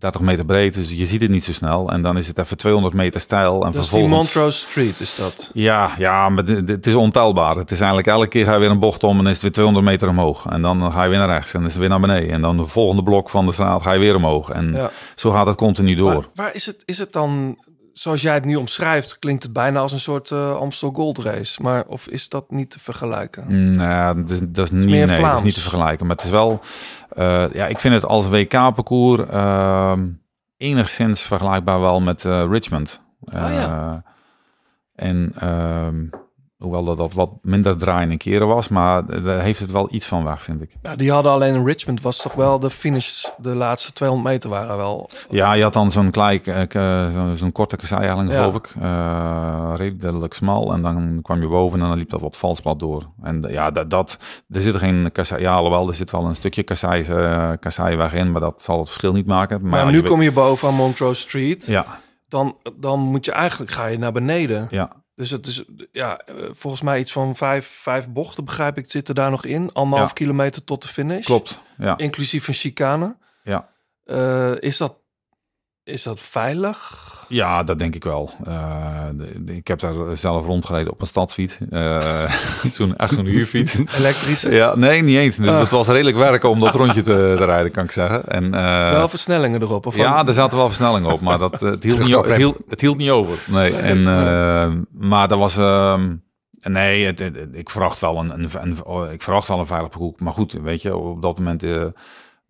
[0.00, 0.74] 30 meter breed.
[0.74, 1.88] Dus je ziet het niet zo snel.
[1.90, 3.52] En dan is het even 200 meter stijl.
[3.54, 4.34] En Dat is die vervolgens...
[4.34, 5.50] Montrose Street, is dat.
[5.54, 7.56] Ja, ja, maar het is ontelbaar.
[7.56, 9.52] Het is eigenlijk elke keer ga je weer een bocht om en is het weer
[9.52, 10.46] 200 meter omhoog.
[10.46, 12.30] En dan ga je weer naar rechts en dan is het weer naar beneden.
[12.30, 14.48] En dan de volgende blok van de straat ga je weer omhoog.
[14.50, 14.90] En Ja.
[15.14, 16.12] zo gaat het continu door.
[16.12, 17.56] Maar waar is het, is het dan,
[18.00, 21.62] zoals jij het nu omschrijft, klinkt het bijna als een soort eh, Amstel Gold Race.
[21.62, 23.44] Maar of is dat niet te vergelijken?
[23.48, 26.06] Mm, Nou dat, is- dat is niet, nee, dat is niet te vergelijken.
[26.06, 26.60] Maar het is wel,
[27.16, 30.06] eh, ja, ik vind het als WK-parcours ehm,
[30.56, 33.02] enigszins vergelijkbaar wel met eh, Richmond.
[33.20, 34.02] Oh ja.
[34.94, 36.04] En ehm,
[36.60, 40.24] hoewel dat, dat wat minder draaiende keren was, maar daar heeft het wel iets van
[40.24, 40.76] weg, vind ik.
[40.82, 44.50] Ja, die hadden alleen in Richmond, was toch wel de finish, de laatste 200 meter
[44.50, 45.10] waren wel...
[45.30, 48.38] Ja, je had dan zo'n klei, eh, eh, zo- zo'n korte kassei eigenlijk, Ja.
[48.38, 48.70] geloof ik.
[48.80, 50.72] Eh, redelijk smal.
[50.72, 53.10] En dan kwam je boven en dan liep dat wat valsplat door.
[53.22, 54.18] En ja, dat, dat,
[54.50, 57.04] er zit geen kassei, ja, alhoewel, er zit wel een stukje kassei,
[57.58, 59.68] kasseiweg in, maar dat zal het verschil niet maken.
[59.68, 61.66] Maar, nu kom je boven aan Montrose Street.
[61.66, 61.86] Ja,
[62.28, 64.66] Dan, dan moet je eigenlijk, ga je naar beneden.
[64.70, 64.90] ja.
[65.14, 69.14] Dus het is, ja, eh, volgens mij iets van vijf, vijf bochten, begrijp ik, zitten
[69.14, 69.72] daar nog in.
[69.72, 70.14] Anderhalf Ja.
[70.14, 71.24] kilometer tot de finish.
[71.24, 71.62] klopt.
[71.78, 71.96] Ja.
[71.98, 73.16] Inclusief een chicane.
[73.42, 73.68] Ja.
[74.04, 75.00] Eh, is, dat,
[75.84, 77.08] is dat veilig?
[77.32, 78.30] Ja, dat denk ik wel.
[78.44, 79.04] Eh,
[79.46, 81.58] ik heb daar zelf rondgereden op een stadsfiets.
[81.70, 82.32] Eh,
[82.72, 83.76] zo'n, echt zo'n huurfiets.
[83.98, 84.50] Elektrische?
[84.54, 85.36] Ja, nee, niet eens.
[85.36, 85.60] Dus Ah.
[85.60, 88.26] het was redelijk werken om dat rondje te, te rijden, kan ik zeggen.
[88.28, 89.86] En, eh, Wel versnellingen erop?
[89.86, 92.80] Of ja, er zaten wel versnellingen op, maar dat, het, hield niet, het, hield, het
[92.80, 93.38] hield niet over.
[93.46, 94.02] Nee, en,
[94.92, 95.56] maar dat was...
[95.56, 96.14] ehm,
[96.62, 99.88] nee, het, het- het- ik verwacht wel een, een, een- ik verwacht wel een veilig
[99.90, 100.14] parcours.
[100.18, 101.64] Maar goed, weet je, op dat moment...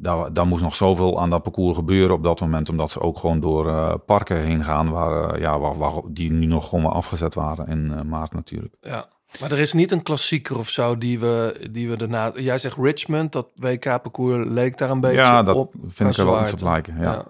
[0.00, 2.68] daar, daar moest nog zoveel aan dat parcours gebeuren op dat moment.
[2.68, 4.90] Omdat ze ook gewoon door eh, parken heen gaan...
[4.90, 8.74] Waar, eh, ja, waar, waar, die nu nog gewoon afgezet waren in eh, maart natuurlijk.
[8.80, 9.08] Ja.
[9.40, 12.32] Maar er is niet een klassieker of zo die we, die we daarna...
[12.34, 15.74] Jij zegt Richmond, dat WK-parcours leek daar een beetje ja, dat op.
[15.86, 16.96] vind ik er wel iets op lijken.
[16.96, 17.02] Ja.
[17.02, 17.24] Ja.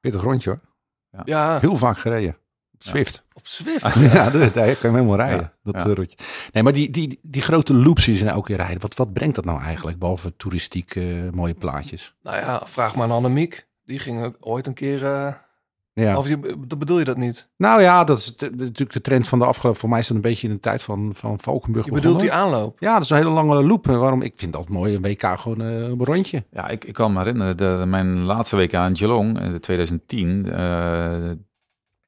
[0.00, 0.60] Pittig rondje hoor.
[1.24, 2.36] Ja, Heel vaak gereden.
[2.74, 2.82] Op
[3.48, 3.94] Zwift.
[4.12, 5.40] Ja, daar, daar kan je helemaal rijden.
[5.62, 5.84] Ja, dat ja.
[5.84, 6.18] eh.
[6.52, 8.80] Nee, maar die, die, die grote loops die ze nou ook weer rijden.
[8.80, 9.98] Wat, wat brengt dat nou eigenlijk?
[9.98, 12.14] Behalve toeristiek eh, mooie plaatjes.
[12.22, 13.66] Nou ja, vraag maar aan Annemiek.
[13.84, 15.04] Die ging ook ooit een keer...
[15.04, 15.32] eh,
[15.92, 16.16] Ja.
[16.16, 17.48] Of je, dat bedoel je dat niet?
[17.56, 19.80] Nou ja, dat is de- natuurlijk de trend van de afgelopen...
[19.80, 22.32] Voor mij is dat een beetje in de tijd van, van Valkenburg Je bedoelt die
[22.32, 22.76] aanloop?
[22.80, 23.88] Ja, dat is een hele lange loop.
[23.88, 24.22] En Waarom?
[24.22, 24.94] Ik vind dat mooi.
[24.94, 26.44] Een WK gewoon eh, een rondje.
[26.50, 31.14] Ja, ik, ik kan me herinneren, de, mijn laatste week in Geelong, in 2010, eh,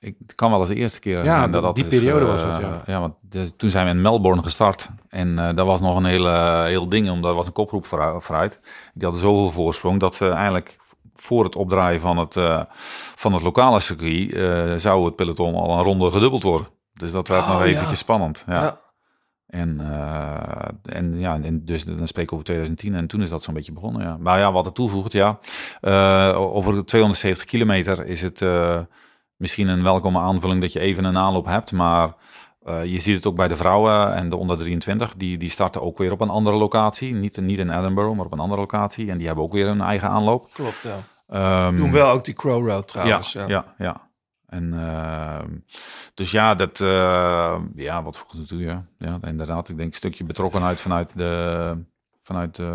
[0.01, 2.25] ik het kan wel eens de eerste keer Ja, zijn dat die dat is, periode
[2.25, 3.01] eh, was dat, ja.
[3.01, 6.63] want dus, toen zijn we in Melbourne gestart en eh dat was nog een hele,
[6.67, 8.61] heel ding, omdat er was een koproep vooru- vooruit.
[8.95, 10.79] Die hadden zoveel voorsprong dat ze eigenlijk
[11.15, 12.63] voor het opdraaien van het, eh,
[13.15, 16.69] van het lokale circuit eh, zou het peloton al een ronde gedubbeld worden.
[16.95, 17.65] Dus dat werd Oh, nog ja.
[17.65, 18.45] eventjes spannend.
[18.47, 18.63] Ja.
[18.63, 18.79] Ja.
[19.47, 23.43] En, eh, en ja, en dus dan spreek ik over 2010 en toen is dat
[23.43, 24.03] zo'n beetje begonnen.
[24.03, 24.17] Ja.
[24.21, 25.39] Maar ja, wat het toevoegt, ja.
[25.81, 28.79] eh, over de 270 kilometer is het eh,
[29.41, 31.73] misschien een welkome aanvulling dat je even een aanloop hebt.
[31.73, 32.15] Maar
[32.65, 35.15] eh, je ziet het ook bij de vrouwen en de onder 23.
[35.17, 37.15] Die, die starten ook weer op een andere locatie.
[37.15, 39.11] Niet, niet in Edinburgh, maar op een andere locatie.
[39.11, 40.49] En die hebben ook weer een eigen aanloop.
[40.53, 40.97] Klopt, ja.
[41.29, 43.33] Ehm, Doen wel ook die Crow Road trouwens.
[43.33, 44.09] Ja, ja, ja, ja.
[44.47, 45.49] En ehm,
[46.15, 48.85] dus ja, dat, eh, ja, wat voegt het toe, ja.
[48.99, 49.69] Ja, inderdaad.
[49.69, 51.77] Ik denk een stukje betrokkenheid vanuit de,
[52.31, 52.67] vanuit eh,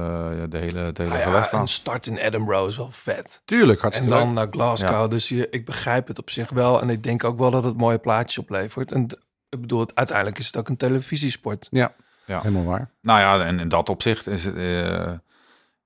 [0.50, 1.62] de hele, de hele ja, geweststraat.
[1.62, 3.42] een start in Edinburgh is wel vet.
[3.46, 4.36] Tuurlijk, En hartstikke dan leuk.
[4.36, 5.10] naar Glasgow.
[5.12, 6.82] Dus je, ik begrijp het op zich wel.
[6.82, 8.92] En ik denk ook wel dat het mooie plaatjes oplevert.
[8.92, 9.08] En
[9.50, 11.68] ik bedoel, het, uiteindelijk is het ook een televisiesport.
[11.72, 11.94] Ja,
[12.26, 12.42] Ja.
[12.42, 12.90] helemaal waar.
[13.02, 15.12] Nou ja, en in dat opzicht is het, eh,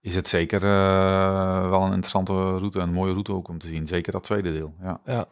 [0.02, 3.88] is het zeker eh, wel een interessante route, een mooie route ook om te zien.
[3.88, 5.00] Zeker dat tweede deel, ja.
[5.06, 5.26] Ja.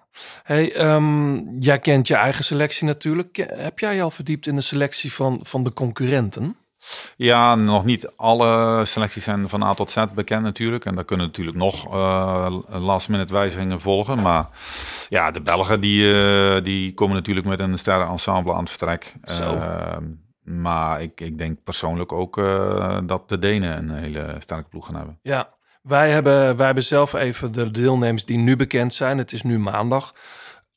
[0.44, 3.44] Hey, ehm, jij kent je eigen selectie natuurlijk.
[3.54, 6.56] Heb jij je al verdiept in de selectie van, van de concurrenten?
[7.16, 10.86] Ja, nog niet alle selecties zijn van A tot Z bekend natuurlijk.
[10.86, 14.22] En daar kunnen natuurlijk nog eh, last minute wijzigingen volgen.
[14.22, 14.48] Maar
[15.10, 19.14] ja, de Belgen die, eh, die komen natuurlijk met een sterrenensemble aan het vertrek.
[19.24, 19.56] Zo.
[19.56, 19.98] Eh,
[20.44, 22.36] maar ik, ik denk persoonlijk ook
[23.06, 25.20] dat de Denen een hele sterke ploeg gaan hebben.
[25.22, 29.18] Ja, wij hebben, wij hebben zelf even de deelnemers die nu bekend zijn.
[29.18, 30.14] Het is nu maandag.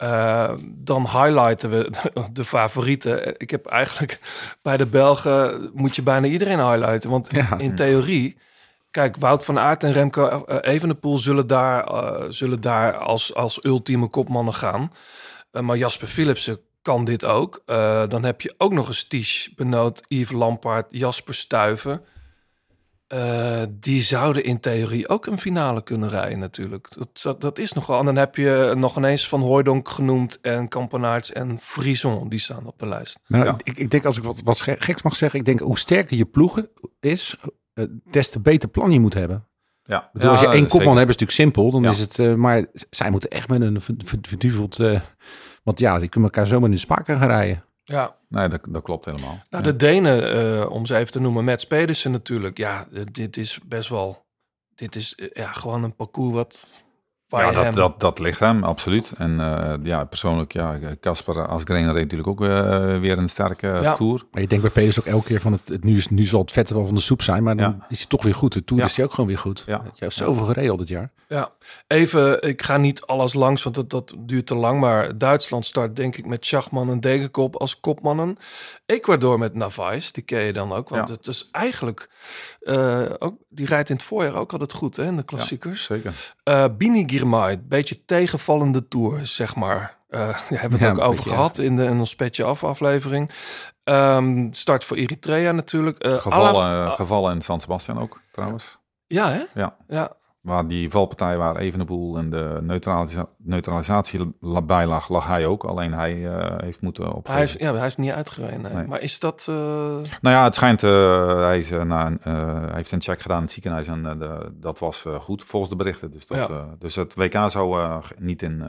[0.01, 1.91] Eh, dan highlighten we
[2.33, 3.35] de favorieten.
[3.41, 4.19] Ik heb eigenlijk
[4.63, 7.11] bij de Belgen moet je bijna iedereen highlighten.
[7.11, 7.59] Want Ja.
[7.59, 8.37] in theorie,
[8.91, 13.65] kijk, Wout van Aert en Remco eh, Evenepoel zullen daar, eh, zullen daar als, als
[13.65, 14.93] ultieme kopmannen gaan.
[15.61, 17.63] Maar Jasper Philipsen kan dit ook.
[18.09, 22.01] Dan heb je ook nog eens Ties, Benoot, Yves Lampaard, Jasper Stuyven.
[23.11, 26.95] Eh, die zouden in theorie ook een finale kunnen rijden natuurlijk.
[26.99, 27.99] Dat, dat, dat is nogal.
[27.99, 32.29] En dan heb je nog ineens Van Hooijdonk genoemd en Kampenaerts en Frison.
[32.29, 33.19] Die staan op de lijst.
[33.27, 33.57] Nou, Ja.
[33.63, 36.17] ik, ik denk als ik wat, wat ge- geks mag zeggen, ik denk hoe sterker
[36.17, 36.69] je ploegen
[37.01, 37.37] is,
[37.75, 39.47] eh, des te beter plan je moet hebben.
[39.85, 41.71] Ja, bedoel, als je Ja, één kopman hebt, is het natuurlijk simpel.
[41.71, 41.91] Dan Ja.
[41.91, 45.01] is het, eh, maar zij moeten echt met een ver- ver- verduveld, eh,
[45.63, 47.65] want ja, die kunnen elkaar zomaar in de spaken gaan rijden.
[47.91, 49.39] Ja, Nee, dat, dat klopt helemaal.
[49.51, 49.71] nou, Ja.
[49.71, 52.59] de Denen, eh, om ze even te noemen, Mats Pedersen natuurlijk.
[52.59, 54.25] Ja, eh, dit is best wel...
[54.75, 56.67] Dit is eh, ja, gewoon een parcours wat...
[57.31, 59.13] Ja, dat, dat, dat ligt hem, absoluut.
[59.19, 63.95] En eh, ja, persoonlijk, ja, Casper Asgreen reed natuurlijk ook eh, weer een sterke Ja.
[63.95, 64.23] tour.
[64.31, 66.41] Maar je denkt bij Peters ook elke keer van het, het nu, is, nu zal
[66.41, 67.87] het vette wel van de soep zijn, maar dan Ja.
[67.89, 68.53] is hij toch weer goed.
[68.53, 68.89] De Tour Ja.
[68.89, 69.63] is hij ook gewoon weer goed.
[69.67, 69.83] Ja.
[69.85, 71.11] Je hebt zoveel gereden al dit jaar.
[71.29, 71.51] Ja,
[71.87, 74.81] even, ik ga niet alles langs, want dat, dat duurt te lang.
[74.81, 78.37] Maar Duitsland start denk ik met Schachman en Degenkop als kopmannen.
[78.87, 80.89] Ecuador met Navais, die ken je dan ook.
[80.89, 81.15] Want Ja.
[81.15, 82.11] het is eigenlijk,
[82.61, 85.85] eh, ook, die rijdt in het voorjaar ook altijd goed hè, in de klassiekers.
[85.85, 86.13] Zeker.
[86.43, 89.99] Eh Bini Girmay, beetje tegenvallende tour, zeg maar.
[90.09, 90.19] Eh
[90.51, 92.65] daar hebben we het Ja, ook over beetje, gehad in, de, in ons petje af
[92.65, 93.31] aflevering.
[93.85, 95.99] Ehm, start voor Eritrea natuurlijk.
[95.99, 98.79] Eh, Gevallen, gevallen in San Sebastian ook, trouwens.
[99.07, 99.45] Ja, hè?
[99.55, 99.77] Ja.
[99.89, 104.35] Ja, Waar die valpartij waar Evenepoel en de neutralisa neutralisatie
[104.65, 105.65] bij lag, lag hij ook.
[105.65, 107.33] Alleen hij eh, heeft moeten opgeven.
[107.33, 108.61] hij, is, ja, hij is niet uitgereden.
[108.63, 108.73] nee.
[108.73, 108.87] Nee.
[108.87, 109.47] Maar is dat...
[109.49, 110.07] eh, Nou
[110.37, 113.53] ja, het schijnt, eh, hij, is, na een, hij heeft een check gedaan in het
[113.53, 116.11] ziekenhuis en de- dat was goed volgens de berichten.
[116.11, 116.75] Dus, dat, Ja.
[116.79, 118.65] dus het WK zou niet in,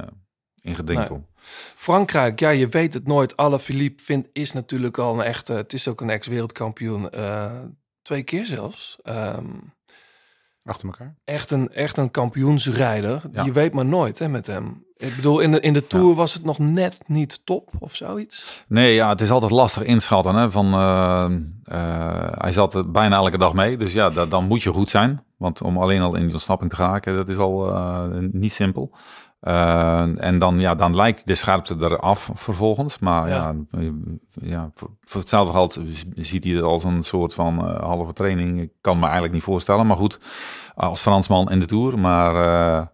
[0.61, 1.07] in geding Nee.
[1.07, 1.27] komen.
[1.75, 3.37] Frankrijk, ja, je weet het nooit.
[3.37, 5.53] Alaphilippe vindt is natuurlijk al een echte.
[5.53, 7.09] Het is ook een ex-wereldkampioen.
[8.01, 8.97] twee keer zelfs.
[9.03, 9.45] Ehm,
[10.65, 11.15] Achter elkaar.
[11.25, 13.21] echt, een, echt een kampioensrijder.
[13.31, 13.43] Ja.
[13.43, 14.83] Je weet maar nooit hè, met hem.
[14.97, 18.63] Ik bedoel, in de, in de Tour was het nog net niet top of zoiets.
[18.67, 20.35] Nee, ja, het is altijd lastig inschatten.
[20.35, 21.25] Hè, van, eh,
[21.63, 25.23] eh, hij zat bijna elke dag mee, dus ja, da- dan moet je goed zijn.
[25.37, 28.91] Want om alleen al in die ontsnapping te geraken, dat is al eh, niet simpel.
[29.41, 32.99] Eh, en dan, ja, dan lijkt de scherpte eraf vervolgens.
[32.99, 33.91] Maar ja, ja,
[34.41, 35.79] ja voor, voor hetzelfde geld
[36.15, 38.61] ziet hij het als een soort van eh, halve training.
[38.61, 39.87] Ik kan me eigenlijk niet voorstellen.
[39.87, 40.19] Maar goed,
[40.75, 41.99] als Fransman in de Tour.
[41.99, 42.87] Maar eh,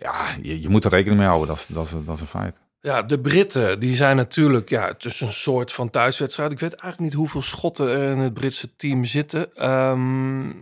[0.00, 1.48] ja, je, je moet er rekening mee houden.
[1.48, 2.56] Dat is, dat is, dat is een feit.
[2.80, 6.52] Ja, de Britten, die zijn natuurlijk, ja, het is een soort van thuiswedstrijd.
[6.52, 9.54] Ik weet eigenlijk niet hoeveel Schotten er in het Britse team zitten.
[9.54, 10.52] Ehm,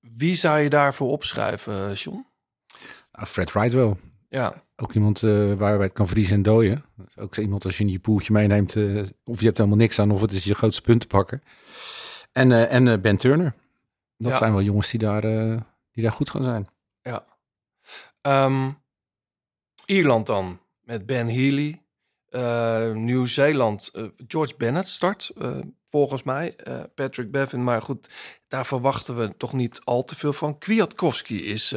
[0.00, 2.26] wie zou je daarvoor opschrijven, John?
[3.10, 3.98] Ah, Fred Wright wel.
[4.28, 6.84] Ja, Ook iemand eh, waar het kan vriezen en dooien.
[6.96, 8.76] Dat is ook iemand als je in je poeltje meeneemt.
[8.76, 11.42] eh, of je hebt helemaal niks aan, of het is je grootste punt te pakken.
[12.32, 13.54] En, eh, en Ben Turner.
[14.16, 14.38] Dat Ja.
[14.38, 15.20] zijn wel jongens die daar,
[15.92, 16.66] die daar goed gaan zijn.
[18.20, 18.70] Ehm,
[19.86, 21.80] Ierland dan, met Ben Healy.
[22.94, 23.90] Nieuw-Zeeland,
[24.28, 25.30] George Bennett start,
[25.90, 26.56] volgens mij.
[26.94, 28.10] Patrick Bevin, maar goed,
[28.48, 30.58] daar verwachten we toch niet al te veel van.
[30.58, 31.74] Kwiatkowski is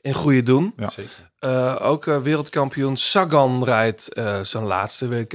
[0.00, 0.72] in goede doen.
[0.76, 0.90] Ja.
[1.38, 5.32] Eh, ook eh, wereldkampioen Sagan rijdt eh, zijn laatste WK.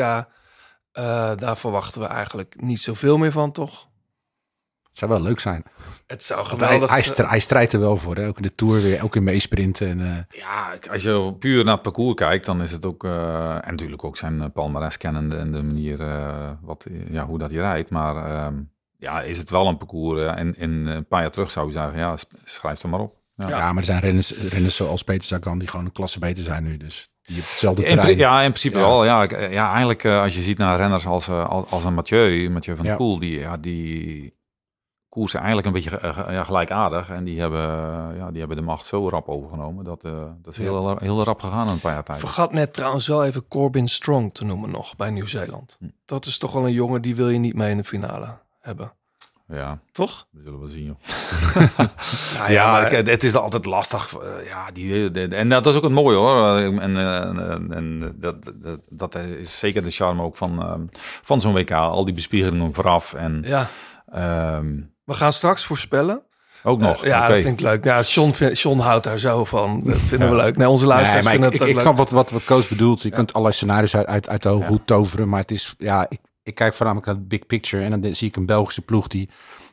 [0.96, 3.88] Eh, daar verwachten we eigenlijk niet zoveel meer van, toch?
[4.90, 5.64] Het zou wel leuk zijn.
[6.08, 7.28] Het zou geweldig zijn.
[7.28, 8.16] hij strijdt er wel voor.
[8.16, 8.28] Hè?
[8.28, 9.88] Ook in de Tour weer, ook in meesprinten.
[9.88, 13.56] En, eh, Ja, als je puur naar het parcours kijkt, dan is het ook, eh,
[13.56, 17.60] en natuurlijk ook zijn palmares kennende en de manier uh, wat, ja, hoe dat hij
[17.60, 17.90] rijdt.
[17.90, 18.48] Maar uh,
[18.98, 20.22] ja, is het wel een parcours.
[20.22, 23.16] En, en een paar jaar terug zou je zeggen, ja, schrijf er maar op.
[23.36, 26.44] Ja, ja maar er zijn renners, renners zoals Peter Sagan die gewoon een klasse beter
[26.44, 26.78] zijn nu.
[26.78, 28.18] Dus die op hetzelfde in, terrein.
[28.18, 28.84] Ja, in principe ja.
[28.84, 29.06] wel.
[29.06, 32.50] Ja, ja eigenlijk uh, als je ziet naar renners als, uh, als, als een Mathieu,
[32.50, 34.34] Mathieu van der Poel, die, ja, die
[35.10, 37.10] koersen eigenlijk een beetje uh, ja, gelijkaardig.
[37.10, 37.62] En die hebben,
[38.16, 39.84] ja, die hebben de macht zo rap overgenomen.
[39.84, 40.96] Dat, uh, dat is heel, ja.
[41.00, 42.20] heel rap gegaan een paar jaar tijd.
[42.20, 45.76] Vergat net trouwens wel even Corbin Strong te noemen nog bij Nieuw-Zeeland.
[45.80, 45.86] Hm.
[46.06, 48.92] Dat is toch wel een jongen die wil je niet mee in de finale hebben.
[49.48, 50.28] Ja, toch?
[50.32, 50.98] we zullen wel zien, joh.
[52.38, 54.14] Nou Ja, maar- ik- het is altijd lastig.
[54.18, 56.58] eh, ja, die, de- en dat is ook het mooie hoor.
[56.58, 60.82] Eh, En, eh, en, en dat, dat, dat is zeker de charme ook van, ehm,
[61.24, 61.72] van zo'n WK.
[61.72, 63.14] Al die bespiegelingen vooraf.
[63.14, 63.68] En ja,
[64.12, 64.66] ehm,
[65.04, 66.22] we gaan straks voorspellen.
[66.64, 67.04] ook nog.
[67.04, 67.84] Eh, ja, dat vind ik leuk.
[67.84, 69.82] Ja, John, vind- John houdt daar zo van.
[69.84, 70.58] Dat vinden we leuk.
[70.58, 72.04] Nee, onze Nee, luisteraars ik, vinden ik, het ik ook snap leuk.
[72.10, 73.02] wat, wat, wat Koos bedoelt.
[73.02, 74.66] Je kunt allerlei scenario's uit, uit, uit de Ja.
[74.68, 75.30] hoed toveren.
[75.30, 77.84] Maar het is, ja, ik, ik kijk voornamelijk naar de big picture.
[77.84, 79.30] En dan zie ik een Belgische ploeg die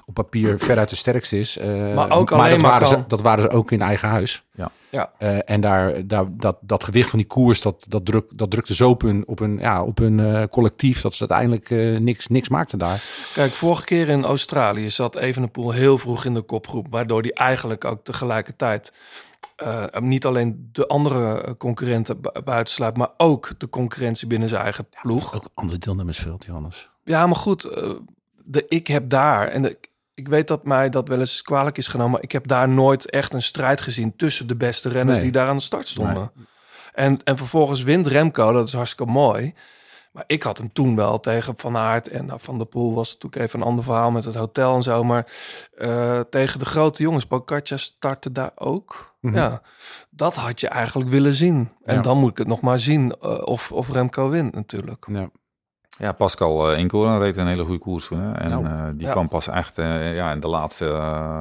[0.07, 1.57] op papier veruit de sterkste is.
[1.57, 4.45] Eh, Maar ook alleen dat, maar waren ze, dat waren ze ook in eigen huis.
[4.55, 4.71] Ja.
[4.93, 5.13] Ja.
[5.19, 8.75] Eh, en daar, daar, dat, dat gewicht van die koers, dat, dat, druk, dat drukte
[8.75, 11.01] zo op hun, op hun, ja, op hun eh, collectief...
[11.01, 13.03] dat ze uiteindelijk eh, niks, niks maakten daar.
[13.35, 16.87] Kijk, vorige keer in Australië zat Evenepoel heel vroeg in de kopgroep.
[16.91, 18.93] Waardoor hij eigenlijk ook tegelijkertijd
[19.57, 22.97] eh, niet alleen de andere eh, concurrenten bu- buitensluit...
[22.97, 25.35] maar ook de concurrentie binnen zijn eigen ploeg.
[25.35, 26.91] Ook andere deelnemersveld, Johannes.
[27.05, 27.91] Ja, maar goed, eh,
[28.45, 31.87] de, ik heb daar, en ik, ik weet dat mij dat wel eens kwalijk is
[31.87, 35.27] genomen, maar ik heb daar nooit echt een strijd gezien tussen de beste renners Nee.
[35.27, 36.33] die daar aan de start stonden.
[36.93, 39.55] En, en vervolgens wint Remco, dat is hartstikke mooi.
[40.13, 43.13] Maar ik had hem toen wel tegen Van Aert en nou, Van der Poel was
[43.13, 45.05] natuurlijk even een ander verhaal met het hotel en zo.
[45.05, 45.27] Maar
[46.31, 49.12] tegen de grote jongens, Boccaccia startte daar ook.
[49.23, 49.35] Mhm.
[49.37, 49.61] Ja,
[50.11, 51.71] dat had je eigenlijk willen zien.
[51.85, 52.01] En Ja.
[52.03, 55.07] dan moet ik het nog maar zien eh, of, of Remco wint natuurlijk.
[55.11, 55.29] Ja.
[55.99, 58.19] Ja, Pascal uh, Inkoren reed een hele goede koers toen.
[58.21, 58.33] Hè?
[58.33, 59.13] En Nou, eh, die ja.
[59.13, 60.85] kwam pas echt eh, ja, in de laatste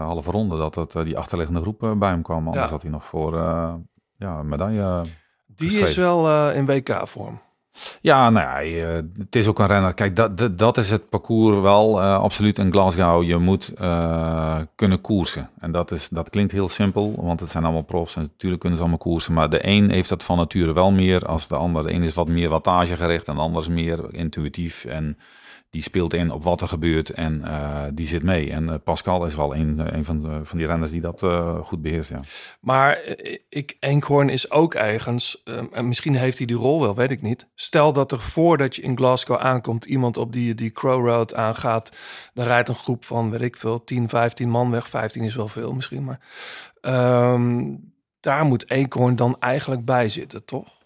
[0.02, 2.46] halve ronde dat het, die achterliggende groep bij hem kwam.
[2.48, 2.72] Anders Ja.
[2.72, 3.74] had hij nog voor eh,
[4.18, 5.02] ja, een medaille.
[5.48, 7.42] Die is wel eh, in WK-vorm.
[8.02, 8.86] Ja, nou ja,
[9.18, 9.94] het is ook een renner.
[9.94, 13.24] Kijk, dat, dat, is het parcours wel eh, absoluut in Glasgow.
[13.24, 15.50] Je moet eh, kunnen koersen.
[15.60, 18.16] En dat, is, dat klinkt heel simpel, want het zijn allemaal profs.
[18.16, 19.34] En natuurlijk kunnen ze allemaal koersen.
[19.34, 21.84] Maar de een heeft dat van nature wel meer als de ander.
[21.84, 24.86] De een is wat meer wattage gericht en de ander is meer intuïtief.
[24.86, 25.18] En
[25.72, 28.52] die speelt in op wat er gebeurt en eh, die zit mee.
[28.52, 31.60] En eh, Pascal is wel een, een van, de, van die renners die dat eh,
[31.64, 32.20] goed beheerst, ja.
[32.60, 36.96] Maar eh, ik, Enkhoorn is ook ergens, eh, en misschien heeft hij die rol wel,
[36.96, 37.48] weet ik niet.
[37.56, 41.96] Stel dat er voordat je in Glasgow aankomt iemand op die, die Crow Road aangaat.
[42.34, 44.90] Dan rijdt een groep van, weet ik veel, 10, 15 man weg.
[44.90, 46.20] 15 is wel veel misschien, maar
[46.82, 47.76] ehm,
[48.20, 50.81] daar moet Eekhoorn dan eigenlijk bij zitten, toch?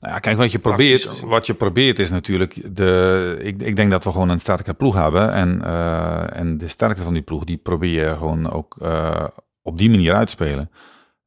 [0.00, 3.38] Nou ja, kijk, wat je probeert, wat je probeert is natuurlijk de.
[3.42, 5.32] Ik, ik denk dat we gewoon een sterke ploeg hebben.
[5.32, 9.24] En, eh, en de sterkte van die ploeg, die probeer je gewoon ook eh,
[9.62, 10.70] op die manier uit te spelen.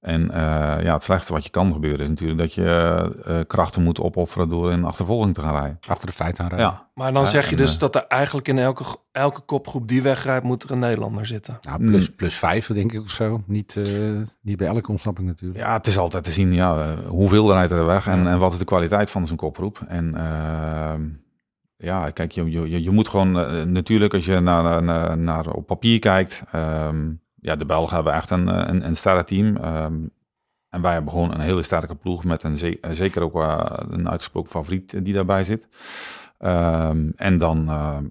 [0.05, 2.65] En eh, ja, het slechtste wat je kan gebeuren is natuurlijk dat je
[3.25, 5.77] eh, krachten moet opofferen door in achtervolging te gaan rijden.
[5.87, 6.69] Achter de feiten aanrijden.
[6.69, 9.87] Ja, Maar dan Ja, zeg je dus eh, dat er eigenlijk in elke, elke kopgroep
[9.87, 11.57] die wegrijdt, moet er een Nederlander zitten.
[11.61, 13.43] Nou, plus, plus vijf, denk ik, of zo.
[13.45, 13.83] Niet, eh,
[14.41, 15.59] niet bij elke ontsnapping natuurlijk.
[15.59, 18.51] ja, het is altijd te zien ja, eh, hoeveel rijdt er weg en, en wat
[18.53, 19.81] is de kwaliteit van zo'n kopgroep.
[19.87, 21.01] En ehm,
[21.77, 25.65] ja, kijk, je, je, je moet gewoon eh, natuurlijk als je naar, naar, naar op
[25.67, 26.43] papier kijkt.
[26.51, 27.11] ehm,
[27.45, 29.57] ja, de Belgen hebben echt een, eh, een, een sterrenteam.
[29.57, 29.93] ehm,
[30.69, 34.09] en wij hebben gewoon een hele sterke ploeg met een ze- zeker ook eh, een
[34.09, 35.67] uitgesproken favoriet die daarbij zit.
[36.37, 38.05] Ehm, en dan ehm,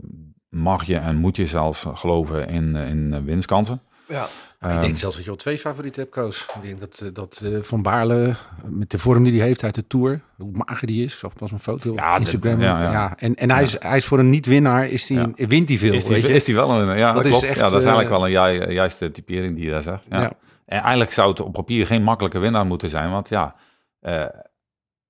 [0.49, 3.81] mag je en moet je zelfs geloven in, in eh, winstkansen.
[4.09, 4.27] Ja,
[4.65, 6.47] ik Ehm, denk zelfs dat je al twee favorieten hebt, Koos.
[6.55, 8.35] Ik denk dat, eh, dat eh, Van Baarle,
[8.65, 11.33] met de vorm die hij heeft uit de Tour, hoe mager die is, ik zag
[11.35, 12.61] pas een foto op Ja, de- Instagram.
[12.61, 13.15] ja, ja, ja.
[13.17, 15.93] En, en hij, is, hij is voor een niet-winnaar, is die, wint hij veel.
[15.93, 16.33] Is die, weet je?
[16.33, 17.45] is die wel een, ja, Dat dat, is klopt.
[17.45, 20.03] echt, ja, dat is eh, eigenlijk wel een ju- juiste typering die je daar zegt.
[20.11, 20.33] Ja.
[20.67, 23.55] En eigenlijk zou het op papier geen makkelijke winnaar moeten zijn, want ja,
[24.01, 24.29] eh, eh,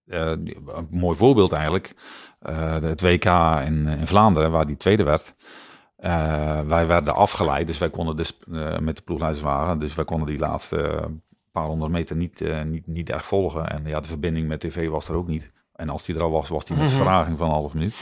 [0.06, 1.92] een mooi voorbeeld eigenlijk,
[2.40, 3.24] eh, het WK
[3.64, 5.34] in, in Vlaanderen, waar die tweede werd.
[6.04, 10.26] Eh, wij werden afgeleid, dus wij konden dus eh, met de ploegleiderswagen, dus wij konden
[10.26, 11.00] die laatste
[11.52, 13.68] paar honderd meter niet, eh, niet, niet echt volgen.
[13.70, 15.50] En ja, de verbinding met tv was er ook niet.
[15.74, 16.94] En als die er al was, was die met Mhm.
[16.96, 17.96] vertraging van een half minuut.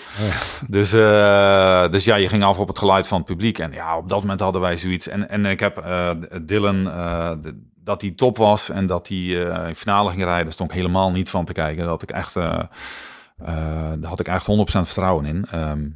[0.68, 3.58] Dus, eh, dus ja, je ging af op het geluid van het publiek.
[3.58, 5.08] En ja, op dat moment hadden wij zoiets.
[5.08, 6.10] En, en ik heb eh,
[6.42, 10.52] Dylan, eh, de- dat hij top was en dat hij eh in finale ging rijden,
[10.52, 11.84] stond ik helemaal niet van te kijken.
[11.86, 12.44] Dat ik echt, eh,
[13.38, 15.44] eh, daar had ik echt 100% vertrouwen in.
[15.50, 15.88] Ehm,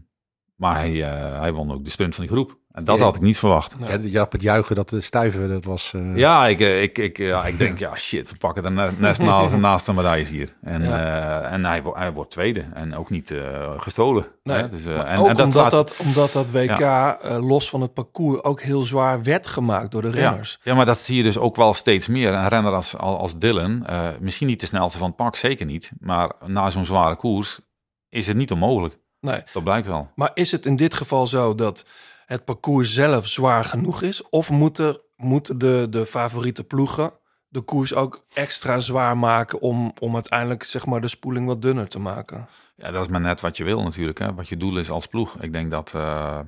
[0.57, 2.57] maar hij, eh, hij won ook de sprint van die groep.
[2.73, 3.05] En dat Ja.
[3.05, 3.75] had ik niet verwacht.
[4.03, 5.93] Ja, had het juichen, dat de stuiven, dat was...
[5.95, 8.99] eh, Ja, ik, eh, ik, ik, ja, ik denk, ja shit, we pakken er net,
[9.59, 10.57] naast, de medailles hier.
[10.63, 11.41] En, Ja.
[11.43, 13.35] en hij, hij wordt tweede en ook niet
[13.77, 14.27] gestolen.
[14.43, 14.69] Nee, hè?
[14.71, 18.61] Dus, en, ook en dat omdat, dat, omdat dat WK los van het parcours ook
[18.61, 20.59] heel zwaar werd gemaakt door de renners.
[20.63, 22.33] Ja, ja, maar dat zie je dus ook wel steeds meer.
[22.33, 23.87] Een renner als, als, Dylan,
[24.21, 25.91] misschien niet de snelste van het pak, zeker niet.
[26.01, 27.61] Maar na zo'n zware koers
[28.09, 28.99] is het niet onmogelijk.
[29.27, 29.43] Nee.
[29.53, 30.11] Dat blijkt wel.
[30.15, 31.87] Maar is het in dit geval zo dat
[32.27, 34.29] het parcours zelf zwaar genoeg is?
[34.29, 37.13] Of moeten, moeten de, de favoriete ploegen
[37.49, 41.89] de koers ook extra zwaar maken om, om uiteindelijk zeg maar, de spoeling wat dunner
[41.89, 42.49] te maken?
[42.77, 44.19] Ja, dat is maar net wat je wil natuurlijk.
[44.19, 44.35] Hè?
[44.35, 45.37] Wat je doel is als ploeg.
[45.41, 46.41] Ik denk dat, eh,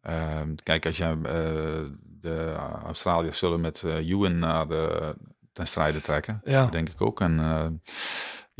[0.00, 2.52] Ehm, kijk, als je eh, de
[2.84, 5.14] Australiërs zullen met eh Ewan naar de,
[5.52, 6.66] ten strijde trekken, Ja.
[6.66, 7.20] denk ik ook.
[7.20, 7.66] En eh,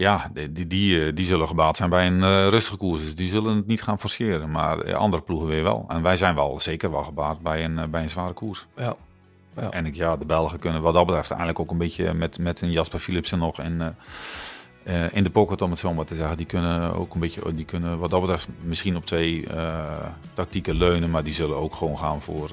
[0.00, 3.02] ja, die, die, die, eh, die zullen gebaat zijn bij een eh, rustige koers.
[3.02, 4.50] Dus die zullen het niet gaan forceren.
[4.50, 5.84] Maar eh, andere ploegen weer wel.
[5.88, 8.66] En wij zijn wel zeker wel gebaat bij een, bij een zware koers.
[8.76, 8.96] Ja.
[9.56, 9.70] Ja.
[9.70, 12.60] En ik, ja, de Belgen kunnen wat dat betreft eigenlijk ook een beetje met, met
[12.60, 13.94] een Jasper Philipsen nog in,
[14.82, 16.36] eh, in de pocket, om het zo maar te zeggen.
[16.36, 19.46] Die kunnen ook een beetje, die kunnen wat dat betreft misschien op twee
[20.34, 21.10] tactieken leunen.
[21.10, 22.50] Maar die zullen ook gewoon gaan voor,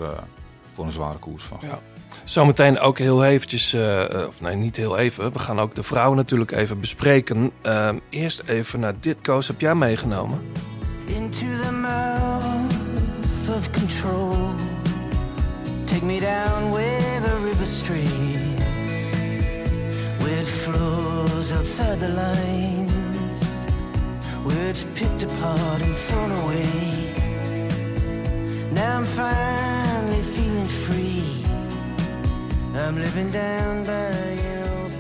[0.74, 1.44] voor een zware koers.
[1.44, 1.58] Van.
[1.62, 1.80] Ja.
[2.24, 5.34] Zometeen ook heel eventjes, eh, of nee, niet heel even.
[5.34, 7.52] We gaan ook de vrouwen natuurlijk even bespreken.
[7.62, 10.42] Ehm, eerst even naar dit koos heb jij meegenomen.
[11.08, 14.54] into the mouth of control.
[15.86, 18.62] Take me down where the river streams,
[20.24, 23.66] where it flows outside the lines,
[24.44, 27.14] where it's picked apart and thrown away.
[28.72, 29.87] Now I'm free.
[32.78, 34.92] I'm living down by an old.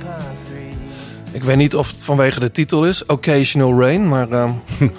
[1.32, 4.52] Ik weet niet of het vanwege de titel is, Occasional Rain, maar ehm,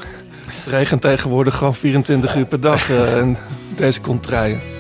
[0.63, 3.37] het regent tegenwoordig gewoon 24 uur per dag eh, en
[3.77, 4.78] deze komt draaien.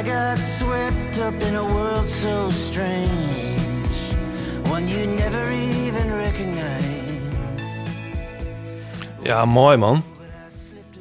[0.00, 3.08] I got swept up in a world so strange,
[4.70, 6.86] one you never even recognized.
[9.22, 10.02] Ja, mooi man.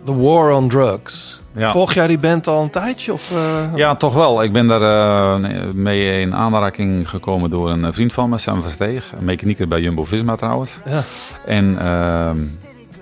[0.06, 1.42] The War on Drugs.
[1.56, 1.72] Ja.
[1.72, 3.14] Volg jij die band al een tijdje?
[3.14, 4.44] Of, eh, Ja, toch wel.
[4.44, 9.12] Ik ben daar eh, mee in aanraking gekomen door een vriend van me, Sam Versteeg.
[9.20, 10.80] Een mechanieker bij Jumbo-Visma trouwens.
[10.86, 11.04] Ja.
[11.46, 12.38] En, ehm,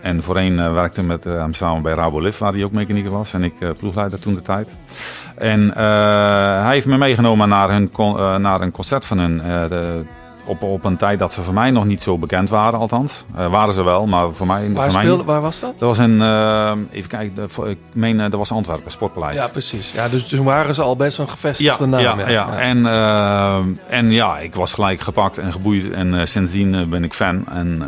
[0.01, 3.33] en voorheen eh, werkte met eh, hem samen bij Raboliv, waar hij ook mechanieker was.
[3.33, 4.69] En ik eh, ploegleider toen de tijd.
[5.35, 5.69] En
[6.63, 7.91] hij heeft me meegenomen naar, hun
[8.41, 9.37] naar een concert van hun.
[9.69, 10.03] de,
[10.47, 13.25] op, op een tijd dat ze voor mij nog niet zo bekend waren, althans.
[13.35, 15.71] Eh, waren ze wel, maar voor mij, waar, voor mij speelde, waar was dat?
[15.79, 19.37] Dat was een, eh, even kijken, de- voor- ik meen, eh, dat was Antwerpen, Sportpaleis.
[19.37, 19.91] Ja, precies.
[19.91, 22.01] Ja, dus toen waren ze al best een gevestigde naam.
[22.19, 22.57] Ja, ja.
[22.57, 22.85] En,
[23.87, 25.91] en ja, ik was gelijk gepakt en geboeid.
[25.91, 27.43] En sindsdien ben ik fan.
[27.47, 27.79] En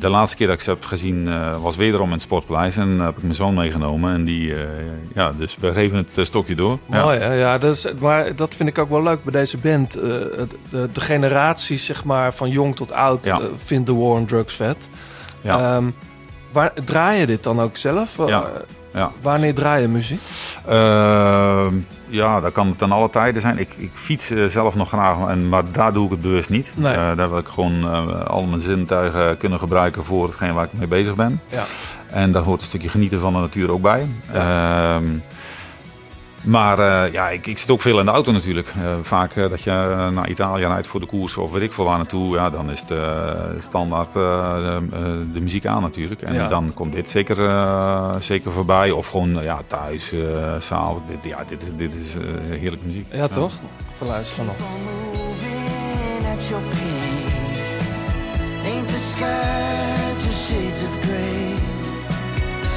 [0.00, 1.28] de laatste keer dat ik ze heb gezien
[1.62, 2.76] was wederom in het Sportpaleis.
[2.76, 4.14] En heb ik mijn zoon meegenomen.
[4.14, 4.54] En die,
[5.14, 6.78] ja, dus we geven het stokje door.
[6.90, 7.02] Ja.
[7.02, 7.32] Mooi, hè?
[7.34, 9.92] Ja, dat is, maar dat vind ik ook wel leuk bij deze band.
[9.92, 13.40] De, de generatie, zeg maar, van jong tot oud, Ja.
[13.40, 14.88] eh, vindt de War on Drugs vet.
[15.40, 15.58] Ja.
[15.76, 15.90] Ehm,
[16.52, 18.18] waar, draai je dit dan ook zelf?
[18.18, 18.44] Eh, Ja.
[18.94, 19.10] Ja.
[19.22, 20.20] Wanneer draai je muziek?
[20.66, 21.74] Ehm,
[22.06, 23.58] ja, dat kan ten alle tijden zijn.
[23.58, 26.70] Ik, ik fiets eh, zelf nog graag, en, maar daar doe ik het bewust niet.
[26.74, 26.92] Nee.
[26.92, 30.72] Eh, daar wil ik gewoon eh, al mijn zintuigen kunnen gebruiken voor hetgeen waar ik
[30.72, 31.40] mee bezig ben.
[31.48, 31.64] Ja.
[32.10, 34.06] En daar hoort een stukje genieten van de natuur ook bij.
[34.32, 35.04] Ehm,
[36.42, 38.68] maar eh, ja, ik, ik zit ook veel in de auto natuurlijk.
[38.76, 39.70] Eh, vaak eh, dat je
[40.12, 42.34] naar Italië rijdt voor de koers of weet ik veel waar naartoe.
[42.36, 45.00] Ja, dan is de standaard eh, de, eh,
[45.32, 46.22] de muziek aan natuurlijk.
[46.22, 46.48] En Ja.
[46.48, 48.90] dan komt dit zeker, eh, zeker voorbij.
[48.90, 50.20] Of gewoon ja, thuis, eh
[50.58, 51.02] s'avonds.
[51.06, 52.22] Dit, ja, dit is, dit is eh,
[52.58, 53.06] heerlijke muziek.
[53.12, 53.52] Ja, toch?
[53.94, 54.56] Even luisteren nog.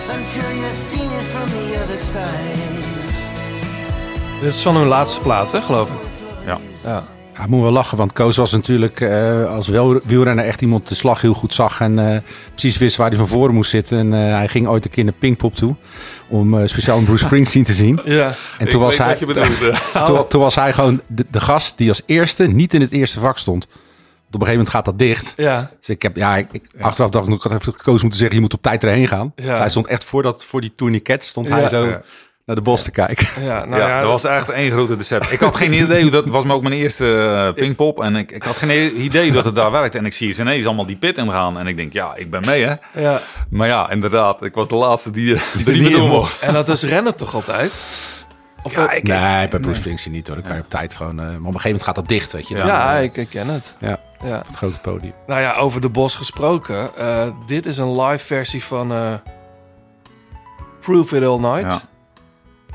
[0.09, 2.92] Until you've seen it from the other side.
[4.43, 5.95] Dit is van hun laatste plaat, hè, geloof ik.
[6.45, 6.59] Ja.
[6.83, 7.03] Ja.
[7.37, 10.95] Ja, moet wel lachen, want Koos was natuurlijk eh, als wel wielrenner echt iemand de
[10.95, 12.19] slag heel goed zag en eh,
[12.51, 13.97] precies wist waar hij van voren moest zitten.
[13.97, 15.75] En eh, hij ging ooit een keer naar Pinkpop toe
[16.29, 17.99] om eh, speciaal een Bruce Springsteen te zien.
[18.05, 18.33] Ja.
[18.57, 19.15] En toen was, hij,
[20.05, 23.19] toen, toen was hij gewoon de, de gast die als eerste niet in het eerste
[23.19, 23.65] vak stond.
[23.65, 25.33] Want op een gegeven moment gaat dat dicht.
[25.37, 25.71] Ja.
[25.79, 28.35] Dus ik heb, ja, ik, ik- achteraf dacht ik, ik had even gekozen moeten zeggen,
[28.35, 29.31] je moet op tijd erheen gaan.
[29.35, 29.49] Ja.
[29.49, 31.55] Dus hij stond echt voor, dat, voor die tourniquet, stond Ja.
[31.57, 32.01] hij zo Ja.
[32.45, 33.43] Naar de bos te kijken.
[33.43, 35.33] Ja, nou ja, ja, dat was echt één grote deceptie.
[35.33, 37.17] Ik had geen idee, hoe dat was me ook mijn eerste
[37.47, 38.01] eh, pingpop.
[38.01, 39.97] En ik, ik had geen idee dat het daar werkte.
[39.97, 41.57] En ik zie ze ineens allemaal die pit in gaan.
[41.59, 43.01] En ik denk, ja, ik ben mee hè.
[43.01, 43.19] ja.
[43.49, 46.39] Maar ja, inderdaad, ik was de laatste die, die er niet meer door mocht.
[46.41, 47.71] En dat is rennen toch altijd?
[48.63, 50.35] Of Ja, eh, ik- Nee, bij Bruce Springsteen niet hoor.
[50.35, 51.19] Dan kan je op tijd gewoon...
[51.19, 52.55] eh, maar op een gegeven moment gaat dat dicht, weet je.
[52.55, 53.75] Dan, ja, eh, ik, ik ken het.
[53.79, 54.37] ja, Ja.
[54.37, 55.13] op het grote podium.
[55.27, 56.95] Nou ja, over de bos gesproken.
[56.97, 59.13] eh, dit is een live versie van eh,
[60.81, 61.85] Prove It All Night.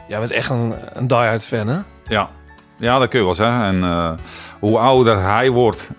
[0.09, 1.78] Jij bent echt een, een die-hard fan, hè?
[2.05, 2.28] Ja.
[2.76, 3.62] ja, dat kun je wel zeggen.
[3.62, 4.10] En eh,
[4.60, 5.90] hoe ouder hij wordt,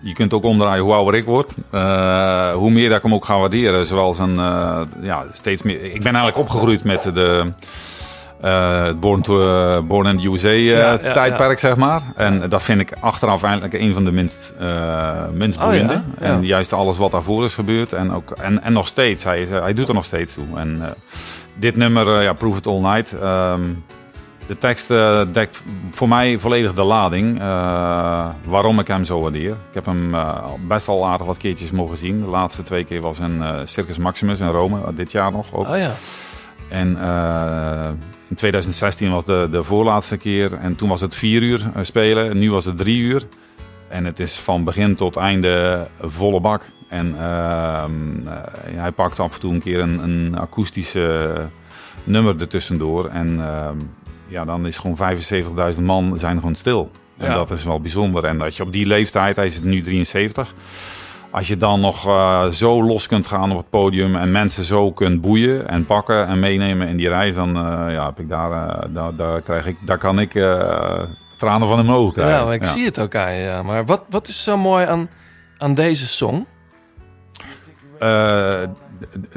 [0.00, 3.24] je kunt ook omdraaien hoe ouder ik word, eh, hoe meer dat ik hem ook
[3.24, 3.86] ga waarderen.
[3.86, 5.84] Zoals een, eh, ja, steeds meer.
[5.84, 7.44] Ik ben eigenlijk opgegroeid met de,
[8.40, 12.02] het Born, to, Born in the USA Ja, ja, tijdperk, zeg maar.
[12.16, 14.52] En dat vind ik achteraf eigenlijk een van de minst,
[15.32, 16.02] minst Oh, boeiende.
[16.18, 17.92] En juist alles wat daarvoor is gebeurd.
[17.92, 20.46] En, ook, en, en nog steeds, hij, is, hij doet er nog steeds toe.
[20.54, 20.96] En
[21.58, 23.12] dit nummer, eh, ja, Prove It All Night...
[23.12, 23.62] ehm,
[24.46, 27.40] de tekst eh, dekt voor mij volledig de lading.
[27.40, 29.50] eh, waarom ik hem zo waardeer.
[29.50, 30.14] Ik heb hem
[30.68, 32.20] best al aardig wat keertjes mogen zien.
[32.20, 34.94] De laatste twee keer was in Circus Maximus in Rome.
[34.94, 35.68] dit jaar nog ook.
[35.68, 35.92] Oh ja.
[36.68, 36.88] En
[38.28, 40.54] in 2016 was de, de voorlaatste keer.
[40.54, 42.30] En toen was het vier uur spelen.
[42.30, 43.22] En nu was het drie uur.
[43.88, 46.62] En het is van begin tot einde volle bak.
[46.88, 51.36] En ehm, eh, hij pakt af en toe een keer een, een akoestische
[52.04, 53.08] nummer ertussendoor.
[53.08, 53.76] En ehm,
[54.26, 54.96] ja, dan is gewoon
[55.76, 56.90] 75.000 man zijn gewoon stil.
[57.16, 57.34] En Ja.
[57.34, 58.24] dat is wel bijzonder.
[58.24, 60.54] En dat je op die leeftijd, hij is nu 73...
[61.30, 64.92] Als je dan nog eh, zo los kunt gaan op het podium en mensen zo
[64.92, 68.78] kunt boeien en pakken en meenemen in die reis, dan eh, ja, heb ik daar,
[68.92, 70.30] daar, daar, krijg ik, daar kan ik
[71.36, 72.46] tranen van in mijn ogen krijgen.
[72.46, 73.42] Ja, ik zie het ook aan je.
[73.42, 73.62] Ja.
[73.62, 75.08] Maar wat, wat is zo mooi aan,
[75.58, 76.46] aan deze song?
[77.98, 78.68] Eh,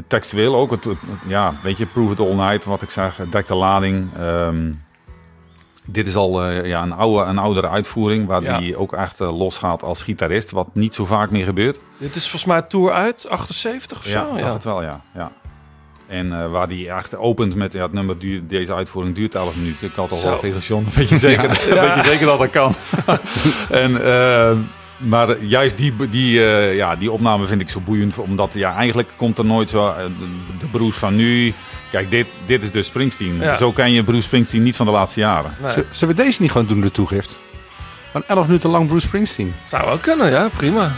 [0.07, 0.85] textueel ook, het,
[1.27, 4.09] ja, weet je, Prove It All Night, wat ik zeg, het dekt de lading.
[4.17, 4.71] Ehm,
[5.85, 8.59] dit is al eh, ja, een, oude, een oudere uitvoering, waar Ja.
[8.59, 11.79] die ook echt eh, losgaat als gitarist, wat niet zo vaak meer gebeurt.
[11.97, 14.35] Dit is volgens mij Tour uit, 78 of Ja, zo?
[14.41, 15.01] dacht het wel, ja.
[15.13, 15.31] ja.
[16.07, 18.15] En waar die echt opent met ja, het nummer,
[18.47, 19.87] deze uitvoering duurt 11 minuten.
[19.87, 22.73] Ik had al wel tegen John, weet je zeker, weet je zeker dat dat kan.
[23.83, 24.57] en, eh,
[24.99, 29.09] maar juist die, die, eh, ja, die opname vind ik zo boeiend, omdat ja, eigenlijk
[29.15, 30.25] komt er nooit zo eh, de,
[30.59, 31.53] de Bruce van nu.
[31.91, 33.37] Kijk, dit, dit is dus Springsteen.
[33.39, 33.55] Ja.
[33.55, 35.51] Zo ken je Bruce Springsteen niet van de laatste jaren.
[35.61, 37.39] Nee, Zullen we deze niet gewoon doen, de toegift?
[38.11, 39.53] Van 11 minuten lang Bruce Springsteen.
[39.65, 40.91] zou wel kunnen, ja, prima.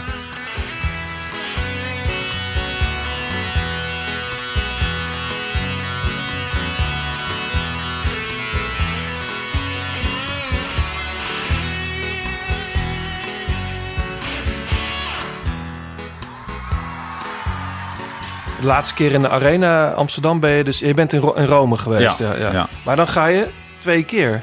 [18.62, 20.78] De laatste keer in de Arena Amsterdam ben je dus...
[20.78, 22.68] Je bent in, Ro- in Rome geweest, ja, ja, ja.
[22.84, 23.46] Maar dan ga je
[23.78, 24.42] twee keer.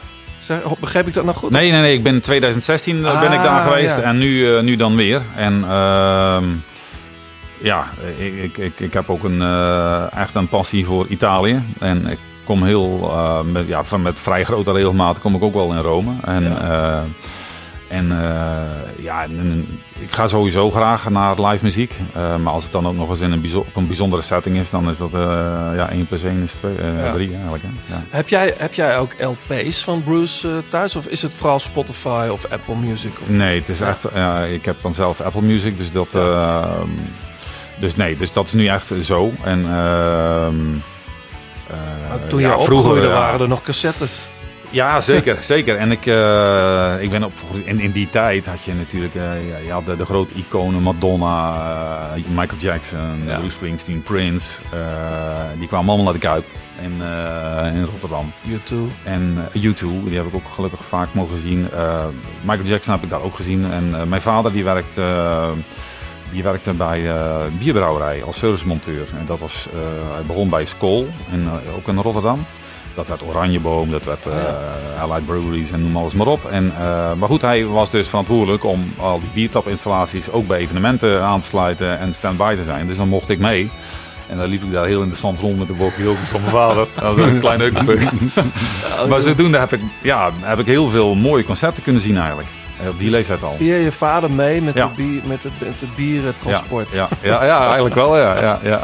[0.80, 1.52] Begrijp ik dat nou goed?
[1.52, 1.94] Nee, nee, nee.
[1.94, 4.02] Ik ben in 2016 eh, ben ik Ah, daar geweest ja.
[4.02, 5.22] en nu, eh, nu dan weer.
[5.36, 6.44] En ehm,
[7.58, 7.86] ja,
[8.18, 11.60] ik, ik, ik, heb ook een, eh, echt een passie voor Italië.
[11.80, 13.14] En ik kom heel,
[13.46, 16.12] met, ja, van, met vrij grote regelmaat kom ik ook wel in Rome.
[16.24, 16.58] En, Ja.
[17.90, 18.08] eh, en
[18.98, 21.94] ja, en ik ga sowieso graag naar live muziek.
[22.14, 24.70] Eh, maar als het dan ook nog eens in een, op een bijzondere setting is,
[24.70, 25.20] dan is dat eh,
[25.76, 27.14] ja, 1 plus 1 is 2, Ja.
[27.14, 27.64] 3 eigenlijk.
[27.64, 27.94] Hè?
[27.94, 28.04] Ja.
[28.10, 30.96] Heb jij, heb jij ook LP's van Bruce eh, thuis?
[30.96, 33.12] Of is het vooral Spotify of Apple Music?
[33.22, 33.30] Of...
[33.30, 34.06] Nee, het is echt.
[34.52, 36.08] ik heb dan zelf Apple Music, dus dat.
[36.14, 36.88] ehm,
[37.80, 39.32] dus nee, dus dat is nu echt zo.
[39.44, 39.66] En.
[39.66, 40.56] ehm,
[41.70, 42.56] eh, toen je ja,
[43.02, 43.08] ja.
[43.08, 44.30] waren er nog cassettes.
[44.70, 45.78] Ja, zeker, zeker.
[45.78, 47.32] En ik, eh, ik ben op,
[47.64, 50.82] in, in die tijd had je natuurlijk eh, ja, je had de, de grote iconen
[50.82, 51.56] Madonna,
[52.16, 53.38] eh, Michael Jackson, Ja.
[53.38, 54.60] Bruce Springsteen, Prince.
[55.60, 56.46] die kwamen allemaal naar de Kuip
[56.82, 57.02] in,
[57.74, 58.32] in Rotterdam.
[58.48, 58.74] U2.
[59.04, 61.68] En eh, U2, die heb ik ook gelukkig vaak mogen zien.
[62.42, 63.72] Michael Jackson heb ik daar ook gezien.
[63.72, 65.50] En mijn vader die werkte, eh,
[66.32, 69.08] die werkte bij eh bierbrouwerij als servicemonteur.
[69.20, 69.68] En dat was,
[70.14, 72.46] hij begon bij Skoll, en, ook in Rotterdam.
[73.00, 76.46] Dat werd Oranjeboom, dat werd eh Allied Breweries en noem alles maar op.
[76.52, 81.22] En, eh, maar goed, hij was dus verantwoordelijk om al die biertapinstallaties ook bij evenementen
[81.24, 82.88] aan te sluiten en stand-by te zijn.
[82.88, 83.70] Dus dan mocht ik mee.
[84.28, 86.88] En dan liep ik daar heel interessant rond met de walkie van mijn vader.
[87.02, 88.02] Dat was een klein heukelpuk.
[89.10, 92.48] Maar zodoende heb ik, ja, heb ik heel veel mooie concerten kunnen zien eigenlijk.
[92.82, 93.56] Eh, Op die leeftijd al.
[93.58, 94.86] Via je vader mee met, Ja.
[94.88, 96.94] de bier, met, het, met het bierentransport.
[96.94, 98.42] Ja, ja, ja, eigenlijk wel, ja.
[98.42, 98.80] ja, ja.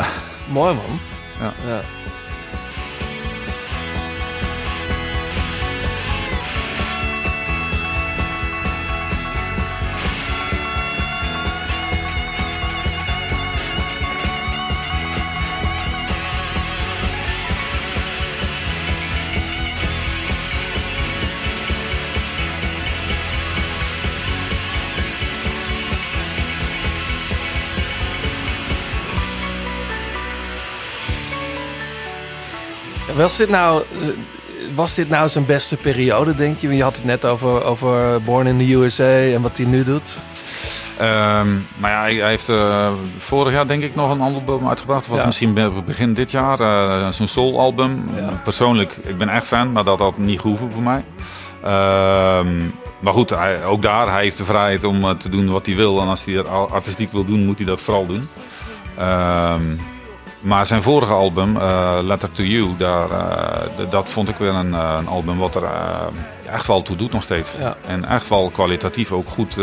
[0.48, 1.00] Mooi man.
[1.42, 1.80] Ja.
[33.16, 33.84] Was dit nou,
[34.76, 36.76] was dit nou zijn beste periode, denk je?
[36.76, 40.16] Je had het net over, over Born in the USA en wat hij nu doet.
[40.98, 41.48] Ehm,
[41.78, 42.88] maar ja, hij, heeft eh,
[43.20, 45.02] vorig jaar denk ik nog een album uitgebracht.
[45.02, 45.26] Dat was Ja.
[45.26, 46.60] misschien be- begin dit jaar.
[46.60, 48.10] eh, Zo'n soul-album.
[48.16, 48.30] Ja.
[48.44, 51.04] Persoonlijk, ik ben echt fan, maar dat had niet gehoeven voor mij.
[51.64, 52.58] Ehm,
[53.00, 55.76] maar goed, hij, ook daar, hij heeft de vrijheid om eh, te doen wat hij
[55.76, 56.02] wil.
[56.02, 58.30] En als hij dat artistiek wil doen, moet hij dat vooral doen.
[58.98, 59.62] Ehm,
[60.46, 64.74] Maar zijn vorige album, eh, Letter to You, daar, eh, dat vond ik weer een,
[64.74, 65.64] eh, een album wat er
[66.52, 67.52] echt wel toe doet nog steeds.
[67.60, 67.76] Ja.
[67.88, 69.58] En echt wel kwalitatief ook goed,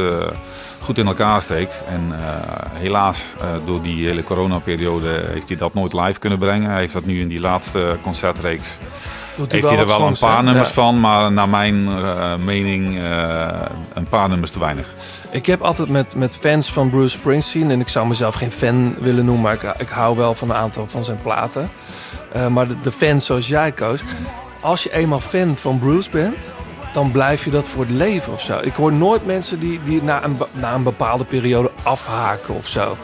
[0.80, 1.82] goed in elkaar steekt.
[1.88, 2.12] En
[2.72, 3.22] helaas,
[3.64, 6.70] door die hele coronaperiode heeft hij dat nooit live kunnen brengen.
[6.70, 8.78] Hij heeft dat nu in die laatste concertreeks
[9.36, 10.74] Doet heeft hij er wel een paar nummers Ja.
[10.74, 11.84] van, maar naar mijn
[12.44, 12.98] mening
[13.94, 14.86] een paar nummers te weinig.
[15.32, 18.94] Ik heb altijd met, met fans van Bruce Springsteen, en ik zou mezelf geen fan
[18.98, 21.70] willen noemen, maar ik, ik hou wel van een aantal van zijn platen.
[22.32, 24.00] Eh, maar de, de fans zoals jij koos,
[24.60, 26.50] als je eenmaal fan van Bruce bent,
[26.92, 28.58] dan blijf je dat voor het leven of zo.
[28.62, 32.96] Ik hoor nooit mensen die, die na, een, na een bepaalde periode afhaken of zo.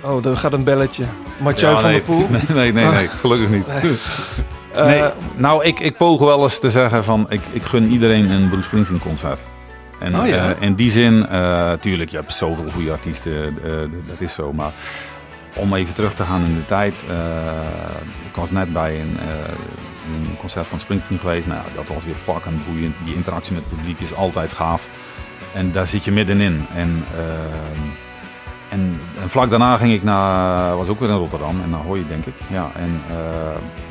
[0.00, 1.04] Oh, er gaat een belletje.
[1.38, 2.26] Mathieu Ja, van nee, der Poel.
[2.30, 3.66] Nee, nee, nee, nee, gelukkig niet.
[3.66, 5.02] Eh, Nee,
[5.36, 8.62] nou, ik, ik poog wel eens te zeggen van, ik, ik gun iedereen een Bruce
[8.64, 9.40] Springsteen concert.
[9.98, 10.54] En Oh ja.
[10.54, 13.70] eh, in die zin, eh tuurlijk, je hebt zoveel goede artiesten, eh,
[14.06, 14.52] dat is zo.
[14.52, 14.72] Maar
[15.54, 16.94] om even terug te gaan in de tijd.
[18.28, 19.16] ik was net bij een,
[20.14, 21.46] een concert van Springsteen geweest.
[21.46, 22.94] Nou, dat was weer pakkend, boeiend.
[23.04, 24.88] Die interactie met het publiek is altijd gaaf.
[25.54, 26.66] En daar zit je middenin.
[26.74, 27.04] En,
[28.68, 32.04] en, en vlak daarna ging ik naar, was ook weer in Rotterdam, en naar Hooi
[32.08, 32.34] denk ik.
[32.50, 33.16] Ja, en eh,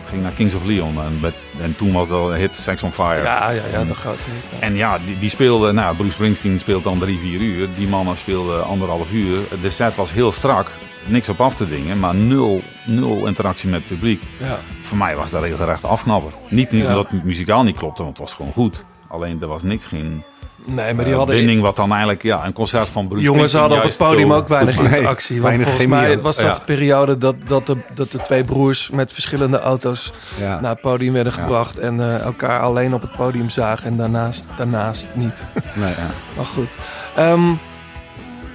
[0.10, 1.02] ging naar Kings of Leon.
[1.02, 3.22] En, met- en toen was wel een hit Sex on Fire.
[3.24, 4.66] ja, ja, ja, de grote hit, ja.
[4.68, 7.68] En ja, die, die speelde, nou, Bruce Springsteen speelt dan drie, vier uur.
[7.78, 9.40] Die mannen speelden anderhalf uur.
[9.62, 10.68] De set was heel strak,
[11.06, 14.22] niks op af te dingen, maar nul, nul interactie met het publiek.
[14.40, 14.60] Ja.
[14.82, 16.32] Voor mij was dat regelrecht afknapper.
[16.50, 16.90] Niet, niet Ja.
[16.90, 18.84] omdat het muzikaal niet klopte, want het was gewoon goed.
[19.08, 20.24] Alleen er was niks, geen
[20.70, 21.36] Nee, maar die eh, hadden...
[21.36, 24.36] binding wat dan eigenlijk, ja, een concert van Bruce jongens hadden op het podium zo
[24.36, 25.42] ook weinig interactie.
[25.42, 26.54] Want weinig volgens chemie mij was dat Ja.
[26.54, 30.60] de periode dat, dat, de, dat de twee broers met verschillende auto's Ja.
[30.60, 31.78] naar het podium werden gebracht.
[31.78, 35.44] En eh, elkaar alleen op het podium zagen en daarnaast, daarnaast niet.
[35.76, 36.08] Nee, ja.
[36.36, 36.70] maar goed.
[37.16, 37.42] Ehm,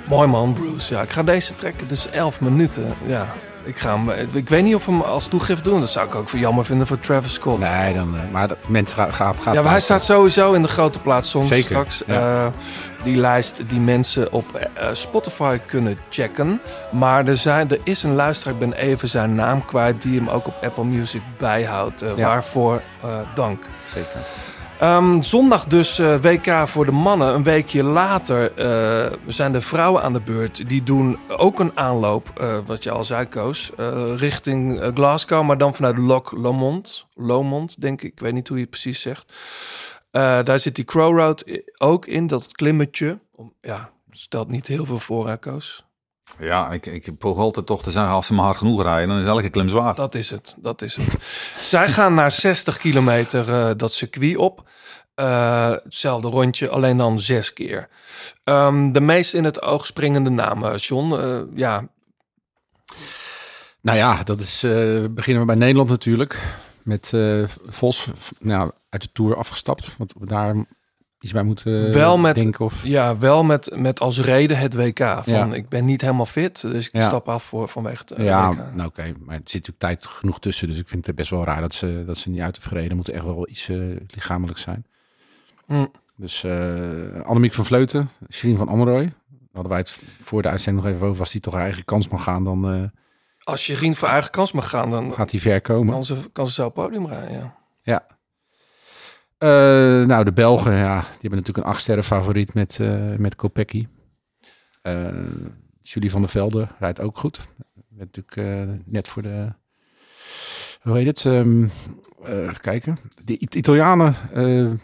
[0.05, 0.95] mooi man, Bruce.
[0.95, 1.89] Ja, ik ga deze trekken.
[1.89, 2.85] Dus 11 minuten.
[3.07, 3.27] Ja,
[3.65, 5.81] ik, ga hem, ik weet niet of we hem als toegift doen.
[5.81, 7.59] Dat zou ik ook voor jammer vinden voor Travis Scott.
[7.59, 10.63] nee dan, eh, maar dat, mensen gaan, gaan, gaan Ja, maar hij staat sowieso in
[10.63, 12.03] de grote plaats soms Zeker, straks.
[12.07, 12.45] ja.
[12.45, 12.47] Eh,
[13.05, 16.61] die lijst die mensen op eh, Spotify kunnen checken.
[16.91, 20.03] Maar er, zijn, er is een luisteraar, ik ben even zijn naam kwijt...
[20.03, 22.01] die hem ook op Apple Music bijhoudt.
[22.01, 22.15] Ja.
[22.15, 22.83] Waarvoor
[23.35, 23.63] dank.
[23.95, 24.21] Zeker.
[24.83, 27.35] Ehm, zondag dus eh, WK voor de mannen.
[27.35, 30.69] Een weekje later eh, zijn de vrouwen aan de beurt.
[30.69, 33.73] Die doen ook een aanloop, eh, wat je al zei, Koos,
[34.17, 35.47] richting Glasgow.
[35.47, 37.07] Maar dan vanuit Loch Lomond.
[37.15, 38.13] Lomond, denk ik.
[38.13, 39.33] Ik weet niet hoe je het precies zegt.
[40.11, 41.45] Daar zit die Crow Road
[41.79, 43.19] ook in, dat klimmetje.
[43.61, 45.85] Ja, stelt niet heel veel voor, hè, Koos.
[46.39, 49.19] Ja, ik, ik poog altijd toch te zeggen, als ze maar hard genoeg rijden, dan
[49.19, 49.95] is elke klim zwaar.
[49.95, 51.17] Dat is het, dat is het.
[51.59, 54.69] Zij gaan naar 60 kilometer eh, dat circuit op.
[55.15, 57.89] Eh, hetzelfde rondje, alleen dan zes keer.
[58.45, 61.13] Ehm, de meest in het oog springende namen, John.
[61.15, 61.89] Eh, ja,
[63.81, 66.39] Nou ja, dat is, eh, beginnen we bij Nederland natuurlijk.
[66.83, 69.95] Met eh, Vos nou, uit de Tour afgestapt.
[69.99, 70.65] Want daar
[71.23, 72.65] iets bij moeten Wel met- denken.
[72.65, 74.99] Of, ja wel met, met als reden het WK.
[74.99, 75.53] Van Ja.
[75.55, 77.07] ik ben niet helemaal fit, dus ik Ja.
[77.07, 78.75] stap af voor, vanwege het eh, ja, WK.
[78.75, 79.03] nou oké.
[79.03, 80.69] Maar er zit natuurlijk tijd genoeg tussen.
[80.69, 82.97] Dus ik vind het best wel raar dat ze, dat ze niet uit hebben gereden.
[82.97, 83.77] moet echt wel iets eh
[84.09, 84.87] lichamelijk zijn.
[85.67, 85.87] Hm.
[86.17, 88.67] Dus eh Annemiek van Vleuten, Sherine van.
[88.87, 89.13] Daar
[89.53, 91.21] hadden wij het voor de uitzending nog even over.
[91.21, 92.83] Als die toch haar eigen kans mag gaan, dan eh,
[93.45, 95.93] Als je Rien voor eigen kans mag gaan, dan gaat hij ver komen.
[95.93, 97.33] kan ze, kan ze zo podium rijden.
[97.33, 97.55] Ja.
[97.83, 98.07] Ja.
[99.43, 99.49] Eh,
[100.07, 103.87] nou, de Belgen, ja, die hebben natuurlijk een achtsterren favoriet met, eh met Kopecky.
[104.83, 105.07] Eh,
[105.83, 107.41] Julie van der Velde rijdt ook goed.
[107.89, 109.49] Met natuurlijk net voor de...
[110.81, 111.25] Hoe heet het?
[111.25, 111.67] Ehm,
[112.25, 112.99] eh, kijken.
[113.25, 114.15] De It- Italianen,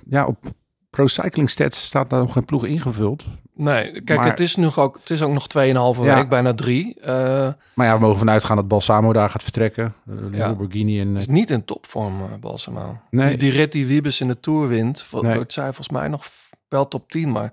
[0.07, 0.45] ja, op
[0.91, 3.27] Pro Cycling Stats staat daar nog geen ploeg ingevuld.
[3.59, 6.15] Nee, kijk, Maar- het, is nu ook, het is ook nog 2,5 Ja.
[6.15, 7.01] week, bijna drie.
[7.01, 9.95] Eh Maar ja, we mogen vanuit gaan dat Balsamo daar gaat vertrekken.
[10.11, 10.47] Uh, Ja.
[10.47, 11.11] Lamborghini en...
[11.13, 12.99] eh, is niet in topvorm, uh, Balsamo.
[13.11, 13.29] Nee.
[13.29, 15.35] Die, die rit die Wiebes in de Tour wint, Nee.
[15.35, 16.25] wordt zij volgens mij nog
[16.69, 17.53] wel top 10, maar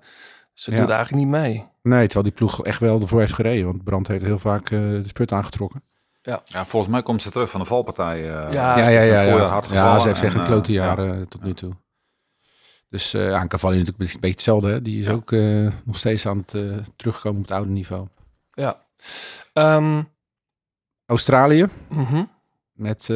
[0.52, 0.80] ze Ja.
[0.80, 1.64] doet eigenlijk niet mee.
[1.82, 3.66] nee, terwijl die ploeg echt wel ervoor heeft gereden.
[3.66, 5.82] Want Brand heeft heel vaak eh, de spurt aangetrokken.
[6.22, 8.16] Ja, volgens mij komt ze terug van de valpartij.
[8.16, 9.62] eh, Ja, ze ja, ja, ja, ja.
[9.72, 10.84] ja, ze heeft echt en, een eh, klote ja.
[10.84, 11.72] jaar eh, tot nu toe.
[12.88, 14.68] Dus eh aan Cavalli natuurlijk een beetje hetzelfde.
[14.68, 14.82] Hè?
[14.82, 18.08] Die is ook eh, nog steeds aan het eh, terugkomen op het oude niveau.
[18.52, 18.86] Ja.
[19.52, 20.02] Ehm,
[21.06, 22.24] Australië mhm.
[22.72, 23.10] met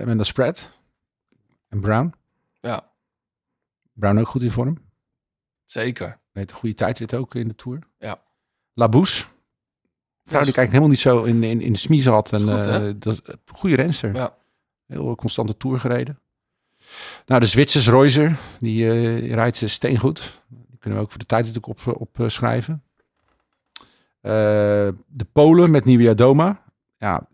[0.00, 0.70] Amanda Spread
[1.68, 2.14] en Brown.
[2.60, 2.90] Ja,
[3.92, 4.78] Brown ook goed in vorm.
[5.64, 6.18] zeker.
[6.32, 7.78] Weet een goede tijdrit ook in de Tour.
[7.98, 8.22] Ja.
[8.74, 9.24] Labouche.
[10.24, 12.32] Vrouw die ik eigenlijk helemaal niet zo in, in, in de smiezen had.
[12.32, 14.14] En, Goed, dat, goede renster.
[14.14, 14.36] Ja.
[14.86, 16.20] Heel constante Tour gereden.
[17.26, 20.40] Nou, de Zwitsers Reuser, die eh, rijdt ze steengoed.
[20.48, 22.82] Die kunnen we ook voor de tijd natuurlijk op, op eh, schrijven.
[24.20, 24.32] Eh,
[25.06, 26.62] de Polen met Nieuwia Doma.
[26.98, 27.28] Ja,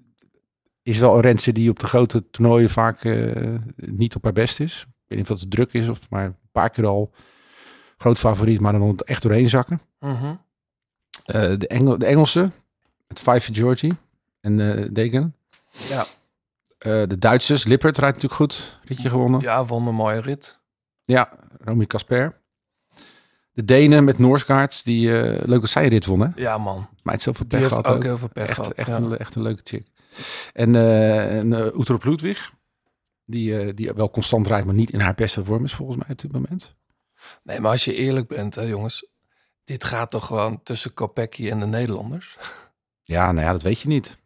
[0.83, 4.61] is wel een renster die op de grote toernooien vaak eh, niet op haar best
[4.61, 4.81] is.
[4.81, 7.13] Ik weet niet of het druk is, of maar een paar keer al
[7.97, 9.81] groot favoriet, maar dan echt doorheen zakken.
[10.01, 10.35] Mhm.
[11.25, 12.51] Eh, de, Engel, de Engelse,
[13.09, 13.93] met Five Georgie
[14.41, 15.35] en eh Degen.
[15.71, 16.07] Ja.
[16.83, 18.81] Eh, de Duitsers, Lippert rijdt natuurlijk goed.
[18.85, 19.41] Ritje gewonnen.
[19.41, 20.61] Ja, won een mooie rit.
[21.05, 22.41] Ja, Romy Casper.
[23.53, 26.29] De Denen met Noorskaart, die eh leuke zijrit won, hè?
[26.35, 26.89] Ja, man.
[27.03, 28.73] Maar het zoveel Die pech heeft gehad ook heel veel pech echt, gehad.
[28.73, 28.97] Echt, ja.
[28.97, 29.87] een, echt een leuke chick.
[30.53, 32.53] En, eh en uh, Utrop Ludwig,
[33.25, 36.21] die, die wel constant rijdt, maar niet in haar beste vorm is volgens mij op
[36.21, 36.75] dit moment.
[37.43, 39.11] Nee, maar als je eerlijk bent, hè, jongens.
[39.65, 42.39] Dit gaat toch gewoon tussen Kopecky en de Nederlanders?
[43.03, 44.19] Ja, nou ja, dat weet je niet.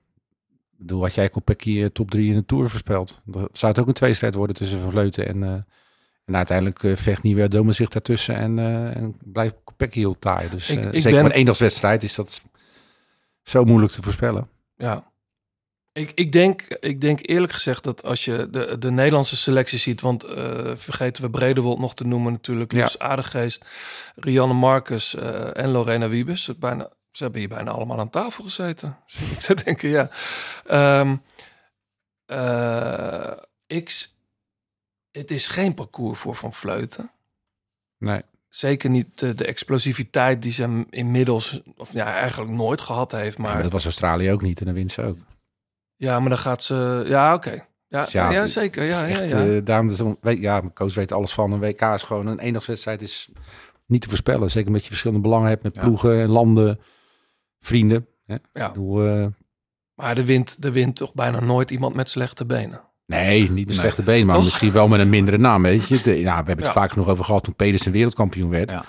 [0.78, 3.89] Bedoel, had jij Kopecky eh, top 3 in de Tour voorspeld, dan zou het ook
[3.89, 5.43] een tweestrijd worden tussen Van Vleuten en...
[5.43, 5.53] eh,
[6.24, 8.59] en uiteindelijk eh, vecht Nieuwe Dome zich daartussen en,
[8.94, 10.48] en blijft Kopecky heel taai.
[10.51, 12.43] Dus Ik- ik zeker ben- voor een eendagswedstrijd is dat
[13.43, 14.48] zo moeilijk te voorspellen.
[14.77, 15.11] Ja.
[15.93, 20.01] Ik, ik, denk, ik denk eerlijk gezegd dat als je de, de Nederlandse selectie ziet,
[20.01, 22.78] want eh, vergeten we Bredewold nog te noemen natuurlijk, Ja.
[22.81, 23.65] Loes Aardegeest,
[24.16, 25.15] Rianne Marcus
[25.53, 26.47] en Lorena Wiebes.
[26.47, 30.09] Het Bijna, ze hebben hier bijna allemaal aan tafel gezeten, zit ik te denken, ja.
[30.66, 31.16] Ehm,
[32.26, 33.32] eh,
[33.66, 34.16] ik, s-
[35.10, 37.10] het is geen parcours voor Van Vleuten.
[37.98, 38.22] Nee.
[38.48, 43.38] Zeker niet de, de explosiviteit die ze inmiddels, of ja, eigenlijk nooit gehad heeft.
[43.38, 45.16] Maar, Maar, dat was Australië ook niet en dan wint ze ook.
[45.97, 47.05] ja, maar dan gaat ze.
[47.06, 47.66] Ja, oké.
[47.88, 48.84] Ja, Dus ja, ja, zeker.
[48.84, 49.47] Ja, ja, ja.
[49.47, 51.52] eh, daarom ja, Koos weet alles van.
[51.52, 53.28] Een WK is gewoon een eendagswedstrijd is
[53.86, 54.51] niet te voorspellen.
[54.51, 56.80] Zeker omdat je verschillende belangen hebt met ploegen en landen,
[57.66, 58.06] vrienden.
[58.26, 58.36] Hè?
[58.52, 58.68] Ja.
[58.68, 59.26] Bedoel, eh,
[59.94, 62.80] Maar er wint, er wint toch bijna nooit iemand met slechte benen.
[63.06, 63.74] nee, niet met Nee.
[63.76, 64.44] slechte been, maar Toch?
[64.44, 65.62] misschien wel met een mindere naam.
[65.62, 66.01] Weet je?
[66.01, 66.72] De, ja, we hebben het Ja.
[66.80, 68.70] vaak genoeg over gehad toen Pedersen wereldkampioen werd.
[68.70, 68.84] Ja.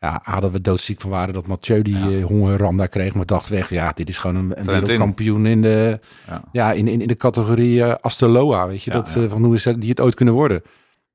[0.00, 0.20] Ja.
[0.22, 2.10] hadden we doodziek van waren dat Mathieu die Ja.
[2.18, 3.14] eh, hongerram daar kreeg.
[3.14, 6.42] Maar dacht weg, ja, dit is gewoon een, een wereldkampioen in de, Ja.
[6.52, 8.66] ja, in, in, in de categorie eh Asterloa.
[8.66, 9.22] Weet je, Ja, dat, ja.
[9.22, 10.62] eh, van hoe is dat, die het ooit kunnen worden.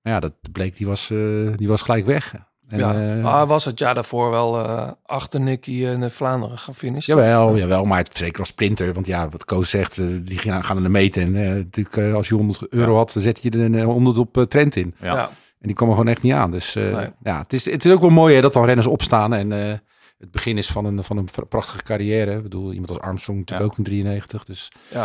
[0.02, 1.18] Maar ja, dat bleek, die was, eh,
[1.56, 2.36] die was gelijk weg.
[2.74, 3.16] En, ja.
[3.16, 7.16] eh, maar hij was het jaar daarvoor wel eh, achter Nicky in Vlaanderen gaan finishen.
[7.16, 8.94] Jawel, jawel, maar het, zeker als sprinter.
[8.94, 11.22] Want ja, wat Koos zegt, eh, die gaan, gaan er meten.
[11.22, 12.98] En eh, natuurlijk, eh, als je 100 euro Ja.
[12.98, 14.96] had, dan zet je er een eh, 100 op eh, Trent in.
[15.00, 15.14] Ja.
[15.14, 15.24] Ja.
[15.60, 16.52] En die kwam er gewoon echt niet aan.
[16.52, 17.10] Dus eh, Nee.
[17.24, 19.34] ja, het is, het is ook wel mooi hè, dat dan renners opstaan.
[19.34, 19.74] En eh,
[20.18, 22.36] het begin is van een, van een prachtige carrière.
[22.36, 24.44] Ik bedoel, iemand als Armstrong natuurlijk ook in 93.
[24.44, 25.02] Dus Ja.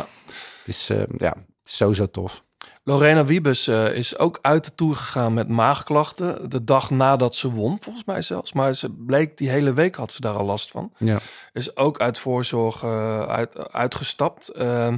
[0.59, 2.45] het is, eh, ja, het is sowieso tof.
[2.89, 6.51] Lorena Wiebes eh, is ook uit de Tour gegaan met maagklachten.
[6.51, 8.53] De dag nadat ze won, volgens mij zelfs.
[8.53, 10.93] Maar ze bleek, die hele week had ze daar al last van.
[10.97, 11.19] Ja.
[11.53, 14.49] Is ook uit voorzorg eh, uit, uitgestapt.
[14.49, 14.97] Ehm,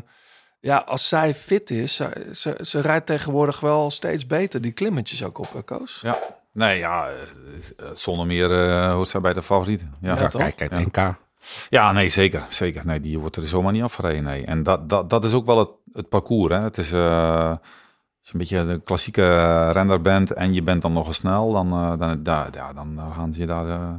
[0.61, 5.25] ja, als zij fit is, ze, ze, ze rijdt tegenwoordig wel steeds beter die klimmetjes
[5.25, 6.01] ook op, Koos?
[6.03, 6.19] Ja.
[6.53, 9.95] Nee, ja, eh, zonder meer eh, hoort zij bij de favorieten.
[10.01, 10.79] Ja, Ja, Ja, kijk, kijk, Ja.
[10.79, 11.15] NK.
[11.71, 12.47] Ja, nee, zeker.
[12.49, 12.87] zeker.
[12.87, 14.23] Nee, die wordt er zomaar niet afgereden.
[14.23, 14.45] Nee.
[14.45, 16.55] En dat, dat, dat is ook wel het, het parcours.
[16.55, 16.61] Hè.
[16.61, 17.53] Het is, eh,
[18.20, 21.52] als je een beetje de klassieke renner bent en je bent dan nog eens snel,
[21.52, 23.92] dan, eh, dan, daar ja, dan eh, gaan ze je daar eh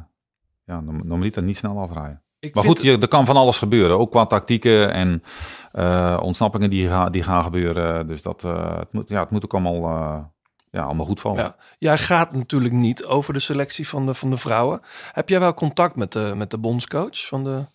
[0.65, 2.21] ja, norm- normaliter niet snel afrijden.
[2.39, 3.99] Ik Maar goed, je, er kan van alles gebeuren.
[3.99, 5.23] Ook qua tactieken en
[5.71, 8.07] eh, ontsnappingen die, gaan die gaan gebeuren.
[8.07, 10.23] Dus dat, eh, het, moet, ja, het moet ook allemaal, eh,
[10.71, 11.43] ja, allemaal goed vallen.
[11.43, 11.55] Ja.
[11.77, 14.81] Jij gaat natuurlijk niet over de selectie van de, van de vrouwen.
[15.11, 17.65] Heb jij wel contact met de, met de bondscoach van de,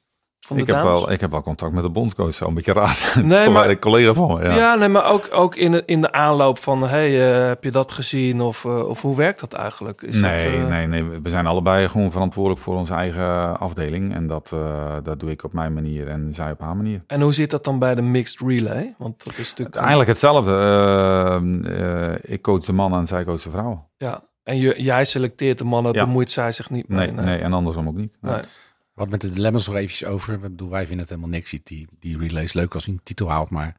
[0.47, 2.35] van de Ik heb, wel, ik heb wel contact met de bondscoach.
[2.35, 3.13] Zo een beetje raar.
[3.23, 4.45] Nee, maar- een collega van me.
[4.45, 4.75] Ja, Ja.
[4.75, 6.83] nee, maar ook, ook in, de, in de aanloop van...
[6.83, 8.41] hey, eh, heb je dat gezien?
[8.41, 10.03] Of, eh, of hoe werkt dat eigenlijk?
[10.03, 11.05] Is nee, dat, eh, nee, nee.
[11.23, 14.15] We zijn allebei gewoon verantwoordelijk voor onze eigen afdeling.
[14.15, 14.53] En dat,
[15.03, 17.03] dat doe ik op mijn manier en zij op haar manier.
[17.07, 18.95] En hoe zit dat dan bij de mixed relay?
[18.99, 19.77] Want dat is natuurlijk...
[19.77, 20.55] Eigenlijk hetzelfde.
[22.23, 23.83] Ik coach de mannen en zij coach de vrouwen.
[23.97, 26.05] Ja, en je, jij selecteert de mannen, Ja.
[26.05, 27.13] bemoeit zij zich niet mee.
[27.13, 28.17] Nee, nee, en andersom ook niet.
[28.21, 28.33] Nee.
[28.33, 28.43] Nee.
[28.97, 30.35] Wat met de dilemma's nog eventjes over.
[30.35, 31.55] Ik bedoel, wij vinden het helemaal niks.
[31.63, 33.51] Die, die, relays leuk als hij een titel haalt.
[33.51, 33.77] Maar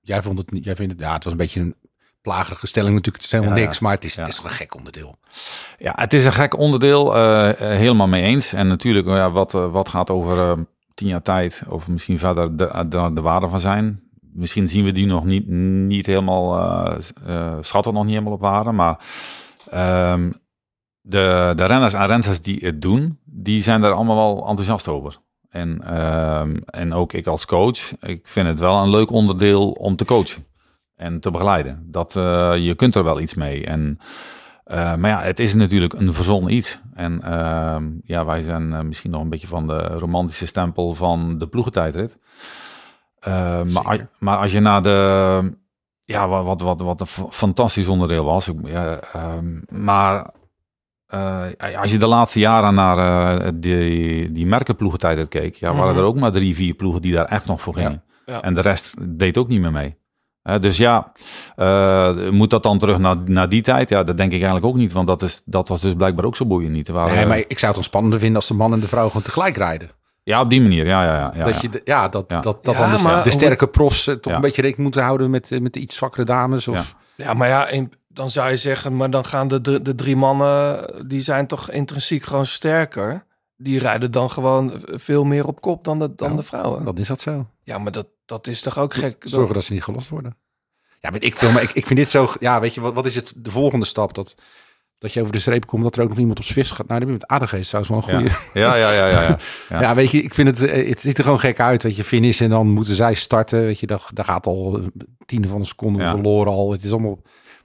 [0.00, 0.64] jij vond het niet.
[0.64, 1.00] Jij vindt het.
[1.00, 1.74] Ja, het was een beetje een
[2.22, 3.16] plagerige stelling natuurlijk.
[3.24, 3.78] Het is helemaal Ja, niks.
[3.78, 4.20] Maar het is, Ja.
[4.22, 5.16] het is een gek onderdeel.
[5.78, 7.16] Ja, het is een gek onderdeel.
[7.16, 8.52] eh, helemaal mee eens.
[8.52, 12.84] En natuurlijk, ja, wat, eh, wat gaat over tien jaar tijd of misschien verder de,
[12.88, 14.02] de, de waarde van zijn.
[14.32, 15.46] Misschien zien we die nog niet,
[15.86, 16.58] niet helemaal,
[17.26, 18.72] eh, schatten nog niet helemaal op waarde.
[18.72, 18.98] Maar
[19.70, 20.30] ehm,
[21.00, 25.16] de, de renners en rensters die het doen, die zijn er allemaal wel enthousiast over.
[25.50, 29.96] En, ehm, en ook ik als coach, ik vind het wel een leuk onderdeel om
[29.96, 30.44] te coachen
[30.96, 31.86] en te begeleiden.
[31.90, 33.64] Dat, eh, je kunt er wel iets mee.
[33.66, 33.98] En,
[34.64, 36.80] eh, maar ja, het is natuurlijk een verzonnen iets.
[36.94, 41.38] En ehm, ja, wij zijn eh, misschien nog een beetje van de romantische stempel van
[41.38, 42.16] de ploegentijdrit.
[43.20, 45.58] Eh, maar, als- maar als je naar de...
[46.04, 48.48] Ja, wat, wat, wat, wat een fa- fantastisch onderdeel was.
[48.48, 50.30] Ik- ja, ehm, maar
[51.10, 52.98] eh, als je de laatste jaren naar
[53.38, 55.54] eh, die, die merkenploegentijdrit keek...
[55.54, 55.98] Ja, waren Mhm.
[55.98, 58.02] er ook maar drie, vier ploegen die daar echt nog voor gingen.
[58.26, 58.42] Ja.
[58.42, 59.98] En de rest deed ook niet meer mee.
[60.42, 61.12] Hè, dus ja,
[61.56, 63.88] eh, moet dat dan terug naar, naar die tijd?
[63.88, 64.92] Ja, dat denk ik eigenlijk ook niet.
[64.92, 66.88] Want dat, is, dat was dus blijkbaar ook zo boeiend niet.
[66.88, 69.06] Waren, Nee, maar ik zou het dan spannender vinden als de man en de vrouw
[69.06, 69.90] gewoon tegelijk rijden.
[70.22, 70.86] Ja, op die manier.
[70.86, 71.32] Ja, ja, ja.
[71.36, 72.40] ja, dat je, de- ja, dat, Ja.
[72.40, 74.34] dat, dat Ja, dan de, maar de hoe- sterke profs eh, toch Ja.
[74.36, 76.68] een beetje rekening moeten houden met, eh, met de iets zwakkere dames.
[76.68, 79.94] Of, Ja, maar ja, in- dan zou je zeggen, maar dan gaan de, de, de
[79.94, 83.24] drie mannen, die zijn toch intrinsiek gewoon sterker.
[83.56, 86.84] Die rijden dan gewoon veel meer op kop dan de, dan Ja, de vrouwen.
[86.84, 87.46] Dan is dat zo.
[87.62, 89.16] Ja, maar dat, dat is toch ook gek?
[89.20, 90.36] Zorgen dat ze niet gelost worden.
[91.00, 92.28] Ja, weet ik veel, maar ik, ik vind dit zo...
[92.38, 94.14] Ja, weet je, wat, wat is het de volgende stap?
[94.14, 94.34] Dat,
[94.98, 96.86] dat je over de streep komt, dat er ook nog iemand op Zwift gaat.
[96.86, 98.28] Nou, met aardigheid zou wel een goede...
[98.54, 99.38] Ja, ja, ja, ja, ja.
[99.68, 99.80] Ja.
[99.80, 99.94] Ja.
[99.94, 100.70] weet je, ik vind het...
[100.70, 101.82] eh, Het ziet er gewoon gek uit.
[101.82, 103.60] Weet je, finish en dan moeten zij starten.
[103.64, 104.92] Weet je, daar, daar gaat al een
[105.26, 106.10] tiende van een seconde Ja.
[106.10, 106.72] verloren al.
[106.72, 107.18] Het is allemaal...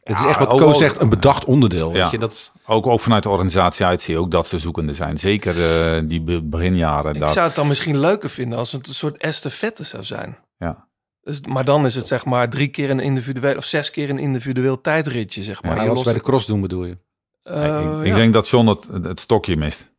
[0.06, 1.94] Het is Ja, echt wat Koos zegt, een bedacht onderdeel.
[1.94, 2.02] Ja.
[2.02, 2.54] Weet je, dat...
[2.66, 5.18] Ook, ook vanuit de organisatie uit zie je ook dat ze zoekende zijn.
[5.18, 5.56] Zeker
[5.96, 7.16] eh, die be- beginjaren.
[7.16, 10.38] Ik zou het dan misschien leuker vinden als het een soort estafette zou zijn.
[10.58, 10.88] Ja.
[11.22, 14.20] Dus, maar dan is het zeg maar drie keer een individueel of zes keer een
[14.20, 15.84] individueel tijdritje, zeg maar.
[15.84, 16.98] Je als bij de cross doen, bedoel je?
[17.44, 18.16] Eh, ik, ik ja.
[18.16, 19.94] denk dat John het, het stokje mist.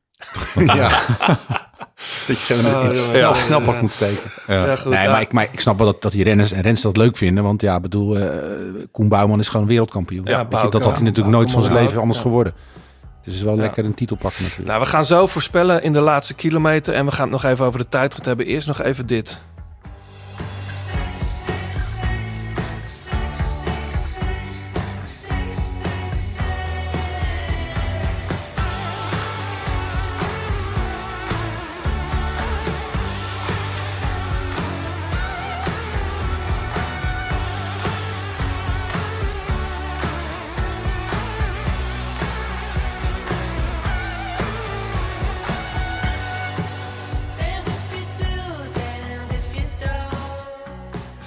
[0.55, 1.01] Ja.
[2.27, 3.81] dat je zo het ja, snel, ja.
[3.81, 4.31] moet steken.
[4.47, 5.11] Ja, goed, Nee, ja.
[5.11, 7.45] maar ik, maar ik snap wel dat, dat die renners en renners dat leuk vinden.
[7.45, 8.29] Want ja, bedoel, eh
[8.93, 10.25] Koen Bouwman is gewoon wereldkampioen.
[10.25, 12.25] Ja, je, dat had hij natuurlijk nooit van zijn leven anders ja.
[12.25, 12.53] geworden.
[12.53, 13.61] Dus het is wel Ja.
[13.61, 14.69] lekker een titel pakken natuurlijk.
[14.69, 16.95] Nou, we gaan zo voorspellen in de laatste kilometer.
[16.95, 18.47] En we gaan het nog even over de tijdrit hebben.
[18.47, 19.41] Eerst nog even dit.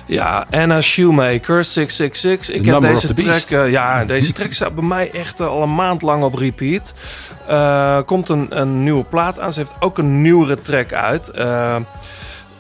[0.10, 2.56] Ja, Anna Shoemaker, 666.
[2.56, 3.61] Ik The heb deze track...
[3.61, 6.94] eh, ja, deze track staat bij mij echt eh, al een maand lang op repeat.
[7.48, 9.53] Eh komt een, een nieuwe plaat aan.
[9.53, 11.30] Ze heeft ook een nieuwere track uit.
[11.30, 11.76] Eh,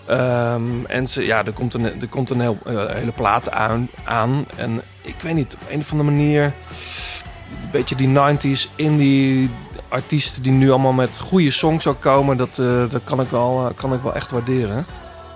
[0.05, 4.45] ehm, en ze, ja, er komt een, er komt een heel, hele plaat aan, aan.
[4.55, 6.43] En ik weet niet, op een of andere manier...
[6.43, 9.49] Een beetje die 90s indie
[9.87, 12.37] artiesten die nu allemaal met goede songs ook komen.
[12.37, 12.55] Dat,
[12.89, 14.85] dat kan, ik wel, kan ik wel echt waarderen.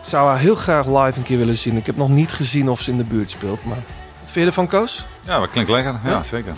[0.03, 1.77] Ik zou haar heel graag live een keer willen zien.
[1.77, 3.65] Ik heb nog niet gezien of ze in de buurt speelt.
[3.65, 3.75] Maar
[4.21, 5.05] wat vind je ervan, Koos?
[5.21, 5.99] Ja, dat klinkt lekker.
[6.03, 6.23] Ja, Ja.
[6.23, 6.53] zeker.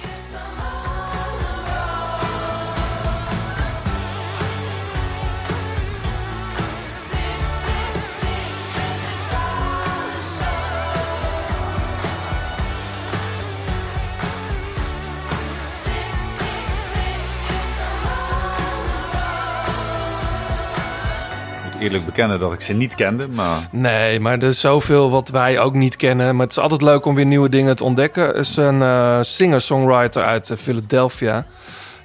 [21.95, 25.59] Eerlijk bekennen dat ik ze niet kende, maar Nee, maar er is zoveel wat wij
[25.59, 26.35] ook niet kennen.
[26.35, 28.23] Maar het is altijd leuk om weer nieuwe dingen te ontdekken.
[28.27, 31.45] Er is een eh, singer-songwriter uit eh, Philadelphia.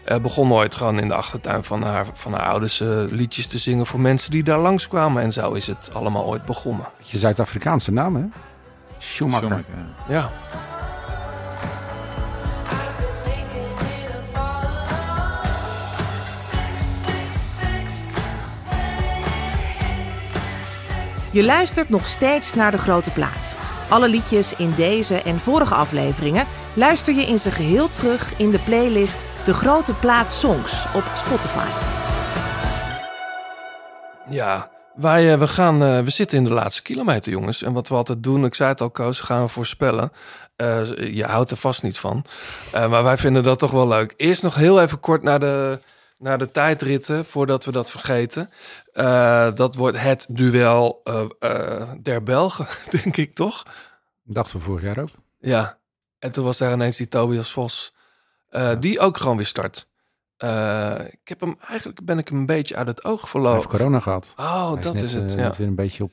[0.05, 3.59] Eh, begon ooit gewoon in de achtertuin van haar, van haar ouders eh, liedjes te
[3.59, 5.23] zingen voor mensen die daar langskwamen.
[5.23, 6.87] En zo is het allemaal ooit begonnen.
[6.99, 8.25] Je Zuid-Afrikaanse naam, hè?
[8.99, 9.47] Schumacher.
[9.47, 9.65] Schumacher,
[10.09, 10.31] ja.
[21.33, 23.55] Je luistert nog steeds naar De Grote Plaats.
[23.89, 28.59] Alle liedjes in deze en vorige afleveringen luister je in zijn geheel terug in de
[28.59, 31.67] playlist De Grote Plaats Songs op Spotify.
[34.29, 37.63] Ja, wij, eh, we, gaan, eh, we zitten in de laatste kilometer, jongens.
[37.63, 40.13] En wat we altijd doen, ik zei het al, Koos, gaan we voorspellen.
[40.57, 42.25] Eh, je houdt er vast niet van.
[42.73, 44.15] Maar wij vinden dat toch wel leuk.
[44.17, 45.79] Eerst nog heel even kort naar de,
[46.19, 48.51] naar de tijdritten, voordat we dat vergeten.
[48.93, 52.67] Eh, dat wordt het duel eh, eh, der Belgen,
[53.03, 53.63] denk ik, toch?
[54.23, 55.11] Dachten we vorig jaar ook.
[55.39, 55.79] Ja.
[56.19, 57.95] En toen was daar ineens die Tobias Vos,
[58.79, 59.89] die ook gewoon weer start.
[61.11, 63.55] Ik heb hem, eigenlijk ben ik hem een beetje uit het oog Hij verloren.
[63.55, 64.35] heeft corona gehad.
[64.37, 65.53] Oh, Hij dat net, is het, ja.
[65.57, 66.13] weer een beetje op...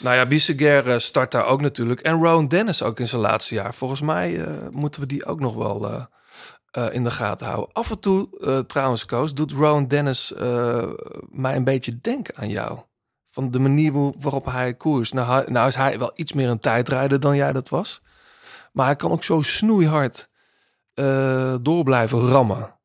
[0.00, 2.00] Nou ja, Bisseguer eh, start daar ook natuurlijk.
[2.00, 3.74] En Rowan Dennis ook in zijn laatste jaar.
[3.74, 6.08] Volgens mij moeten we die ook nog wel
[6.70, 7.72] eh, in de gaten houden.
[7.72, 10.88] Af en toe, eh, trouwens, Koos, doet Rowan Dennis eh,
[11.30, 12.78] mij een beetje denken aan jou.
[13.30, 15.12] Van de manier waarop hij koers.
[15.12, 18.02] Nou, nou is hij wel iets meer een tijdrijder dan jij dat was.
[18.72, 20.28] Maar hij kan ook zo snoeihard
[21.62, 22.79] door blijven rammen.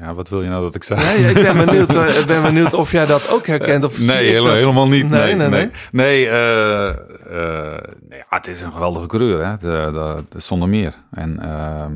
[0.00, 1.12] Ja, wat wil je nou dat ik zeg?
[1.16, 3.84] Nee, ik ben benieuwd, eh, ik ben benieuwd of jij dat ook herkent.
[3.84, 5.08] Of Nee, hele- helemaal niet.
[5.08, 5.70] Nee, Nee, nee, nee, nee.
[5.92, 6.28] nee.
[6.28, 9.56] eh, eh, nee, ja, het is een geweldige coureur, hè?
[9.56, 10.94] De, de, de- zonder meer.
[11.10, 11.92] En, ehm,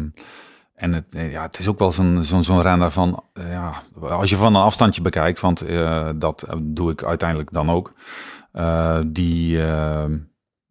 [0.75, 4.37] en het, ja, het is ook wel zo'n zo'n zo'n renner van, ja, als je
[4.37, 5.65] van een afstandje bekijkt, want
[6.15, 7.93] dat doe ik uiteindelijk dan ook.
[9.07, 10.05] die, eh,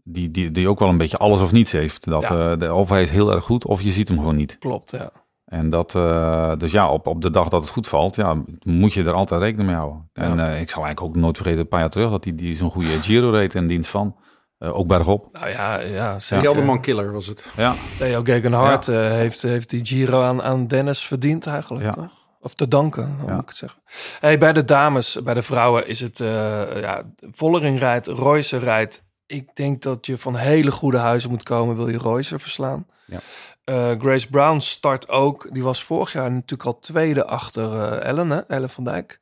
[0.03, 2.05] die, die, die ook wel een beetje alles of niets heeft.
[2.09, 2.55] Dat, Ja.
[2.55, 4.57] de, of hij is heel erg goed, of je ziet hem gewoon niet.
[4.59, 5.09] Klopt, ja.
[5.47, 8.93] En dat, eh, dus ja, op, op de dag dat het goed valt, ja, moet
[8.93, 10.09] je er altijd rekening mee houden.
[10.13, 10.51] En Ja.
[10.53, 12.71] eh, ik zal eigenlijk ook nooit vergeten, een paar jaar terug, dat hij die zo'n
[12.71, 14.15] goede Giro reed in dienst van.
[14.57, 15.29] Eh, ook bergop.
[15.31, 16.15] Nou ja, ja.
[16.19, 17.45] Gelderman Killer was het.
[17.57, 21.91] Ja, Theo Gegenhardt eh, heeft, heeft die Giro aan, aan Dennis verdiend eigenlijk, Ja.
[21.91, 22.11] toch?
[22.41, 23.31] Of te danken, Ja.
[23.33, 23.81] moet ik het zeggen.
[24.19, 26.19] Hey, bij de dames, bij de vrouwen is het...
[26.19, 27.01] eh ja,
[27.31, 29.03] Vollering rijdt, Royce rijdt.
[29.25, 31.75] Ik denk dat je van hele goede huizen moet komen...
[31.75, 32.85] wil je Royce verslaan.
[33.05, 33.19] Ja.
[33.67, 35.53] Eh, Grace Brown start ook.
[35.53, 38.39] Die was vorig jaar natuurlijk al tweede achter eh, Ellen, hè?
[38.39, 39.19] Ellen van Dijk.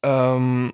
[0.00, 0.70] Ehm,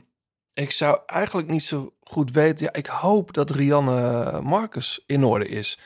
[0.53, 2.65] ik zou eigenlijk niet zo goed weten.
[2.65, 5.79] Ja, ik hoop dat Rianne Marcus in orde is.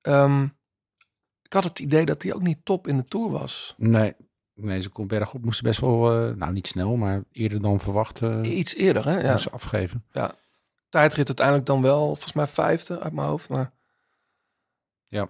[0.00, 0.42] Ehm,
[1.42, 3.74] ik had het idee dat hij ook niet top in de Tour was.
[3.76, 4.14] Nee,
[4.54, 5.44] nee ze kon bergop.
[5.44, 9.20] Moesten best wel, eh, nou niet snel, maar eerder dan verwacht Iets eerder, hè?
[9.20, 9.38] Ja.
[9.38, 10.04] ze afgeven.
[10.88, 13.48] Tijdrit uiteindelijk dan wel, volgens mij vijfde uit mijn hoofd.
[13.48, 13.72] Maar
[15.06, 15.28] Ja,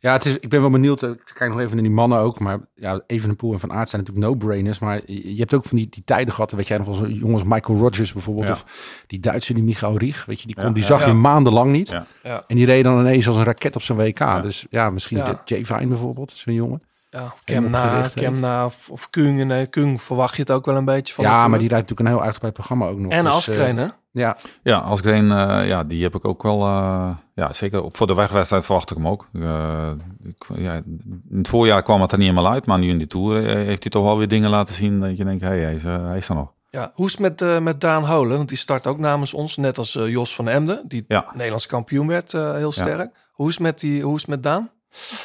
[0.00, 1.02] het is, ik ben wel benieuwd.
[1.02, 2.38] eh, Ik kijk nog even naar die mannen ook.
[2.38, 4.78] Maar ja, Evenepoel en Van Aert zijn natuurlijk no-brainers.
[4.78, 6.52] Maar je hebt ook van die, die tijden gehad.
[6.52, 8.46] Weet jij nog van zo'n jongens Michael Rogers bijvoorbeeld.
[8.46, 8.52] Ja.
[8.52, 8.64] Of
[9.06, 10.24] die Duitse, die Michael Riech.
[10.24, 11.06] Weet je, die, kon, Ja, die ja, zag ja.
[11.06, 11.88] je maandenlang niet.
[11.88, 12.06] Ja.
[12.22, 14.18] ja, En die reed dan ineens als een raket op zijn WK.
[14.18, 14.40] Ja.
[14.40, 15.42] Dus ja, misschien Ja.
[15.44, 16.30] Jay Vine bijvoorbeeld.
[16.32, 16.82] Zo'n jongen.
[17.10, 18.08] ja Kemna.
[18.14, 19.44] Kemna of, of Kung.
[19.44, 21.24] Nee, Kung verwacht je het ook wel een beetje van.
[21.24, 21.58] ja, maar Tour.
[21.58, 23.10] die rijdt natuurlijk een heel uitgebreid programma ook nog.
[23.12, 23.90] En Dus, Askren, eh, hè?
[24.12, 28.06] Ja, Ja, als Green, eh ja, die heb ik ook wel, eh, ja, zeker voor
[28.06, 29.28] de wegwedstrijd verwacht ik hem ook.
[29.32, 29.90] Eh,
[30.24, 33.06] ik, ja, in het voorjaar kwam het er niet helemaal uit, maar nu in die
[33.06, 35.82] Tour heeft hij toch wel weer dingen laten zien dat je denkt, hey, hij, is,
[35.82, 36.52] hij is er nog.
[36.70, 38.36] Ja, hoe is het met, eh, met Daan Holen?
[38.36, 41.26] Want die start ook namens ons, net als Jos van Emden, die Ja.
[41.32, 43.10] Nederlands kampioen werd, eh, heel sterk.
[43.32, 44.70] Hoe, is het met die, hoe is het met Daan?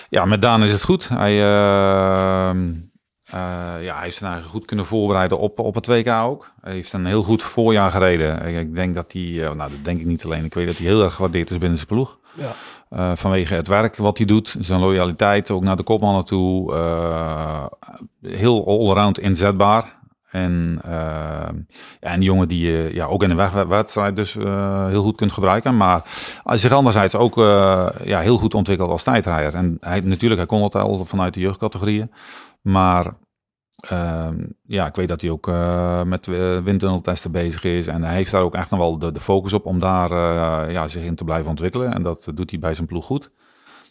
[0.09, 1.09] Ja, met Daan is het goed.
[1.09, 2.55] Hij, eh, eh,
[3.31, 6.51] ja, hij heeft zijn eigen goed kunnen voorbereiden op, op het WK ook.
[6.61, 8.45] Hij heeft een heel goed voorjaar gereden.
[8.47, 10.77] Ik, ik denk dat hij, eh, nou dat denk ik niet alleen, ik weet dat
[10.77, 12.19] hij heel erg gewaardeerd is binnen zijn ploeg.
[12.33, 12.51] Ja.
[12.89, 16.73] Eh, vanwege het werk wat hij doet, zijn loyaliteit ook naar de kopmannen toe.
[16.73, 17.65] eh,
[18.21, 19.93] heel allround inzetbaar.
[20.31, 20.91] En, eh,
[22.01, 25.31] ja, een jongen die je ja, ook in een wegwedstrijd dus eh, heel goed kunt
[25.31, 25.77] gebruiken.
[25.77, 26.01] Maar
[26.43, 29.53] hij zich anderzijds ook eh, ja, heel goed ontwikkeld als tijdrijder.
[29.53, 32.11] En hij, natuurlijk, hij kon het al vanuit de jeugdcategorieën.
[32.65, 33.17] Maar
[33.75, 37.87] ehm, ja, ik weet dat hij ook eh, met uh, windtunneltesten bezig is.
[37.87, 40.73] En hij heeft daar ook echt nog wel de, de focus op om daar eh,
[40.73, 41.93] ja, zich in te blijven ontwikkelen.
[41.93, 43.31] En dat doet hij bij zijn ploeg goed.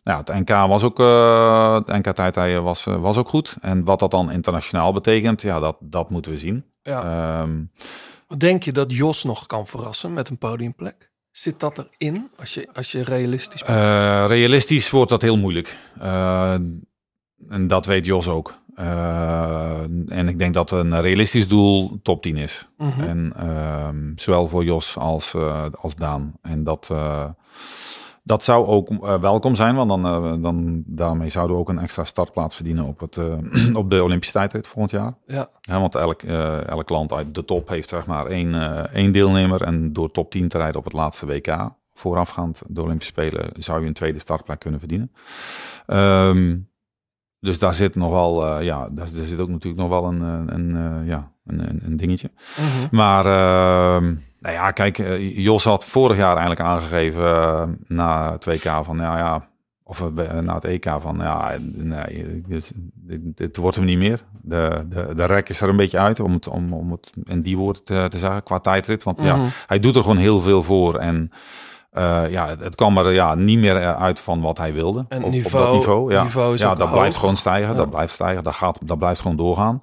[0.04, 3.56] Nou, ja, het NK was ook, uh, het NK tijdrijden was, uh, was ook goed.
[3.60, 6.64] En wat dat dan internationaal betekent, ja, dat, dat moeten we zien.
[6.82, 7.40] Ja.
[7.42, 7.70] Um,
[8.36, 11.10] Denk je dat Jos nog kan verrassen met een podiumplek?
[11.30, 13.78] Zit dat erin als je, als je realistisch bent?
[13.78, 15.76] Uh, realistisch wordt dat heel moeilijk.
[16.02, 16.52] Uh,
[17.48, 18.54] en dat weet Jos ook.
[18.78, 22.68] Uh, en ik denk dat een realistisch doel top 10 is.
[22.76, 22.88] Mhm.
[22.88, 23.08] Mm -hmm.
[23.08, 26.32] En uh, zowel voor Jos als, uh, als Daan.
[26.42, 27.24] En dat, uh,
[28.22, 28.88] dat zou ook
[29.20, 33.18] welkom zijn, want dan, dan daarmee zouden we ook een extra startplaats verdienen op, het,
[33.76, 35.14] op de Olympische tijdrit volgend jaar.
[35.26, 35.48] Ja.
[35.60, 38.54] ja want elk, elk land uit de top heeft zeg maar één,
[38.92, 39.62] één deelnemer.
[39.62, 43.80] En door top 10 te rijden op het laatste WK, voorafgaand de Olympische Spelen, zou
[43.80, 45.12] je een tweede startplek kunnen verdienen.
[45.86, 46.72] Um,
[47.44, 50.20] dus daar zit nog wel, uh, ja, daar, daar, zit ook natuurlijk nog wel een,
[50.20, 52.30] een, een ja, een, een, dingetje.
[52.56, 52.66] Mhm.
[52.66, 52.88] Mm -hmm.
[52.90, 54.10] Maar, uh,
[54.40, 59.18] nou ja, kijk, Jos had vorig jaar eigenlijk aangegeven uh, na het WK van, nou
[59.18, 59.48] ja,
[59.82, 60.10] of
[60.40, 64.24] na het EK van, ja, nee, dit, dit, dit, wordt hem niet meer.
[64.42, 67.42] De, de, de rek is er een beetje uit, om het, om, om het in
[67.42, 69.02] die woorden te, te zeggen, qua tijdrit.
[69.02, 69.42] Want mm -hmm.
[69.42, 71.30] ja, hij doet er gewoon heel veel voor en...
[71.98, 75.04] Uh, ja, het, het kwam er ja, niet meer uit van wat hij wilde.
[75.08, 76.12] En op, niveau, op dat niveau.
[76.12, 76.98] Ja, niveau ja dat hoog.
[76.98, 77.70] blijft gewoon stijgen.
[77.70, 77.76] Ja.
[77.76, 78.44] Dat blijft stijgen.
[78.44, 79.82] Dat, gaat, dat blijft gewoon doorgaan.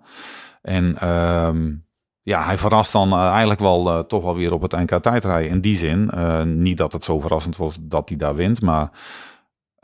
[0.62, 1.86] En um,
[2.22, 5.50] ja, hij verrast dan uh, eigenlijk wel uh, toch wel weer op het NK tijdrijden.
[5.50, 8.92] In die zin, uh, niet dat het zo verrassend was dat hij daar wint, maar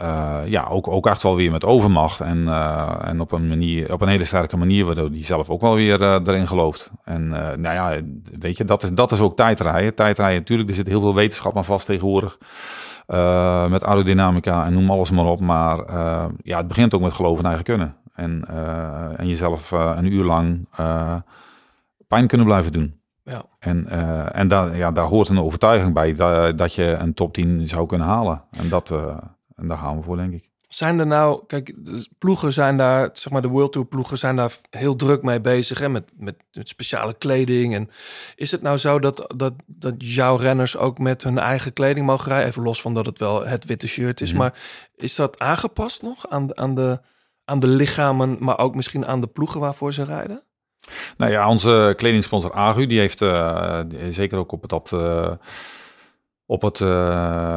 [0.01, 2.19] uh, ja, ook, ook echt wel weer met overmacht.
[2.19, 5.61] En, uh, en op, een manier, op een hele sterke manier, waardoor hij zelf ook
[5.61, 6.91] wel weer uh, erin gelooft.
[7.03, 8.01] En nou ja,
[8.39, 9.95] weet je, dat is, dat is ook tijdrijden.
[9.95, 12.37] Tijdrijden, natuurlijk, er zit heel veel wetenschap aan vast tegenwoordig.
[13.69, 15.39] Met aerodynamica en noem alles maar op.
[15.39, 15.77] Maar
[16.43, 17.95] ja, het begint ook met geloven in eigen kunnen.
[18.13, 18.45] En,
[19.17, 20.67] en jezelf een uur lang
[22.07, 22.99] pijn kunnen blijven doen.
[23.23, 23.41] Ja.
[23.59, 23.87] En,
[24.31, 27.85] en daar, ja, daar hoort een overtuiging bij dat, dat je een top 10 zou
[27.85, 28.43] kunnen halen.
[28.51, 28.93] En, dat,
[29.57, 30.49] en daar gaan we voor, denk ik.
[30.67, 34.35] Zijn er nou, kijk, de ploegen zijn daar, zeg maar de World Tour ploegen zijn
[34.35, 37.75] daar heel druk mee bezig, hè, met, met, met speciale kleding.
[37.75, 37.89] En
[38.35, 42.27] is het nou zo dat, dat, dat jouw renners ook met hun eigen kleding mogen
[42.31, 42.47] rijden?
[42.49, 44.37] Even los van dat het wel het witte shirt is, Mhm.
[44.41, 44.59] maar
[44.95, 46.99] is dat aangepast nog aan, de- aan, de,
[47.45, 50.41] aan de lichamen, maar ook misschien aan de ploegen waarvoor ze rijden?
[51.17, 53.79] Nou ja, onze kledingsponsor Agu, die heeft eh,
[54.09, 54.93] zeker ook op het, dat,
[56.49, 56.87] op het eh,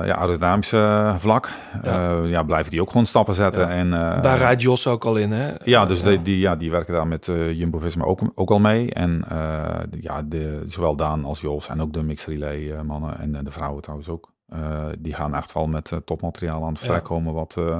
[0.04, 1.50] ja, aerodynamische vlak,
[1.82, 2.10] Ja.
[2.10, 2.22] ja.
[2.24, 3.60] ja, blijven die ook gewoon stappen zetten.
[3.62, 3.68] Ja.
[3.68, 5.52] En, eh, Daar rijdt Jos ook al in, hè?
[5.64, 8.58] Ja, dus Eh, Die, die, ja, die werken daar met eh, Jumbo-Visma ook, ook al
[8.58, 8.92] mee.
[8.94, 13.18] En eh, ja, de, zowel Daan als Jos en ook de mixed relay eh, mannen
[13.18, 14.32] en eh, de vrouwen trouwens ook.
[14.48, 14.58] eh,
[14.98, 17.78] die gaan echt wel met eh, topmateriaal aan het vertrek komen wat, eh,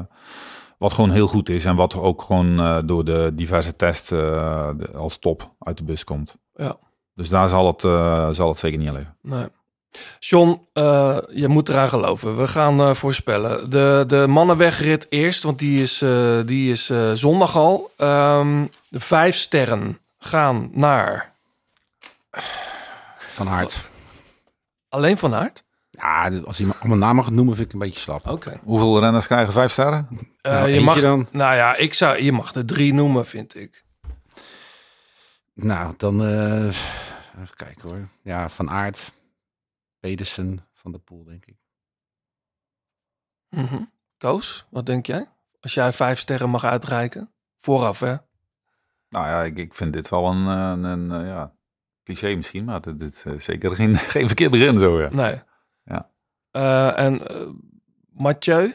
[0.79, 1.65] wat gewoon heel goed is.
[1.65, 6.05] En wat ook gewoon eh, door de diverse tests eh, als top uit de bus
[6.05, 6.37] komt.
[6.55, 6.77] Ja.
[7.15, 9.17] Dus daar zal het, eh, zal het zeker niet aan liggen.
[9.23, 9.45] Nee.
[10.19, 12.37] John, eh, je moet eraan geloven.
[12.37, 13.71] We gaan eh, voorspellen.
[13.71, 17.91] De, de mannenwegrit eerst, want die is, eh, die is eh, zondag al.
[17.97, 21.33] Ehm, de vijf sterren gaan naar
[23.19, 23.91] Van Aert.
[24.89, 25.63] alleen Van Aert.
[25.91, 28.29] Ja, als hij me allemaal namen gaat noemen, vind ik een beetje slap.
[28.29, 28.61] Oké.
[28.65, 30.09] Hoeveel renners krijgen vijf sterren?
[30.41, 31.27] Eh, Nou, je mag, dan.
[31.31, 33.85] nou ja, ik zou, je mag er drie noemen, vind ik.
[35.55, 38.09] Nou, dan eh, even kijken hoor.
[38.23, 39.13] Ja, Van Aert,
[40.01, 41.57] Pedersen, Van der Poel, denk ik.
[43.49, 43.83] Mhm.
[44.17, 45.29] Koos, wat denk jij?
[45.61, 47.33] Als jij vijf sterren mag uitreiken.
[47.55, 48.17] Vooraf, hè?
[49.09, 51.55] Nou ja, ik, ik vind dit wel een, een, een, eh, ja,
[52.03, 55.01] cliché misschien, maar dit, dit is zeker geen, geen verkeerd begin zo.
[55.01, 55.09] Ja.
[55.11, 55.43] Nee.
[55.85, 56.11] Ja.
[56.51, 57.49] Eh, en eh
[58.13, 58.75] Mathieu,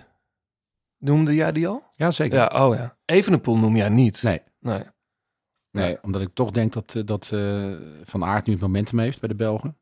[0.97, 1.83] noemde jij die al?
[1.95, 2.37] Ja, zeker.
[2.37, 2.97] Ja, oh ja.
[3.05, 4.23] Evenepoel noem jij niet.
[4.23, 4.41] Nee.
[4.59, 4.83] Nee.
[5.71, 7.73] Nee, omdat ik toch denk dat, eh, dat eh,
[8.03, 9.77] Van Aert nu het momentum heeft bij de Belgen.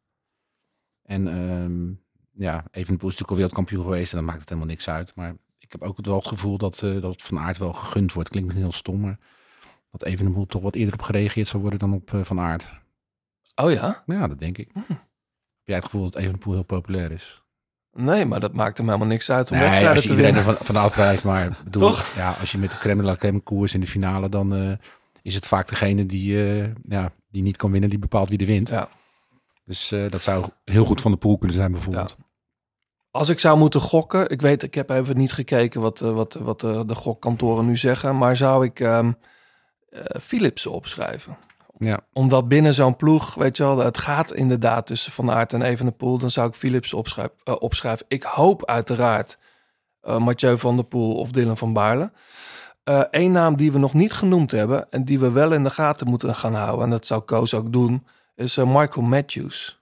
[1.03, 2.01] En ehm
[2.35, 5.15] ja, Evenepoel is natuurlijk al wereldkampioen geweest en dan maakt het helemaal niks uit.
[5.15, 7.73] Maar ik heb ook het wel het gevoel dat, eh, dat het Van Aert wel
[7.73, 8.29] gegund wordt.
[8.29, 9.19] Klinkt misschien heel stom, maar
[9.91, 12.81] dat Evenepoel toch wat eerder op gereageerd zou worden dan op eh, Van Aert.
[13.55, 14.03] Oh ja?
[14.05, 14.69] Ja, dat denk ik.
[14.73, 14.79] Hm.
[14.87, 17.41] Heb jij het gevoel dat Evenepoel heel populair is?
[17.91, 20.35] Nee, maar dat maakt hem helemaal niks uit om Nee, wedstrijden als je te iedereen
[20.43, 20.57] winnen.
[20.57, 22.15] van, van afrijdt, maar bedoel, Toch?
[22.15, 24.71] Ja, als je met de la crème koers in de finale, dan eh,
[25.21, 26.33] is het vaak degene die,
[26.87, 28.69] ja, die niet kan winnen, die bepaalt wie er wint.
[28.69, 28.89] Ja.
[29.65, 32.17] Dus eh, dat zou heel goed van de pool kunnen zijn bijvoorbeeld.
[33.15, 36.33] Als ik zou moeten gokken, ik weet, ik heb even niet gekeken wat, eh, wat,
[36.33, 39.07] wat eh, de gokkantoren nu zeggen, maar zou ik eh,
[40.21, 41.37] Philips opschrijven?
[41.77, 41.99] Ja.
[42.13, 46.17] Omdat binnen zo'n ploeg, weet je wel, het gaat inderdaad tussen Van Aert en Evenepoel,
[46.17, 48.05] dan zou ik Philips opschrijf, opschrijven.
[48.09, 49.37] Ik hoop uiteraard
[50.01, 52.11] Mathieu van der Poel of Dylan van Baarle.
[53.11, 56.07] Eén naam die we nog niet genoemd hebben en die we wel in de gaten
[56.07, 58.05] moeten gaan houden, en dat zou Koos ook doen,
[58.37, 59.75] is eh, Michael Matthews.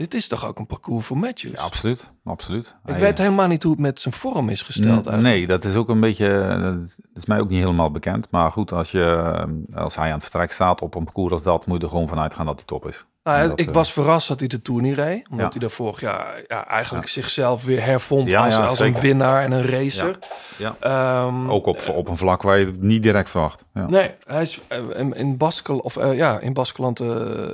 [0.00, 1.54] Dit is toch ook een parcours voor Matthews?
[1.54, 2.12] Ja, absoluut.
[2.24, 2.76] absoluut.
[2.84, 5.22] Ik Hij, weet helemaal niet hoe het met zijn vorm is gesteld eigenlijk.
[5.22, 8.26] Nee, dat is ook een beetje, eh, dat is mij ook niet helemaal bekend.
[8.30, 11.42] Maar goed, als, je, eh, als hij aan het vertrek staat op een parcours als
[11.42, 13.06] dat, moet je er gewoon vanuit gaan dat hij top is.
[13.22, 15.28] Nou, dat, ik eh, was verrast dat hij de Tour niet reed.
[15.30, 15.50] Omdat Ja.
[15.50, 19.52] hij daar vorig jaar ja, eigenlijk zichzelf weer hervond Ja, als, als een winnaar en
[19.52, 20.18] een racer.
[20.58, 20.76] Ja.
[20.80, 23.64] Ehm, Ook op, op een vlak waar je het niet direct verwacht.
[23.74, 23.86] Ja.
[23.88, 24.60] Nee, hij is
[24.96, 27.00] in, in Baskel, of ja, in Baskeland,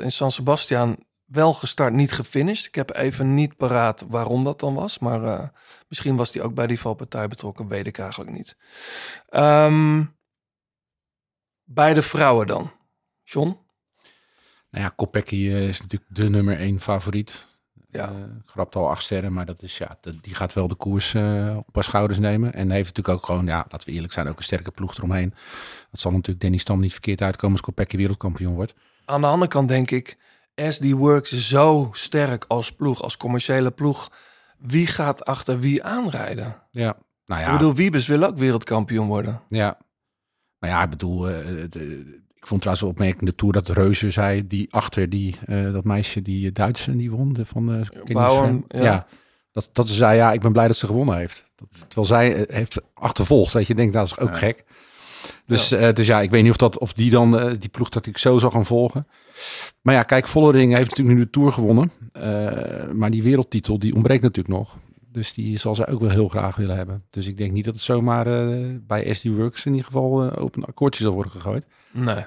[0.00, 0.96] in San Sebastian
[1.26, 2.66] wel gestart, niet gefinished.
[2.66, 5.48] Ik heb even niet paraat waarom dat dan was, maar eh,
[5.88, 8.56] misschien was hij ook bij die valpartij betrokken, weet ik eigenlijk niet.
[9.28, 10.04] Ehm,
[11.64, 12.70] bij de vrouwen dan,
[13.22, 13.58] John?
[14.70, 17.46] Nou ja, Kopecky eh, is natuurlijk de nummer één favoriet.
[17.88, 18.08] Ja.
[18.08, 18.14] Eh,
[18.46, 21.14] grapt al acht sterren, maar dat is, ja, die gaat wel de koers
[21.56, 22.52] op haar schouders nemen.
[22.52, 25.34] En heeft natuurlijk ook gewoon, ja, laten we eerlijk zijn, ook een sterke ploeg eromheen.
[25.90, 28.74] Dat zal natuurlijk Danny Stam niet verkeerd uitkomen als Kopecky wereldkampioen wordt.
[29.04, 30.16] Aan de andere kant denk ik,
[30.56, 34.10] SD Works zo sterk als ploeg, als commerciële ploeg.
[34.58, 36.62] Wie gaat achter wie aanrijden?
[36.70, 36.96] Ja,
[37.26, 37.46] nou ja.
[37.46, 39.40] Ik bedoel, Wiebes wil ook wereldkampioen worden.
[39.48, 39.78] Ja.
[40.58, 41.82] Maar ja, ik bedoel, eh, het, eh,
[42.34, 45.72] ik vond trouwens wel opmerkelijk in de Tour dat Reuze zei, die achter die, eh,
[45.72, 48.82] dat meisje, die Duitse, die won, de van Bauern, Schwem.
[48.82, 49.06] ja.
[49.52, 51.50] dat, dat ze zei, ja, ik ben blij dat ze gewonnen heeft.
[51.56, 54.34] Dat, terwijl zij heeft achtervolgd, dat je denkt, dat is ook Ja.
[54.34, 54.64] gek.
[55.46, 55.92] Dus ja.
[55.92, 58.18] dus ja, ik weet niet of, dat, of die dan, eh, die ploeg dat ik
[58.18, 59.06] zo zal gaan volgen.
[59.82, 61.92] Maar ja, kijk, Vollering heeft natuurlijk nu de Tour gewonnen.
[62.12, 64.76] Eh, maar die wereldtitel, die ontbreekt natuurlijk nog.
[65.16, 67.04] Dus die zal zij ook wel heel graag willen hebben.
[67.10, 70.42] Dus ik denk niet dat het zomaar eh, bij SD Works in ieder geval eh,
[70.42, 71.66] op een akkoordje zal worden gegooid.
[71.92, 72.24] Nee.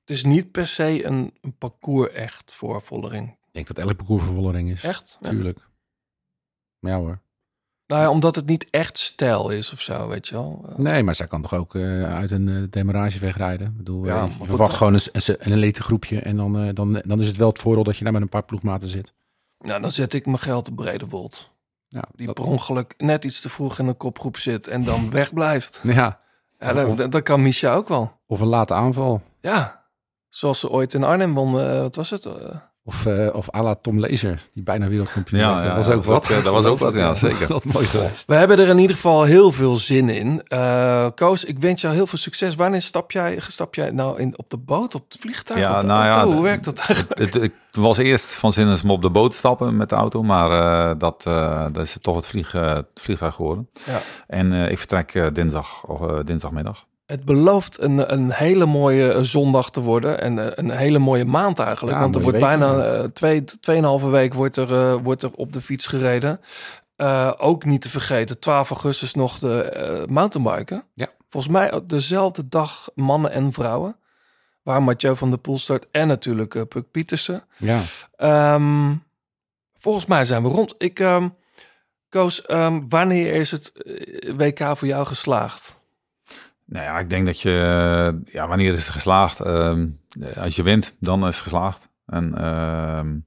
[0.00, 3.28] Het is niet per se een, een parcours echt voor Vollering.
[3.28, 4.84] Ik denk dat elk parcours voor Vollering is.
[4.84, 5.18] Echt?
[5.20, 5.28] Ja.
[5.28, 5.68] Tuurlijk.
[6.78, 7.20] Maar ja hoor.
[7.86, 10.64] Nou ja, omdat het niet echt stijl is of zo, weet je wel.
[10.68, 13.66] Eh, Nee, maar zij kan toch ook eh, uit een uh, demarage wegrijden.
[13.66, 15.00] Ik bedoel, Ja, maar je verwacht gewoon een,
[15.38, 16.20] een, elite groepje.
[16.20, 18.28] En dan, eh, dan, dan is het wel het voordeel dat je daar met een
[18.28, 19.12] paar ploegmaten zit.
[19.58, 21.50] Nou, dan zet ik mijn geld op Bredewold.
[21.88, 25.10] Ja, Die dat- per ongeluk net iets te vroeg in een kopgroep zit en dan
[25.20, 25.80] wegblijft.
[25.82, 26.20] ja,
[26.58, 28.12] Ja, dat, kan Misha ook wel.
[28.26, 29.22] of een late aanval.
[29.40, 29.84] Ja,
[30.28, 31.60] zoals ze ooit in Arnhem won.
[31.60, 32.28] eh, wat was het?
[32.86, 36.04] Of, eh of à la Tom Lezer, die bijna wereldkampioen Ja, dat was ja, ook
[36.04, 36.44] dat wat.
[36.44, 37.48] dat was ook wat, ja, zeker.
[37.54, 38.24] Dat mooi geweest.
[38.26, 40.42] We hebben er in ieder geval heel veel zin in.
[40.48, 42.54] Eh Koos, ik wens jou heel veel succes.
[42.54, 45.80] Wanneer stap jij, stap jij nou in, op de boot, op het vliegtuig, Ja, op
[45.80, 46.24] de nou ja?
[46.24, 47.18] Hoe de- werkt dat eigenlijk?
[47.20, 50.22] Het, ik was eerst van zin om op de boot te stappen met de auto,
[50.22, 50.50] maar
[50.90, 53.68] eh, dat, eh, dat is toch het, vlieg, het vliegtuig geworden.
[53.86, 53.98] Ja.
[54.26, 56.84] En eh, ik vertrek eh, dinsdag, of, eh, dinsdagmiddag.
[57.06, 60.20] Het belooft een, een hele mooie eh, zondag te worden.
[60.20, 61.96] En eh, een hele mooie maand eigenlijk.
[61.96, 65.52] Ja, want er wordt week, bijna eh, twee, tweeënhalve week wordt er, wordt er op
[65.52, 66.40] de fiets gereden.
[67.36, 70.84] Ook niet te vergeten, 12 augustus nog de mountainbiken.
[70.94, 71.08] Ja.
[71.28, 73.96] Volgens mij ook dezelfde dag mannen en vrouwen.
[74.62, 77.44] Waar Mathieu van der Poel start en natuurlijk Puk Pietersen.
[77.56, 77.80] Ja.
[78.16, 78.94] Ehm,
[79.78, 80.74] volgens mij zijn we rond.
[80.78, 81.28] Ik, ehm,
[82.08, 83.72] Koos, ehm, wanneer is het
[84.36, 85.82] WK voor jou geslaagd?
[86.74, 89.40] Nou ja, ik denk dat je, eh, ja, wanneer is het geslaagd?
[89.40, 89.88] Ehm,
[90.36, 91.88] als je wint, dan is het geslaagd.
[92.06, 93.18] En, ehm,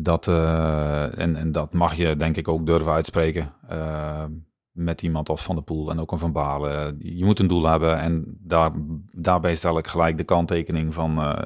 [0.00, 3.52] dat, eh, en, en dat mag je denk ik ook durven uitspreken.
[3.68, 4.30] Ehm,
[4.72, 6.96] met iemand als Van der Poel en ook een Van Balen.
[6.98, 8.70] Je moet een doel hebben en daar,
[9.12, 11.38] daarbij stel ik gelijk de kanttekening van, eh,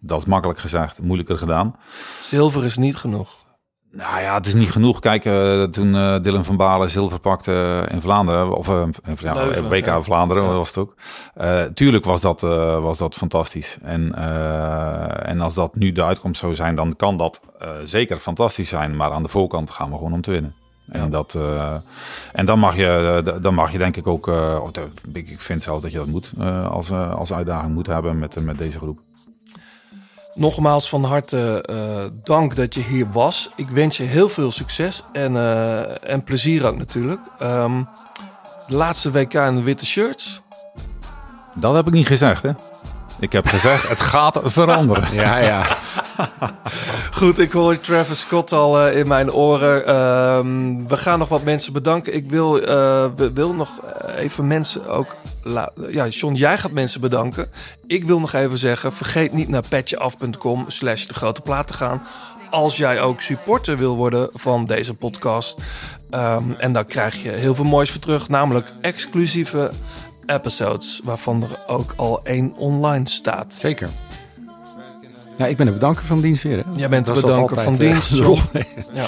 [0.00, 1.76] dat is makkelijk gezegd, moeilijker gedaan.
[2.20, 3.51] Zilver is niet genoeg.
[3.92, 4.98] Nou ja, het is niet genoeg.
[4.98, 9.34] Kijk, eh, toen eh, Dylan van Balen zilver pakte in Vlaanderen, of eh, in ja,
[9.34, 10.02] Leuven, WK ja.
[10.02, 10.52] Vlaanderen Ja.
[10.52, 10.94] was het ook.
[11.74, 12.40] Tuurlijk was dat,
[12.80, 13.78] was dat fantastisch.
[13.82, 14.14] En,
[15.24, 17.40] en als dat nu de uitkomst zou zijn, dan kan dat
[17.84, 18.96] zeker fantastisch zijn.
[18.96, 20.54] Maar aan de voorkant gaan we gewoon om te winnen.
[20.88, 21.38] En, dat,
[22.32, 24.32] en dan, mag je, dan mag je denk ik ook,
[25.12, 26.32] ik vind zelf dat je dat moet,
[26.70, 29.00] als, als uitdaging moet hebben met, met deze groep.
[30.34, 33.50] Nogmaals van harte eh, dank dat je hier was.
[33.56, 37.20] Ik wens je heel veel succes en, eh, en plezier ook natuurlijk.
[37.38, 37.82] Ehm,
[38.66, 40.42] de laatste WK in de witte shirts.
[41.54, 42.50] Dat heb ik niet gezegd, hè?
[43.22, 45.14] Ik heb gezegd, het gaat veranderen.
[45.14, 45.66] Ja, ja.
[47.12, 49.86] Goed, ik hoor Travis Scott al eh, in mijn oren.
[49.86, 52.14] Ehm, we gaan nog wat mensen bedanken.
[52.14, 53.70] Ik wil, we- wil nog
[54.16, 55.14] even mensen ook...
[55.90, 57.50] ja, John, jij gaat mensen bedanken.
[57.86, 62.02] Ik wil nog even zeggen, vergeet niet naar petjeaf.com slash de grote plaat te gaan.
[62.50, 65.60] Als jij ook supporter wil worden van deze podcast.
[66.10, 68.28] Ehm, en dan krijg je heel veel moois voor terug.
[68.28, 69.70] Namelijk exclusieve
[70.26, 71.00] episodes.
[71.04, 73.56] Waarvan er ook al één online staat.
[73.60, 73.88] Zeker.
[75.36, 76.56] Ja, ik ben de bedanker van dienst weer.
[76.56, 76.62] Hè?
[76.76, 78.38] Jij bent de bedanker van eh, dienst, rol.
[78.92, 79.06] Ja.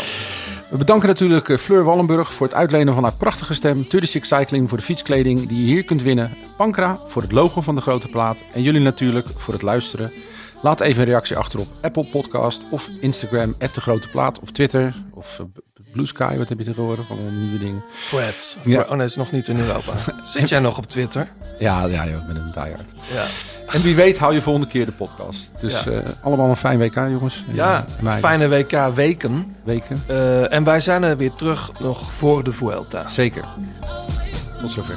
[0.70, 3.86] We bedanken natuurlijk eh, Fleur Wallenburg voor het uitlenen van haar prachtige stem.
[3.88, 6.36] 36 Cycling voor de fietskleding die je hier kunt winnen.
[6.56, 8.42] Pankra voor het logo van de grote plaat.
[8.52, 10.12] En jullie natuurlijk voor het luisteren.
[10.64, 14.94] Laat even een reactie achter op Apple Podcast of Instagram, de grote plaat of Twitter
[15.14, 15.44] of eh,
[15.92, 16.36] Blue Sky.
[16.36, 17.10] Wat heb je tegenwoordig?
[17.10, 17.82] Allemaal nieuwe dingen.
[18.10, 18.56] Threads.
[18.62, 18.80] Ja.
[18.88, 19.92] Oh nee, is nog niet in Europa.
[20.22, 21.28] Zit jij nog op Twitter?
[21.58, 22.90] Ja, ja, joh, ik ben een diehard.
[23.12, 23.24] Ja.
[23.72, 25.50] En wie weet hou je volgende keer de podcast.
[25.60, 25.90] Dus Ja.
[25.90, 27.44] eh, allemaal een fijn WK, jongens.
[27.48, 29.56] En, Ja, eh, fijne WK-weken.
[29.64, 30.02] weken.
[30.06, 33.08] Eh, en wij zijn er weer terug nog voor de Vuelta.
[33.08, 33.44] Zeker.
[34.60, 34.96] Tot zover.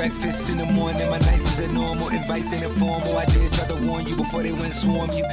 [0.00, 1.10] Breakfast in the morning.
[1.10, 2.08] My nights is a normal.
[2.08, 3.18] Advice ain't informal.
[3.18, 5.24] I did try to warn you before they went swarm you.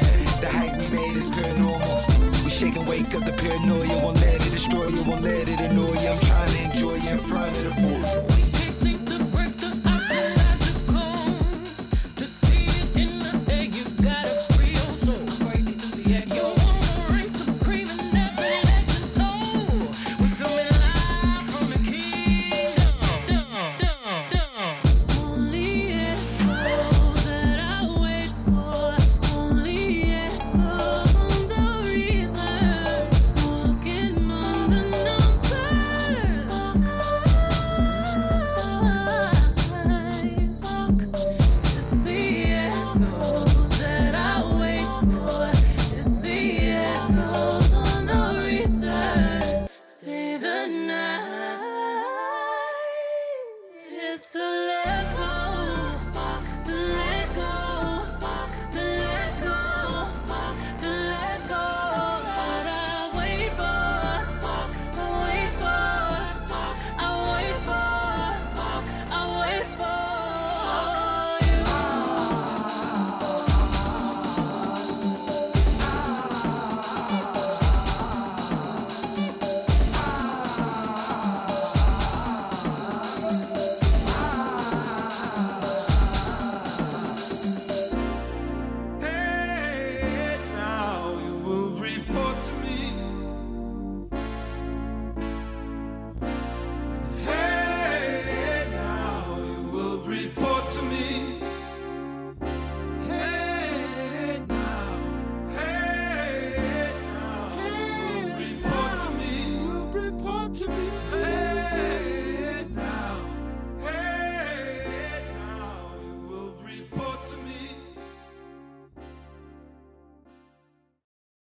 [0.42, 2.44] The hype we made is paranormal.
[2.44, 4.04] We shake and wake up the paranoia.
[4.04, 5.04] Won't let it destroy you.
[5.06, 6.10] Won't let it annoy you.
[6.10, 8.47] I'm trying to enjoy you in front of the fool.